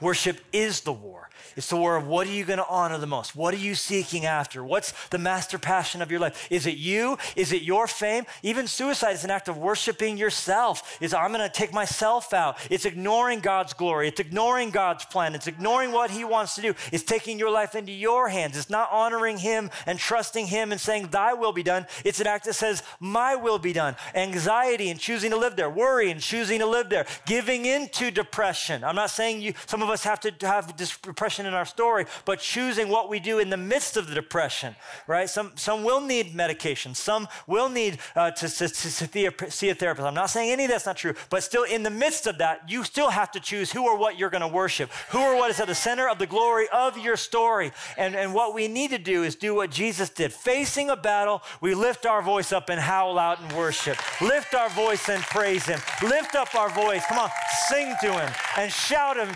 Worship 0.00 0.40
is 0.52 0.80
the 0.80 0.92
war. 0.92 1.30
It's 1.56 1.68
the 1.68 1.76
war 1.76 1.96
of 1.96 2.06
what 2.06 2.26
are 2.26 2.32
you 2.32 2.44
going 2.44 2.58
to 2.58 2.68
honor 2.68 2.98
the 2.98 3.06
most? 3.06 3.34
What 3.34 3.54
are 3.54 3.58
you 3.58 3.74
seeking 3.74 4.24
after? 4.24 4.64
What's 4.64 4.92
the 5.08 5.18
master 5.18 5.58
passion 5.58 6.00
of 6.00 6.10
your 6.10 6.20
life? 6.20 6.46
Is 6.50 6.66
it 6.66 6.76
you? 6.76 7.18
Is 7.36 7.52
it 7.52 7.62
your 7.62 7.86
fame? 7.86 8.24
Even 8.42 8.66
suicide 8.66 9.12
is 9.12 9.24
an 9.24 9.30
act 9.30 9.48
of 9.48 9.58
worshiping 9.58 10.16
yourself. 10.16 10.98
Is 11.00 11.12
I'm 11.12 11.32
going 11.32 11.46
to 11.46 11.54
take 11.54 11.72
myself 11.72 12.32
out. 12.32 12.56
It's 12.70 12.84
ignoring 12.84 13.40
God's 13.40 13.72
glory. 13.72 14.08
It's 14.08 14.20
ignoring 14.20 14.70
God's 14.70 15.04
plan. 15.04 15.34
It's 15.34 15.46
ignoring 15.46 15.92
what 15.92 16.10
he 16.10 16.24
wants 16.24 16.54
to 16.54 16.62
do. 16.62 16.74
It's 16.92 17.04
taking 17.04 17.38
your 17.38 17.50
life 17.50 17.74
into 17.74 17.92
your 17.92 18.28
hands. 18.28 18.56
It's 18.56 18.70
not 18.70 18.90
honoring 18.92 19.38
him 19.38 19.70
and 19.86 19.98
trusting 19.98 20.46
him 20.46 20.72
and 20.72 20.80
saying 20.80 21.08
thy 21.08 21.34
will 21.34 21.52
be 21.52 21.62
done. 21.62 21.86
It's 22.04 22.20
an 22.20 22.26
act 22.26 22.44
that 22.44 22.54
says 22.54 22.82
my 23.00 23.34
will 23.34 23.58
be 23.58 23.72
done. 23.72 23.96
Anxiety 24.14 24.88
and 24.90 25.00
choosing 25.00 25.30
to 25.30 25.36
live 25.36 25.56
there. 25.56 25.70
Worry 25.70 26.10
and 26.10 26.20
choosing 26.20 26.60
to 26.60 26.66
live 26.66 26.88
there. 26.88 27.06
Giving 27.26 27.66
into 27.66 28.10
depression. 28.10 28.84
I'm 28.84 28.96
not 28.96 29.10
saying 29.10 29.42
you 29.42 29.54
some 29.66 29.82
of 29.82 29.89
us 29.90 30.04
have 30.04 30.20
to 30.20 30.46
have 30.46 30.76
depression 30.76 31.46
in 31.46 31.54
our 31.54 31.64
story, 31.64 32.06
but 32.24 32.40
choosing 32.40 32.88
what 32.88 33.08
we 33.08 33.20
do 33.20 33.38
in 33.38 33.50
the 33.50 33.56
midst 33.56 33.96
of 33.96 34.08
the 34.08 34.14
depression, 34.14 34.74
right? 35.06 35.28
Some, 35.28 35.52
some 35.56 35.84
will 35.84 36.00
need 36.00 36.34
medication. 36.34 36.94
Some 36.94 37.28
will 37.46 37.68
need 37.68 37.98
uh, 38.16 38.30
to, 38.32 38.48
to, 38.48 38.68
to 38.68 39.50
see 39.50 39.68
a 39.68 39.74
therapist. 39.74 40.06
I'm 40.06 40.14
not 40.14 40.30
saying 40.30 40.50
any 40.50 40.64
of 40.64 40.70
that's 40.70 40.86
not 40.86 40.96
true, 40.96 41.14
but 41.28 41.42
still 41.42 41.64
in 41.64 41.82
the 41.82 41.90
midst 41.90 42.26
of 42.26 42.38
that, 42.38 42.68
you 42.68 42.84
still 42.84 43.10
have 43.10 43.30
to 43.32 43.40
choose 43.40 43.72
who 43.72 43.84
or 43.84 43.96
what 43.96 44.18
you're 44.18 44.30
going 44.30 44.40
to 44.40 44.48
worship, 44.48 44.90
who 45.10 45.18
or 45.18 45.36
what 45.36 45.50
is 45.50 45.60
at 45.60 45.66
the 45.66 45.74
center 45.74 46.08
of 46.08 46.18
the 46.18 46.26
glory 46.26 46.66
of 46.72 46.98
your 46.98 47.16
story. 47.16 47.72
And, 47.96 48.14
and 48.14 48.34
what 48.34 48.54
we 48.54 48.68
need 48.68 48.90
to 48.90 48.98
do 48.98 49.22
is 49.24 49.34
do 49.34 49.54
what 49.54 49.70
Jesus 49.70 50.10
did. 50.10 50.32
Facing 50.32 50.90
a 50.90 50.96
battle, 50.96 51.42
we 51.60 51.74
lift 51.74 52.06
our 52.06 52.22
voice 52.22 52.52
up 52.52 52.68
and 52.68 52.80
howl 52.80 53.18
out 53.18 53.40
and 53.40 53.52
worship. 53.52 53.96
Lift 54.20 54.54
our 54.54 54.68
voice 54.70 55.08
and 55.08 55.22
praise 55.22 55.66
Him. 55.66 55.80
Lift 56.02 56.34
up 56.34 56.54
our 56.54 56.70
voice. 56.70 57.04
Come 57.06 57.18
on, 57.18 57.30
sing 57.68 57.94
to 58.02 58.12
Him 58.12 58.32
and 58.56 58.72
shout 58.72 59.16
Him, 59.16 59.28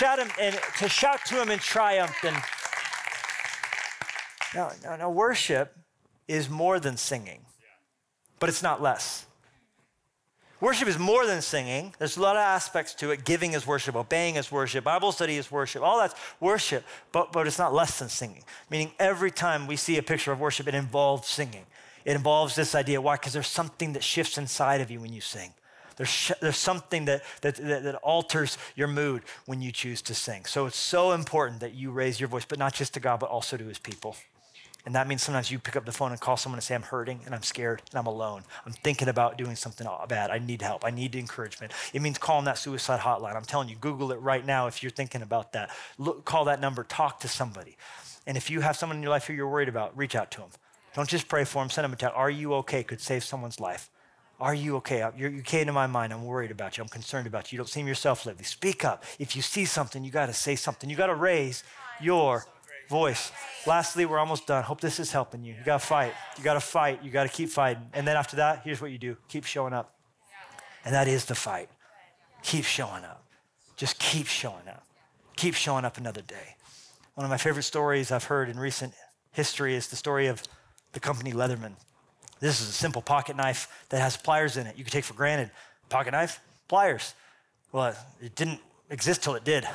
shout 0.00 0.18
Him, 0.18 0.28
and 0.40 0.58
to 0.78 0.88
shout 0.88 1.24
to 1.26 1.42
Him 1.42 1.50
in 1.50 1.58
triumph. 1.58 2.16
And 2.24 2.36
now, 4.54 4.72
now, 4.82 4.96
now 4.96 5.10
worship 5.10 5.76
is 6.26 6.48
more 6.48 6.80
than 6.80 6.96
singing, 6.96 7.40
but 8.38 8.48
it's 8.48 8.62
not 8.62 8.80
less. 8.80 9.26
Worship 10.60 10.88
is 10.88 10.98
more 10.98 11.26
than 11.26 11.40
singing. 11.40 11.94
There's 11.98 12.18
a 12.18 12.20
lot 12.20 12.36
of 12.36 12.40
aspects 12.40 12.94
to 12.96 13.10
it. 13.10 13.24
Giving 13.24 13.52
is 13.52 13.66
worship, 13.66 13.94
obeying 13.94 14.36
is 14.36 14.50
worship, 14.52 14.84
Bible 14.84 15.12
study 15.12 15.36
is 15.36 15.50
worship, 15.50 15.82
all 15.82 15.98
that's 15.98 16.14
worship, 16.38 16.84
but, 17.12 17.32
but 17.32 17.46
it's 17.46 17.58
not 17.58 17.72
less 17.74 17.98
than 17.98 18.08
singing. 18.08 18.44
Meaning 18.70 18.92
every 18.98 19.30
time 19.30 19.66
we 19.66 19.76
see 19.76 19.98
a 19.98 20.02
picture 20.02 20.32
of 20.32 20.40
worship, 20.40 20.68
it 20.68 20.74
involves 20.74 21.28
singing. 21.28 21.66
It 22.04 22.16
involves 22.16 22.54
this 22.54 22.74
idea. 22.74 23.00
Why? 23.00 23.16
Because 23.16 23.34
there's 23.34 23.46
something 23.46 23.92
that 23.92 24.02
shifts 24.02 24.38
inside 24.38 24.80
of 24.80 24.90
you 24.90 25.00
when 25.00 25.12
you 25.12 25.20
sing. 25.20 25.52
There's, 26.00 26.32
there's 26.40 26.56
something 26.56 27.04
that, 27.04 27.22
that, 27.42 27.56
that, 27.56 27.82
that 27.82 27.94
alters 27.96 28.56
your 28.74 28.88
mood 28.88 29.20
when 29.44 29.60
you 29.60 29.70
choose 29.70 30.00
to 30.00 30.14
sing. 30.14 30.46
So 30.46 30.64
it's 30.64 30.78
so 30.78 31.12
important 31.12 31.60
that 31.60 31.74
you 31.74 31.90
raise 31.90 32.18
your 32.18 32.30
voice, 32.30 32.46
but 32.46 32.58
not 32.58 32.72
just 32.72 32.94
to 32.94 33.00
God, 33.00 33.20
but 33.20 33.28
also 33.28 33.58
to 33.58 33.64
his 33.66 33.78
people. 33.78 34.16
And 34.86 34.94
that 34.94 35.06
means 35.06 35.22
sometimes 35.22 35.50
you 35.50 35.58
pick 35.58 35.76
up 35.76 35.84
the 35.84 35.92
phone 35.92 36.10
and 36.10 36.18
call 36.18 36.38
someone 36.38 36.56
and 36.56 36.64
say, 36.64 36.74
I'm 36.74 36.84
hurting 36.84 37.20
and 37.26 37.34
I'm 37.34 37.42
scared 37.42 37.82
and 37.90 37.98
I'm 37.98 38.06
alone. 38.06 38.44
I'm 38.64 38.72
thinking 38.72 39.08
about 39.08 39.36
doing 39.36 39.56
something 39.56 39.86
bad. 40.08 40.30
I 40.30 40.38
need 40.38 40.62
help. 40.62 40.86
I 40.86 40.90
need 40.90 41.14
encouragement. 41.14 41.74
It 41.92 42.00
means 42.00 42.16
calling 42.16 42.46
that 42.46 42.56
suicide 42.56 43.00
hotline. 43.00 43.36
I'm 43.36 43.44
telling 43.44 43.68
you, 43.68 43.76
Google 43.76 44.10
it 44.10 44.20
right 44.22 44.46
now 44.46 44.68
if 44.68 44.82
you're 44.82 44.88
thinking 44.88 45.20
about 45.20 45.52
that. 45.52 45.68
Look, 45.98 46.24
call 46.24 46.46
that 46.46 46.62
number, 46.62 46.82
talk 46.82 47.20
to 47.20 47.28
somebody. 47.28 47.76
And 48.26 48.38
if 48.38 48.48
you 48.48 48.62
have 48.62 48.78
someone 48.78 48.96
in 48.96 49.02
your 49.02 49.10
life 49.10 49.26
who 49.26 49.34
you're 49.34 49.50
worried 49.50 49.68
about, 49.68 49.94
reach 49.98 50.14
out 50.14 50.30
to 50.30 50.38
them. 50.38 50.50
Don't 50.94 51.10
just 51.10 51.28
pray 51.28 51.44
for 51.44 51.62
them, 51.62 51.68
send 51.68 51.84
them 51.84 51.92
a 51.92 51.96
text. 51.96 52.16
Are 52.16 52.30
you 52.30 52.54
okay? 52.54 52.82
Could 52.82 53.02
save 53.02 53.22
someone's 53.22 53.60
life. 53.60 53.90
Are 54.40 54.54
you 54.54 54.76
okay? 54.76 55.02
Uh, 55.02 55.10
you're, 55.16 55.30
you 55.30 55.42
came 55.42 55.66
to 55.66 55.72
my 55.72 55.86
mind. 55.86 56.12
I'm 56.12 56.24
worried 56.24 56.50
about 56.50 56.78
you. 56.78 56.82
I'm 56.82 56.88
concerned 56.88 57.26
about 57.26 57.50
you. 57.50 57.56
You 57.56 57.58
don't 57.58 57.68
seem 57.68 57.86
yourself 57.86 58.24
lately. 58.24 58.44
Speak 58.44 58.84
up. 58.84 59.04
If 59.18 59.36
you 59.36 59.42
see 59.42 59.66
something, 59.66 60.02
you 60.02 60.10
got 60.10 60.26
to 60.26 60.34
say 60.34 60.56
something. 60.56 60.88
You 60.88 60.96
got 60.96 61.08
to 61.08 61.14
raise 61.14 61.62
your 62.00 62.46
voice. 62.88 63.32
Lastly, 63.66 64.06
we're 64.06 64.18
almost 64.18 64.46
done. 64.46 64.64
Hope 64.64 64.80
this 64.80 64.98
is 64.98 65.12
helping 65.12 65.44
you. 65.44 65.54
You 65.54 65.64
got 65.64 65.80
to 65.80 65.86
fight. 65.86 66.14
You 66.38 66.44
got 66.44 66.54
to 66.54 66.60
fight. 66.60 67.04
You 67.04 67.10
got 67.10 67.24
to 67.24 67.28
keep 67.28 67.50
fighting. 67.50 67.82
And 67.92 68.06
then 68.08 68.16
after 68.16 68.36
that, 68.36 68.62
here's 68.64 68.80
what 68.80 68.90
you 68.90 68.98
do 68.98 69.16
keep 69.28 69.44
showing 69.44 69.74
up. 69.74 69.94
And 70.84 70.94
that 70.94 71.06
is 71.06 71.26
the 71.26 71.34
fight. 71.34 71.68
Keep 72.42 72.64
showing 72.64 73.04
up. 73.04 73.24
Just 73.76 73.98
keep 73.98 74.26
showing 74.26 74.66
up. 74.68 74.84
Keep 75.36 75.54
showing 75.54 75.84
up 75.84 75.98
another 75.98 76.22
day. 76.22 76.56
One 77.14 77.24
of 77.24 77.30
my 77.30 77.36
favorite 77.36 77.64
stories 77.64 78.10
I've 78.10 78.24
heard 78.24 78.48
in 78.48 78.58
recent 78.58 78.94
history 79.32 79.74
is 79.74 79.88
the 79.88 79.96
story 79.96 80.26
of 80.26 80.42
the 80.92 81.00
company 81.00 81.32
Leatherman. 81.32 81.74
This 82.40 82.60
is 82.60 82.68
a 82.68 82.72
simple 82.72 83.02
pocket 83.02 83.36
knife 83.36 83.86
that 83.90 84.00
has 84.00 84.16
pliers 84.16 84.56
in 84.56 84.66
it. 84.66 84.76
You 84.76 84.84
could 84.84 84.92
take 84.92 85.04
for 85.04 85.14
granted. 85.14 85.50
Pocket 85.88 86.12
knife, 86.12 86.40
pliers. 86.68 87.14
Well, 87.72 87.94
it 88.20 88.34
didn't 88.34 88.60
exist 88.88 89.22
till 89.22 89.34
it 89.34 89.44
did. 89.44 89.66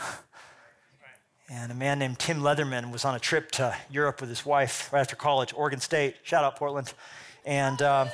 And 1.47 1.71
a 1.71 1.75
man 1.75 1.99
named 1.99 2.17
Tim 2.17 2.41
Leatherman 2.41 2.91
was 2.91 3.05
on 3.05 3.13
a 3.13 3.19
trip 3.19 3.51
to 3.51 3.75
Europe 3.91 4.19
with 4.19 4.29
his 4.29 4.45
wife 4.45 4.91
right 4.91 4.99
after 4.99 5.15
college, 5.15 5.53
Oregon 5.55 5.79
State. 5.79 6.15
Shout 6.23 6.43
out 6.43 6.55
Portland. 6.55 6.91
And 7.45 7.79
uh, 7.83 8.07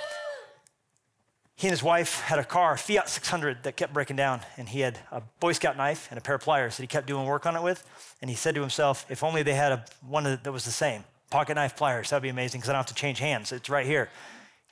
he 1.56 1.68
and 1.68 1.72
his 1.72 1.82
wife 1.82 2.20
had 2.22 2.40
a 2.40 2.44
car, 2.44 2.76
Fiat 2.76 3.08
600, 3.08 3.64
that 3.64 3.78
kept 3.78 3.94
breaking 3.94 4.18
down. 4.18 4.42
And 4.58 4.68
he 4.68 4.82
had 4.82 5.00
a 5.12 5.22
Boy 5.40 5.54
Scout 5.54 5.78
knife 5.78 6.08
and 6.12 6.18
a 6.18 6.22
pair 6.22 6.36
of 6.36 6.42
pliers 6.42 6.76
that 6.76 6.84
he 6.84 6.88
kept 6.88 7.08
doing 7.08 7.26
work 7.26 7.46
on 7.46 7.56
it 7.56 7.64
with. 7.64 7.88
And 8.22 8.30
he 8.30 8.36
said 8.36 8.56
to 8.56 8.62
himself, 8.62 9.06
if 9.10 9.24
only 9.24 9.44
they 9.44 9.54
had 9.54 9.72
a, 9.72 9.86
one 10.06 10.24
that 10.24 10.52
was 10.52 10.66
the 10.66 10.72
same 10.72 11.06
pocket 11.30 11.56
knife 11.56 11.78
pliers, 11.78 12.10
that'd 12.10 12.22
be 12.22 12.30
amazing 12.30 12.60
because 12.60 12.70
I 12.70 12.74
don't 12.74 12.80
have 12.80 12.88
to 12.88 12.94
change 12.96 13.20
hands. 13.20 13.54
It's 13.54 13.70
right 13.70 13.86
here. 13.86 14.10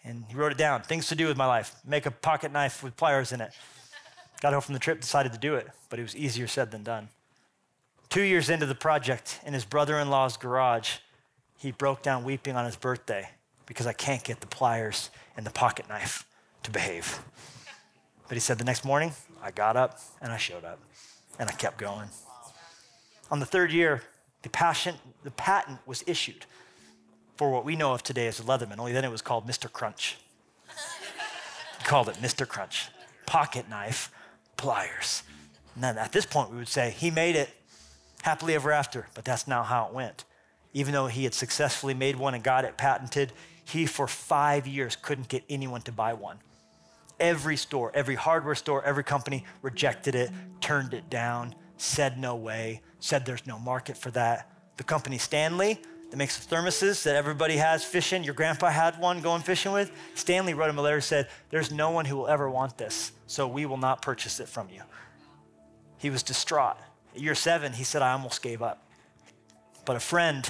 And 0.04 0.26
he 0.28 0.36
wrote 0.36 0.52
it 0.52 0.58
down 0.58 0.82
things 0.82 1.08
to 1.08 1.16
do 1.16 1.28
with 1.28 1.38
my 1.38 1.46
life 1.46 1.76
make 1.86 2.06
a 2.06 2.12
pocket 2.12 2.52
knife 2.52 2.84
with 2.84 2.96
pliers 2.96 3.32
in 3.32 3.42
it. 3.42 3.52
Got 4.42 4.54
home 4.54 4.62
from 4.62 4.74
the 4.74 4.80
trip, 4.80 5.02
decided 5.02 5.34
to 5.34 5.40
do 5.40 5.56
it, 5.56 5.68
but 5.90 6.00
it 6.00 6.04
was 6.04 6.16
easier 6.16 6.48
said 6.48 6.72
than 6.72 6.84
done. 6.84 7.10
Two 8.10 8.22
years 8.22 8.50
into 8.50 8.66
the 8.66 8.76
project, 8.76 9.40
in 9.46 9.54
his 9.54 9.66
brother 9.66 10.00
in 10.00 10.10
law's 10.10 10.38
garage, 10.38 10.98
he 11.58 11.72
broke 11.72 12.02
down 12.02 12.24
weeping 12.24 12.56
on 12.56 12.66
his 12.66 12.78
birthday 12.78 13.30
because 13.66 13.86
I 13.86 13.94
can't 13.94 14.24
get 14.24 14.40
the 14.40 14.48
pliers 14.48 15.10
and 15.36 15.46
the 15.46 15.52
pocket 15.52 15.90
knife 15.90 16.26
to 16.64 16.72
behave. 16.72 17.20
But 18.28 18.36
he 18.36 18.40
said 18.40 18.58
the 18.58 18.64
next 18.64 18.86
morning, 18.86 19.12
I 19.44 19.52
got 19.52 19.76
up 19.76 20.00
and 20.22 20.32
I 20.32 20.38
showed 20.38 20.64
up 20.64 20.80
and 21.38 21.50
I 21.50 21.54
kept 21.54 21.78
going. 21.78 22.10
On 23.30 23.40
the 23.40 23.46
third 23.46 23.72
year, 23.72 24.04
the, 24.42 24.50
passion, 24.50 24.96
the 25.24 25.32
patent 25.32 25.80
was 25.86 26.04
issued 26.08 26.46
for 27.40 27.50
what 27.50 27.64
we 27.64 27.78
know 27.78 27.94
of 27.94 28.04
today 28.04 28.28
as 28.28 28.42
Leatherman, 28.42 28.80
only 28.80 28.92
then 28.92 29.06
it 29.06 29.12
was 29.12 29.22
called 29.22 29.48
Mr. 29.48 29.72
Crunch. 29.72 30.18
he 31.78 31.86
called 31.86 32.10
it 32.10 32.16
Mr. 32.16 32.46
Crunch. 32.46 32.90
Pocket 33.26 33.70
knife, 33.70 34.12
pliers. 34.58 35.24
And 35.74 35.82
then 35.82 35.98
at 35.98 36.12
this 36.12 36.26
point, 36.26 36.52
we 36.52 36.58
would 36.58 36.68
say, 36.68 36.90
he 36.90 37.10
made 37.10 37.38
it 37.38 37.50
happily 38.24 38.56
ever 38.56 38.74
after, 38.74 39.08
but 39.14 39.24
that's 39.24 39.48
not 39.48 39.68
how 39.68 39.86
it 39.86 39.94
went. 39.94 40.26
Even 40.74 40.92
though 40.92 41.08
he 41.08 41.24
had 41.24 41.34
successfully 41.34 41.94
made 41.94 42.18
one 42.18 42.34
and 42.36 42.44
got 42.44 42.66
it 42.66 42.76
patented, 42.76 43.32
he 43.64 43.86
for 43.86 44.06
five 44.06 44.68
years 44.68 44.98
couldn't 44.98 45.30
get 45.30 45.46
anyone 45.50 45.82
to 45.84 45.94
buy 45.94 46.12
one. 46.12 46.40
Every 47.22 47.56
store, 47.56 47.90
every 47.96 48.16
hardware 48.16 48.56
store, 48.56 48.84
every 48.84 49.06
company 49.06 49.46
rejected 49.62 50.14
it, 50.14 50.30
turned 50.60 50.94
it 50.94 51.10
down, 51.10 51.56
said 51.78 52.20
no 52.20 52.36
way, 52.36 52.82
said 53.00 53.26
there's 53.26 53.48
no 53.48 53.58
market 53.58 53.96
for 53.96 54.12
that. 54.12 54.52
The 54.76 54.84
company 54.84 55.18
Stanley, 55.18 55.80
that 56.10 56.18
makes 56.18 56.44
the 56.44 56.56
thermoses 56.56 57.04
that 57.04 57.16
everybody 57.16 57.58
has 57.58 57.84
fishing, 57.84 58.24
your 58.24 58.34
grandpa 58.34 58.70
had 58.70 59.00
one 59.00 59.22
going 59.22 59.42
fishing 59.42 59.72
with. 59.72 59.92
Stanley 60.16 60.54
wrote 60.54 60.70
him 60.70 60.78
a 60.80 60.82
letter 60.82 61.02
said, 61.02 61.30
There's 61.50 61.72
no 61.72 61.92
one 61.92 62.06
who 62.06 62.18
will 62.18 62.28
ever 62.28 62.50
want 62.50 62.78
this, 62.78 63.12
so 63.28 63.48
we 63.48 63.66
will 63.66 63.78
not 63.78 64.02
purchase 64.02 64.40
it 64.40 64.48
from 64.48 64.70
you. 64.70 64.82
He 65.98 66.10
was 66.10 66.24
distraught. 66.24 66.78
At 67.14 67.22
year 67.22 67.36
seven, 67.36 67.74
he 67.74 67.84
said, 67.84 68.02
I 68.02 68.14
almost 68.14 68.42
gave 68.42 68.62
up. 68.62 68.88
But 69.86 69.96
a 69.96 70.00
friend 70.00 70.50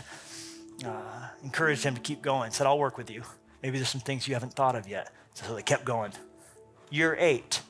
uh, 0.85 1.29
encouraged 1.43 1.83
him 1.83 1.95
to 1.95 2.01
keep 2.01 2.21
going, 2.21 2.51
said, 2.51 2.67
I'll 2.67 2.79
work 2.79 2.97
with 2.97 3.09
you. 3.09 3.23
Maybe 3.61 3.77
there's 3.77 3.89
some 3.89 4.01
things 4.01 4.27
you 4.27 4.33
haven't 4.35 4.53
thought 4.53 4.75
of 4.75 4.87
yet. 4.87 5.11
So 5.33 5.55
they 5.55 5.61
kept 5.61 5.83
going. 5.83 6.13
Year 6.89 7.15
eight, 7.19 7.61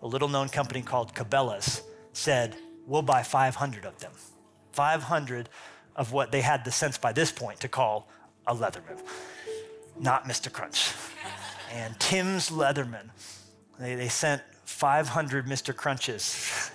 a 0.00 0.06
little 0.06 0.28
known 0.28 0.48
company 0.48 0.82
called 0.82 1.14
Cabela's 1.14 1.82
said, 2.12 2.56
We'll 2.86 3.02
buy 3.02 3.22
500 3.22 3.84
of 3.84 3.98
them. 4.00 4.12
500 4.72 5.48
of 5.96 6.12
what 6.12 6.32
they 6.32 6.40
had 6.40 6.64
the 6.64 6.72
sense 6.72 6.98
by 6.98 7.12
this 7.12 7.30
point 7.30 7.60
to 7.60 7.68
call 7.68 8.08
a 8.46 8.54
Leatherman, 8.54 9.00
not 9.98 10.24
Mr. 10.24 10.52
Crunch. 10.52 10.92
And 11.72 11.98
Tim's 12.00 12.50
Leatherman, 12.50 13.10
they, 13.78 13.94
they 13.94 14.08
sent 14.08 14.42
500 14.64 15.46
Mr. 15.46 15.74
Crunches 15.74 16.70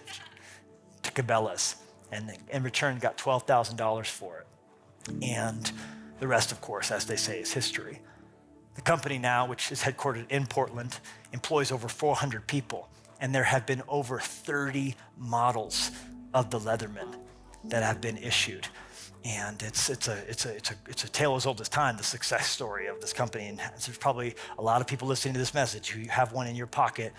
to 1.04 1.12
Cabela's 1.12 1.76
and 2.12 2.32
in 2.50 2.64
return 2.64 3.00
got 3.00 3.18
$12,000 3.18 4.06
for 4.08 4.40
it. 4.40 5.24
And 5.24 5.72
the 6.20 6.28
rest, 6.28 6.52
of 6.52 6.62
course, 6.62 6.92
as 6.92 7.06
they 7.06 7.16
say, 7.16 7.40
is 7.40 7.54
history. 7.54 8.02
The 8.76 8.82
company 8.82 9.18
now, 9.18 9.48
which 9.48 9.72
is 9.72 9.82
headquartered 9.82 10.30
in 10.30 10.46
Portland, 10.46 11.00
employs 11.34 11.72
over 11.72 11.88
400 11.88 12.48
people, 12.48 12.90
and 13.20 13.34
there 13.34 13.44
have 13.44 13.66
been 13.66 13.82
over 13.88 14.20
30 14.20 14.96
models 15.18 15.92
of 16.34 16.50
the 16.50 16.60
Leatherman 16.60 17.16
that 17.66 17.84
have 17.84 18.02
been 18.02 18.18
issued. 18.18 18.68
And 19.28 19.62
it's, 19.62 19.90
it's, 19.90 20.08
a, 20.08 20.18
it's, 20.30 20.46
a, 20.46 20.56
it's, 20.56 20.72
a, 20.72 20.76
it's 20.88 21.04
a 21.04 21.10
tale 21.10 21.36
as 21.36 21.46
old 21.46 21.60
as 21.60 21.68
time, 21.68 21.98
the 21.98 22.04
success 22.04 22.48
story 22.48 22.88
of 22.88 23.02
this 23.02 23.12
company. 23.12 23.48
And 23.48 23.60
there's 23.60 23.98
probably 23.98 24.36
a 24.58 24.62
lot 24.62 24.80
of 24.80 24.88
people 24.88 25.06
listening 25.06 25.34
to 25.34 25.40
this 25.40 25.54
message 25.54 25.90
who 25.90 26.08
have 26.10 26.32
one 26.32 26.48
in 26.48 26.56
your 26.56 26.66
pocket 26.66 27.12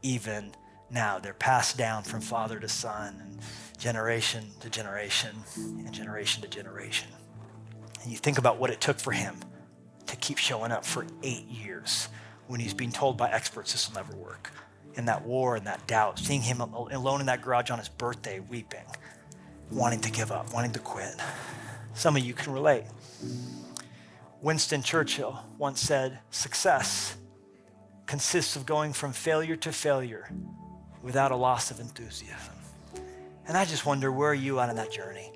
even 0.00 0.52
now. 0.90 1.18
They're 1.18 1.34
passed 1.34 1.76
down 1.76 2.04
from 2.04 2.22
father 2.22 2.58
to 2.58 2.68
son, 2.68 3.20
and 3.20 3.38
generation 3.76 4.46
to 4.60 4.70
generation, 4.70 5.36
and 5.56 5.92
generation 5.92 6.40
to 6.42 6.48
generation. 6.48 7.10
And 8.02 8.10
you 8.10 8.16
think 8.16 8.38
about 8.38 8.58
what 8.58 8.70
it 8.70 8.80
took 8.80 8.98
for 8.98 9.12
him 9.12 9.36
to 10.06 10.16
keep 10.16 10.38
showing 10.38 10.72
up 10.72 10.86
for 10.86 11.04
eight 11.22 11.46
years 11.46 12.08
when 12.46 12.58
he's 12.58 12.72
being 12.72 12.90
told 12.90 13.18
by 13.18 13.30
experts 13.30 13.72
this 13.72 13.86
will 13.86 13.96
never 13.96 14.16
work. 14.16 14.50
In 14.94 15.04
that 15.04 15.26
war 15.26 15.56
and 15.56 15.66
that 15.66 15.86
doubt, 15.86 16.18
seeing 16.18 16.40
him 16.40 16.60
alone 16.62 17.20
in 17.20 17.26
that 17.26 17.42
garage 17.42 17.70
on 17.70 17.78
his 17.78 17.90
birthday 17.90 18.40
weeping, 18.40 18.86
wanting 19.70 20.00
to 20.00 20.10
give 20.10 20.32
up, 20.32 20.52
wanting 20.52 20.72
to 20.72 20.78
quit. 20.78 21.14
Some 21.94 22.16
of 22.16 22.24
you 22.24 22.34
can 22.34 22.52
relate. 22.52 22.84
Winston 24.42 24.82
Churchill 24.82 25.38
once 25.58 25.80
said, 25.80 26.18
Success 26.30 27.16
consists 28.06 28.56
of 28.56 28.66
going 28.66 28.92
from 28.92 29.12
failure 29.12 29.56
to 29.56 29.72
failure 29.72 30.30
without 31.02 31.30
a 31.30 31.36
loss 31.36 31.70
of 31.70 31.78
enthusiasm. 31.78 32.54
And 33.46 33.56
I 33.56 33.64
just 33.64 33.84
wonder, 33.84 34.10
where 34.10 34.30
are 34.30 34.34
you 34.34 34.60
at 34.60 34.70
in 34.70 34.76
that 34.76 34.92
journey? 34.92 35.32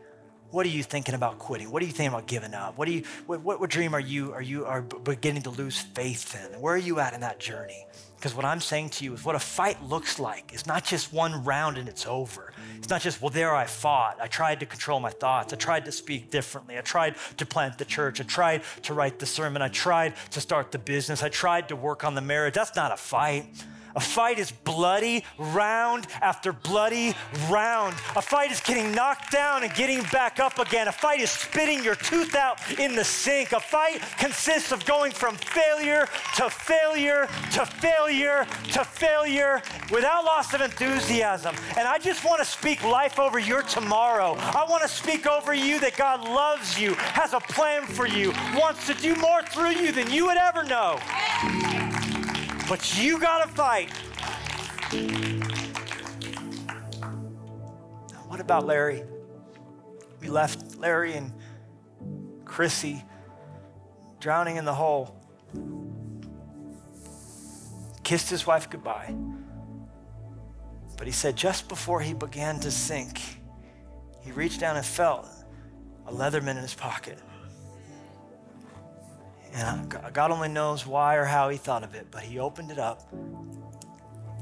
What 0.50 0.64
are 0.66 0.70
you 0.70 0.82
thinking 0.82 1.14
about 1.14 1.38
quitting? 1.38 1.70
What 1.70 1.82
are 1.82 1.86
you 1.86 1.92
thinking 1.92 2.14
about 2.14 2.26
giving 2.26 2.54
up? 2.54 2.78
What, 2.78 2.86
do 2.86 2.92
you, 2.92 3.02
what, 3.26 3.40
what, 3.40 3.60
what 3.60 3.70
dream 3.70 3.92
are 3.92 4.00
you, 4.00 4.32
are 4.32 4.42
you 4.42 4.64
are 4.66 4.82
beginning 4.82 5.42
to 5.42 5.50
lose 5.50 5.80
faith 5.80 6.34
in? 6.34 6.60
Where 6.60 6.74
are 6.74 6.78
you 6.78 7.00
at 7.00 7.12
in 7.12 7.20
that 7.20 7.40
journey? 7.40 7.86
Because 8.24 8.34
what 8.34 8.46
I'm 8.46 8.62
saying 8.62 8.88
to 8.88 9.04
you 9.04 9.12
is 9.12 9.22
what 9.22 9.34
a 9.34 9.38
fight 9.38 9.84
looks 9.84 10.18
like 10.18 10.54
is 10.54 10.66
not 10.66 10.82
just 10.82 11.12
one 11.12 11.44
round 11.44 11.76
and 11.76 11.86
it's 11.86 12.06
over. 12.06 12.54
It's 12.78 12.88
not 12.88 13.02
just, 13.02 13.20
well, 13.20 13.28
there 13.28 13.54
I 13.54 13.66
fought. 13.66 14.16
I 14.18 14.28
tried 14.28 14.60
to 14.60 14.66
control 14.66 14.98
my 14.98 15.10
thoughts. 15.10 15.52
I 15.52 15.56
tried 15.56 15.84
to 15.84 15.92
speak 15.92 16.30
differently. 16.30 16.78
I 16.78 16.80
tried 16.80 17.16
to 17.36 17.44
plant 17.44 17.76
the 17.76 17.84
church. 17.84 18.22
I 18.22 18.24
tried 18.24 18.62
to 18.84 18.94
write 18.94 19.18
the 19.18 19.26
sermon. 19.26 19.60
I 19.60 19.68
tried 19.68 20.14
to 20.30 20.40
start 20.40 20.72
the 20.72 20.78
business. 20.78 21.22
I 21.22 21.28
tried 21.28 21.68
to 21.68 21.76
work 21.76 22.02
on 22.02 22.14
the 22.14 22.22
marriage. 22.22 22.54
That's 22.54 22.74
not 22.74 22.92
a 22.92 22.96
fight. 22.96 23.44
A 23.96 24.00
fight 24.00 24.38
is 24.38 24.50
bloody 24.50 25.24
round 25.38 26.06
after 26.20 26.52
bloody 26.52 27.14
round. 27.48 27.94
A 28.16 28.22
fight 28.22 28.50
is 28.50 28.60
getting 28.60 28.92
knocked 28.92 29.30
down 29.30 29.62
and 29.62 29.72
getting 29.74 30.02
back 30.12 30.40
up 30.40 30.58
again. 30.58 30.88
A 30.88 30.92
fight 30.92 31.20
is 31.20 31.30
spitting 31.30 31.84
your 31.84 31.94
tooth 31.94 32.34
out 32.34 32.58
in 32.78 32.96
the 32.96 33.04
sink. 33.04 33.52
A 33.52 33.60
fight 33.60 34.02
consists 34.18 34.72
of 34.72 34.84
going 34.84 35.12
from 35.12 35.36
failure 35.36 36.08
to 36.36 36.50
failure 36.50 37.28
to 37.52 37.66
failure 37.66 38.46
to 38.72 38.84
failure 38.84 39.62
without 39.92 40.24
loss 40.24 40.52
of 40.54 40.60
enthusiasm. 40.60 41.54
And 41.76 41.86
I 41.86 41.98
just 41.98 42.24
want 42.24 42.40
to 42.40 42.44
speak 42.44 42.82
life 42.82 43.18
over 43.18 43.38
your 43.38 43.62
tomorrow. 43.62 44.34
I 44.38 44.66
want 44.68 44.82
to 44.82 44.88
speak 44.88 45.26
over 45.26 45.54
you 45.54 45.78
that 45.80 45.96
God 45.96 46.24
loves 46.24 46.78
you, 46.78 46.94
has 46.94 47.32
a 47.32 47.40
plan 47.40 47.86
for 47.86 48.06
you, 48.06 48.32
wants 48.54 48.86
to 48.86 48.94
do 48.94 49.14
more 49.16 49.42
through 49.42 49.70
you 49.70 49.92
than 49.92 50.10
you 50.10 50.26
would 50.26 50.36
ever 50.36 50.64
know. 50.64 50.98
But 52.68 52.98
you 52.98 53.20
got 53.20 53.44
to 53.44 53.48
fight. 53.52 53.90
What 58.26 58.40
about 58.40 58.66
Larry? 58.66 59.04
We 60.20 60.28
left 60.28 60.76
Larry 60.76 61.12
and 61.14 61.32
Chrissy 62.44 63.04
drowning 64.18 64.56
in 64.56 64.64
the 64.64 64.72
hole. 64.72 65.14
Kissed 68.02 68.30
his 68.30 68.46
wife 68.46 68.70
goodbye. 68.70 69.14
But 70.96 71.06
he 71.06 71.12
said 71.12 71.36
just 71.36 71.68
before 71.68 72.00
he 72.00 72.14
began 72.14 72.60
to 72.60 72.70
sink, 72.70 73.20
he 74.20 74.32
reached 74.32 74.60
down 74.60 74.76
and 74.76 74.86
felt 74.86 75.28
a 76.06 76.12
Leatherman 76.12 76.52
in 76.52 76.62
his 76.62 76.74
pocket. 76.74 77.18
And 79.54 79.96
God 80.12 80.32
only 80.32 80.48
knows 80.48 80.84
why 80.84 81.14
or 81.14 81.24
how 81.24 81.48
he 81.48 81.56
thought 81.56 81.84
of 81.84 81.94
it, 81.94 82.08
but 82.10 82.22
he 82.22 82.40
opened 82.40 82.72
it 82.72 82.78
up. 82.78 83.08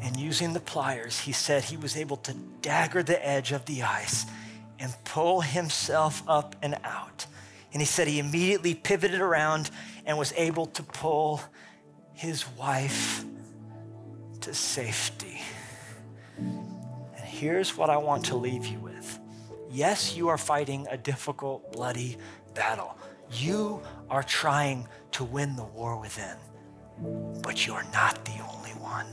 And 0.03 0.17
using 0.17 0.55
the 0.55 0.61
pliers, 0.61 1.21
he 1.21 1.33
said 1.33 1.65
he 1.65 1.77
was 1.77 1.97
able 1.97 2.17
to 2.19 2.35
dagger 2.63 3.03
the 3.03 3.25
edge 3.25 3.53
of 3.53 3.67
the 3.67 3.83
ice 3.83 4.25
and 4.79 4.93
pull 5.05 5.43
himself 5.43 6.23
up 6.27 6.57
and 6.63 6.77
out. 6.83 7.27
And 7.73 7.81
he 7.81 7.87
said 7.87 8.09
he 8.09 8.19
immediately 8.19 8.75
pivoted 8.75 9.21
around 9.21 9.71
and 10.07 10.19
was 10.19 10.33
able 10.37 10.67
to 10.67 10.83
pull 10.83 11.41
his 12.15 12.49
wife 12.57 13.25
to 14.41 14.55
safety. 14.55 15.41
And 16.39 17.25
here's 17.25 17.77
what 17.77 17.91
I 17.91 17.99
want 17.99 18.25
to 18.27 18.37
leave 18.37 18.67
you 18.67 18.79
with. 18.79 19.21
Yes, 19.71 20.17
you 20.17 20.29
are 20.29 20.39
fighting 20.39 20.87
a 20.91 20.97
difficult, 20.97 21.73
bloody 21.73 22.17
battle. 22.55 22.97
You 23.31 23.81
are 24.13 24.23
trying 24.23 24.87
to 25.11 25.25
win 25.25 25.57
the 25.57 25.65
war 25.65 25.99
within, 25.99 26.37
but 27.43 27.67
you're 27.67 27.87
not 27.95 28.23
the 28.27 28.39
only 28.55 28.73
one. 28.73 29.07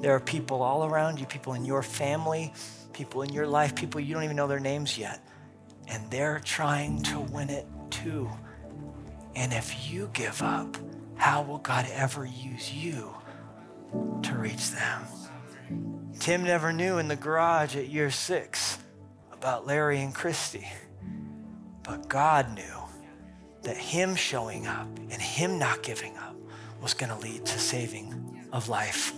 There 0.00 0.14
are 0.14 0.20
people 0.20 0.62
all 0.62 0.84
around 0.84 1.18
you, 1.18 1.26
people 1.26 1.54
in 1.54 1.64
your 1.64 1.82
family, 1.82 2.52
people 2.92 3.22
in 3.22 3.32
your 3.32 3.48
life, 3.48 3.74
people 3.74 4.00
you 4.00 4.14
don't 4.14 4.22
even 4.22 4.36
know 4.36 4.46
their 4.46 4.60
names 4.60 4.96
yet, 4.96 5.26
and 5.88 6.08
they're 6.08 6.38
trying 6.38 7.02
to 7.02 7.18
win 7.18 7.50
it 7.50 7.66
too. 7.90 8.30
And 9.34 9.52
if 9.52 9.90
you 9.90 10.08
give 10.12 10.40
up, 10.40 10.76
how 11.16 11.42
will 11.42 11.58
God 11.58 11.88
ever 11.92 12.24
use 12.24 12.72
you 12.72 13.12
to 14.22 14.34
reach 14.34 14.70
them? 14.70 15.02
Tim 16.20 16.44
never 16.44 16.72
knew 16.72 16.98
in 16.98 17.08
the 17.08 17.16
garage 17.16 17.74
at 17.74 17.88
year 17.88 18.12
six 18.12 18.78
about 19.32 19.66
Larry 19.66 20.00
and 20.00 20.14
Christy, 20.14 20.68
but 21.82 22.08
God 22.08 22.54
knew 22.54 22.81
that 23.62 23.76
him 23.76 24.14
showing 24.14 24.66
up 24.66 24.88
and 25.10 25.20
him 25.20 25.58
not 25.58 25.82
giving 25.82 26.16
up 26.18 26.36
was 26.80 26.94
going 26.94 27.10
to 27.10 27.18
lead 27.18 27.46
to 27.46 27.58
saving 27.58 28.46
of 28.52 28.68
life 28.68 29.14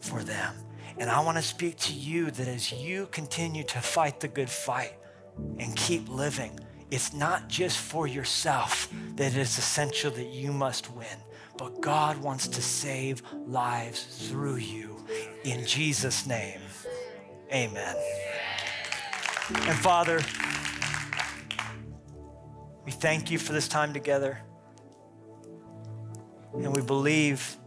for 0.00 0.22
them. 0.22 0.54
And 0.98 1.08
I 1.08 1.20
want 1.20 1.36
to 1.38 1.42
speak 1.42 1.76
to 1.78 1.92
you 1.92 2.30
that 2.30 2.48
as 2.48 2.72
you 2.72 3.06
continue 3.10 3.64
to 3.64 3.80
fight 3.80 4.20
the 4.20 4.28
good 4.28 4.50
fight 4.50 4.94
and 5.58 5.74
keep 5.76 6.08
living, 6.08 6.58
it's 6.90 7.12
not 7.12 7.48
just 7.48 7.78
for 7.78 8.06
yourself 8.06 8.88
that 9.16 9.32
it 9.32 9.38
is 9.38 9.58
essential 9.58 10.10
that 10.12 10.28
you 10.28 10.52
must 10.52 10.90
win, 10.92 11.06
but 11.56 11.80
God 11.80 12.18
wants 12.18 12.48
to 12.48 12.62
save 12.62 13.22
lives 13.46 14.28
through 14.28 14.56
you. 14.56 15.04
In 15.44 15.64
Jesus' 15.66 16.26
name, 16.26 16.60
amen. 17.52 17.96
And 19.50 19.78
Father, 19.78 20.20
We 22.88 22.92
thank 22.92 23.30
you 23.30 23.36
for 23.36 23.52
this 23.52 23.68
time 23.68 23.92
together. 23.92 24.38
And 26.54 26.74
we 26.74 26.80
believe 26.80 27.58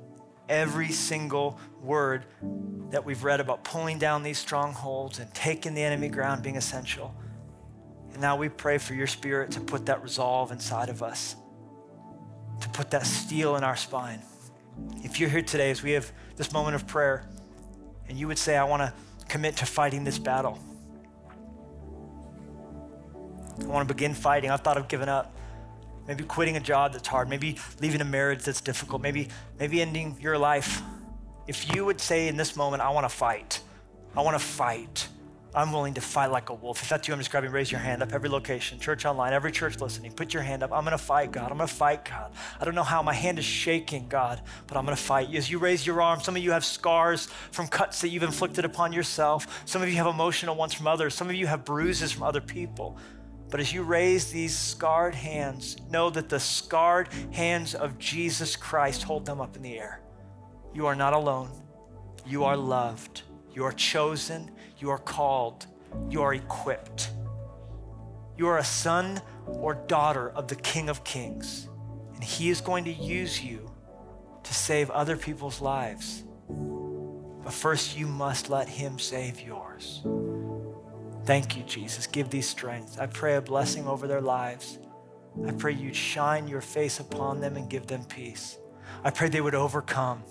every 0.50 0.92
single 0.92 1.60
word 1.80 2.26
that 2.90 3.06
we've 3.06 3.24
read 3.24 3.40
about 3.40 3.64
pulling 3.64 4.00
down 4.00 4.24
these 4.24 4.40
strongholds 4.40 5.20
and 5.20 5.32
taking 5.36 5.76
the 5.76 5.84
enemy 5.84 6.10
ground 6.10 6.42
being 6.42 6.58
essential. 6.58 7.14
And 8.14 8.20
now 8.20 8.36
we 8.36 8.50
pray 8.50 8.80
for 8.80 8.96
your 8.96 9.06
spirit 9.06 9.52
to 9.52 9.60
put 9.60 9.86
that 9.86 10.02
resolve 10.02 10.52
inside 10.52 10.90
of 10.90 11.04
us, 11.04 11.36
to 12.62 12.70
put 12.70 12.90
that 12.90 13.06
steel 13.06 13.58
in 13.58 13.64
our 13.64 13.76
spine. 13.76 14.24
If 15.04 15.20
you're 15.20 15.30
here 15.30 15.44
today 15.44 15.70
as 15.70 15.84
we 15.84 15.92
have 15.92 16.12
this 16.36 16.52
moment 16.52 16.74
of 16.74 16.88
prayer, 16.88 17.30
and 18.10 18.18
you 18.18 18.28
would 18.28 18.40
say, 18.40 18.58
I 18.58 18.64
want 18.64 18.82
to 18.82 18.92
commit 19.30 19.58
to 19.58 19.68
fighting 19.68 20.04
this 20.04 20.18
battle. 20.18 20.58
I 23.64 23.68
want 23.68 23.88
to 23.88 23.94
begin 23.94 24.14
fighting. 24.14 24.50
I've 24.52 24.62
thought 24.62 24.78
of 24.78 24.88
giving 24.88 25.10
up. 25.10 25.36
Maybe 26.08 26.24
quitting 26.24 26.58
a 26.58 26.60
job 26.60 26.94
that's 26.94 27.08
hard. 27.08 27.30
Maybe 27.30 27.58
leaving 27.80 28.02
a 28.02 28.06
marriage 28.06 28.44
that's 28.44 28.62
difficult. 28.62 29.02
Maybe, 29.02 29.30
maybe 29.60 29.82
ending 29.82 30.18
your 30.20 30.38
life. 30.38 30.82
If 31.48 31.74
you 31.74 31.86
would 31.86 32.02
say 32.02 32.28
in 32.28 32.38
this 32.38 32.56
moment, 32.56 32.82
I 32.82 32.90
want 32.90 33.06
to 33.06 33.16
fight, 33.16 33.62
I 34.16 34.22
want 34.22 34.36
to 34.36 34.44
fight, 34.44 35.08
I'm 35.54 35.74
willing 35.74 35.96
to 35.96 36.02
fight 36.02 36.32
like 36.32 36.50
a 36.50 36.54
wolf. 36.54 36.82
If 36.82 36.88
that's 36.88 37.08
you, 37.08 37.14
I'm 37.14 37.20
just 37.20 37.30
grabbing, 37.30 37.52
raise 37.52 37.70
your 37.70 37.82
hand 37.82 38.02
up. 38.02 38.14
Every 38.14 38.30
location, 38.30 38.80
church 38.80 39.06
online, 39.06 39.34
every 39.34 39.52
church 39.52 39.82
listening, 39.82 40.14
put 40.14 40.34
your 40.34 40.44
hand 40.44 40.64
up. 40.64 40.72
I'm 40.72 40.86
going 40.86 40.98
to 40.98 41.04
fight, 41.04 41.32
God. 41.32 41.52
I'm 41.52 41.58
going 41.58 41.68
to 41.68 41.74
fight, 41.74 42.06
God. 42.06 42.32
I 42.60 42.64
don't 42.64 42.74
know 42.74 42.84
how. 42.84 43.04
My 43.04 43.14
hand 43.14 43.38
is 43.38 43.44
shaking, 43.44 44.08
God, 44.08 44.42
but 44.68 44.78
I'm 44.78 44.86
going 44.86 44.96
to 44.96 45.04
fight. 45.04 45.34
As 45.36 45.52
you 45.52 45.60
raise 45.60 45.86
your 45.86 46.02
arm, 46.02 46.22
some 46.22 46.38
of 46.38 46.44
you 46.44 46.52
have 46.52 46.64
scars 46.64 47.28
from 47.52 47.68
cuts 47.68 48.00
that 48.00 48.10
you've 48.10 48.24
inflicted 48.24 48.64
upon 48.64 48.94
yourself. 48.94 49.64
Some 49.66 49.82
of 49.82 49.90
you 49.90 49.96
have 49.96 50.08
emotional 50.08 50.56
ones 50.56 50.74
from 50.74 50.88
others. 50.88 51.16
Some 51.16 51.30
of 51.30 51.36
you 51.36 51.48
have 51.48 51.66
bruises 51.66 52.14
from 52.14 52.24
other 52.24 52.42
people. 52.42 52.98
But 53.52 53.60
as 53.60 53.74
you 53.74 53.84
raise 53.84 54.32
these 54.32 54.58
scarred 54.58 55.14
hands, 55.14 55.76
know 55.90 56.10
that 56.10 56.30
the 56.30 56.40
scarred 56.40 57.10
hands 57.32 57.76
of 57.76 58.00
Jesus 58.00 58.56
Christ 58.56 59.04
hold 59.04 59.26
them 59.26 59.42
up 59.42 59.58
in 59.58 59.62
the 59.62 59.78
air. 59.78 60.02
You 60.74 60.88
are 60.88 60.96
not 60.96 61.12
alone. 61.14 61.52
You 62.26 62.46
are 62.46 62.56
loved. 62.56 63.24
You 63.54 63.66
are 63.66 63.74
chosen. 63.74 64.52
You 64.80 64.90
are 64.90 64.98
called. 64.98 65.68
You 66.10 66.22
are 66.22 66.34
equipped. 66.34 67.12
You 68.38 68.48
are 68.48 68.58
a 68.58 68.64
son 68.64 69.22
or 69.48 69.74
daughter 69.76 70.30
of 70.30 70.48
the 70.48 70.56
King 70.56 70.88
of 70.88 71.04
Kings. 71.04 71.68
And 72.14 72.24
He 72.24 72.50
is 72.50 72.62
going 72.62 72.86
to 72.86 72.94
use 72.94 73.44
you 73.44 73.70
to 74.44 74.54
save 74.54 74.90
other 74.92 75.18
people's 75.18 75.60
lives. 75.60 76.24
But 77.44 77.52
first, 77.52 77.98
you 77.98 78.08
must 78.08 78.50
let 78.50 78.70
Him 78.70 78.98
save 78.98 79.42
yours. 79.42 80.02
Thank 81.32 81.56
you, 81.56 81.64
Jesus. 81.64 82.08
Give 82.08 82.30
these 82.30 82.50
strength. 82.50 83.00
I 83.00 83.06
pray 83.06 83.38
a 83.38 83.42
blessing 83.42 83.88
over 83.88 84.06
their 84.06 84.20
lives. 84.20 84.78
I 85.48 85.54
pray 85.54 85.72
you'd 85.72 85.96
shine 85.96 86.46
your 86.46 86.60
face 86.60 87.00
upon 87.00 87.40
them 87.40 87.56
and 87.56 87.70
give 87.70 87.88
them 87.88 88.04
peace. 88.04 88.58
I 89.02 89.12
pray 89.12 89.30
they 89.30 89.40
would 89.40 89.56
overcome 89.56 90.24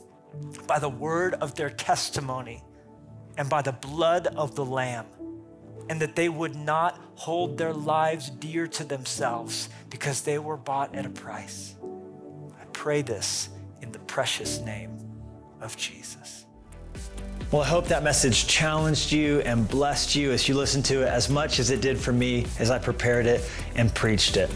by 0.66 0.78
the 0.78 0.90
word 0.90 1.32
of 1.40 1.54
their 1.54 1.70
testimony 1.70 2.62
and 3.38 3.48
by 3.48 3.62
the 3.62 3.72
blood 3.72 4.26
of 4.26 4.54
the 4.56 4.64
Lamb, 4.66 5.06
and 5.88 6.02
that 6.02 6.16
they 6.16 6.28
would 6.28 6.54
not 6.54 7.00
hold 7.14 7.56
their 7.56 7.72
lives 7.72 8.28
dear 8.28 8.66
to 8.66 8.84
themselves 8.84 9.70
because 9.88 10.20
they 10.20 10.38
were 10.38 10.58
bought 10.58 10.94
at 10.94 11.06
a 11.06 11.08
price. 11.08 11.76
I 12.60 12.66
pray 12.74 13.00
this 13.00 13.48
in 13.80 13.90
the 13.90 14.00
precious 14.00 14.60
name 14.60 14.98
of 15.62 15.78
Jesus. 15.78 16.44
Well, 17.52 17.62
I 17.62 17.66
hope 17.66 17.88
that 17.88 18.04
message 18.04 18.46
challenged 18.46 19.10
you 19.10 19.40
and 19.40 19.68
blessed 19.68 20.14
you 20.14 20.30
as 20.30 20.48
you 20.48 20.54
listened 20.54 20.84
to 20.84 21.02
it 21.02 21.08
as 21.08 21.28
much 21.28 21.58
as 21.58 21.70
it 21.70 21.80
did 21.80 21.98
for 21.98 22.12
me 22.12 22.46
as 22.60 22.70
I 22.70 22.78
prepared 22.78 23.26
it 23.26 23.50
and 23.74 23.92
preached 23.92 24.36
it. 24.36 24.48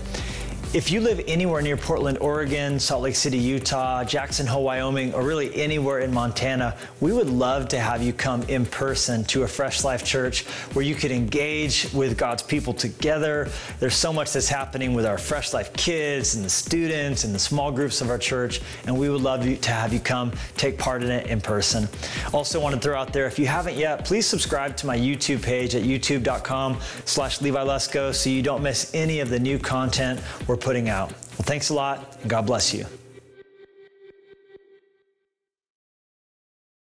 If 0.75 0.91
you 0.91 1.01
live 1.01 1.23
anywhere 1.29 1.63
near 1.63 1.77
Portland, 1.77 2.19
Oregon, 2.19 2.81
Salt 2.81 3.03
Lake 3.03 3.15
City, 3.15 3.39
Utah, 3.39 4.03
Jackson 4.03 4.45
Hole, 4.45 4.65
Wyoming, 4.65 5.15
or 5.15 5.23
really 5.23 5.55
anywhere 5.55 6.01
in 6.01 6.13
Montana, 6.13 6.77
we 7.01 7.13
would 7.13 7.31
love 7.31 7.69
to 7.69 7.79
have 7.79 8.03
you 8.03 8.13
come 8.13 8.43
in 8.49 8.67
person 8.67 9.23
to 9.27 9.45
a 9.45 9.47
Fresh 9.47 9.85
Life 9.85 10.05
Church 10.05 10.45
where 10.73 10.85
you 10.85 10.97
could 10.97 11.13
engage 11.13 11.89
with 11.93 12.19
God's 12.19 12.43
people 12.43 12.75
together. 12.75 13.49
There's 13.79 13.95
so 13.95 14.13
much 14.13 14.33
that's 14.33 14.49
happening 14.49 14.95
with 14.95 15.07
our 15.07 15.17
Fresh 15.17 15.55
Life 15.55 15.73
kids 15.75 16.35
and 16.35 16.45
the 16.45 16.51
students 16.51 17.23
and 17.23 17.33
the 17.33 17.39
small 17.39 17.71
groups 17.71 18.01
of 18.01 18.11
our 18.11 18.19
church, 18.19 18.61
and 18.89 18.99
we 18.99 19.09
would 19.09 19.23
love 19.23 19.45
to 19.45 19.71
have 19.71 19.93
you 19.93 20.01
come 20.01 20.33
take 20.57 20.77
part 20.77 21.05
in 21.05 21.11
it 21.13 21.29
in 21.29 21.41
person. 21.41 21.89
Also 22.33 22.61
want 22.61 22.75
to 22.75 22.81
throw 22.81 22.99
out 22.99 23.13
there, 23.13 23.27
if 23.27 23.39
you 23.39 23.47
haven't 23.47 23.77
yet, 23.77 24.05
please 24.05 24.27
subscribe 24.27 24.77
to 24.79 24.89
my 24.89 24.99
YouTube 24.99 25.41
page 25.41 25.77
at 25.77 25.85
youtube.com 25.85 26.81
slash 27.05 27.41
Levi 27.41 27.63
Lusko 27.63 28.13
so 28.13 28.29
you 28.29 28.43
don't 28.43 28.61
miss 28.61 28.93
any 28.93 29.21
of 29.21 29.31
the 29.31 29.39
new 29.39 29.57
content 29.57 30.21
we're 30.49 30.64
putting 30.65 30.89
out. 30.89 31.11
Well, 31.11 31.45
thanks 31.45 31.69
a 31.69 31.75
lot, 31.75 32.17
and 32.23 32.31
God 32.31 32.47
bless 32.47 32.75
you. 32.75 32.87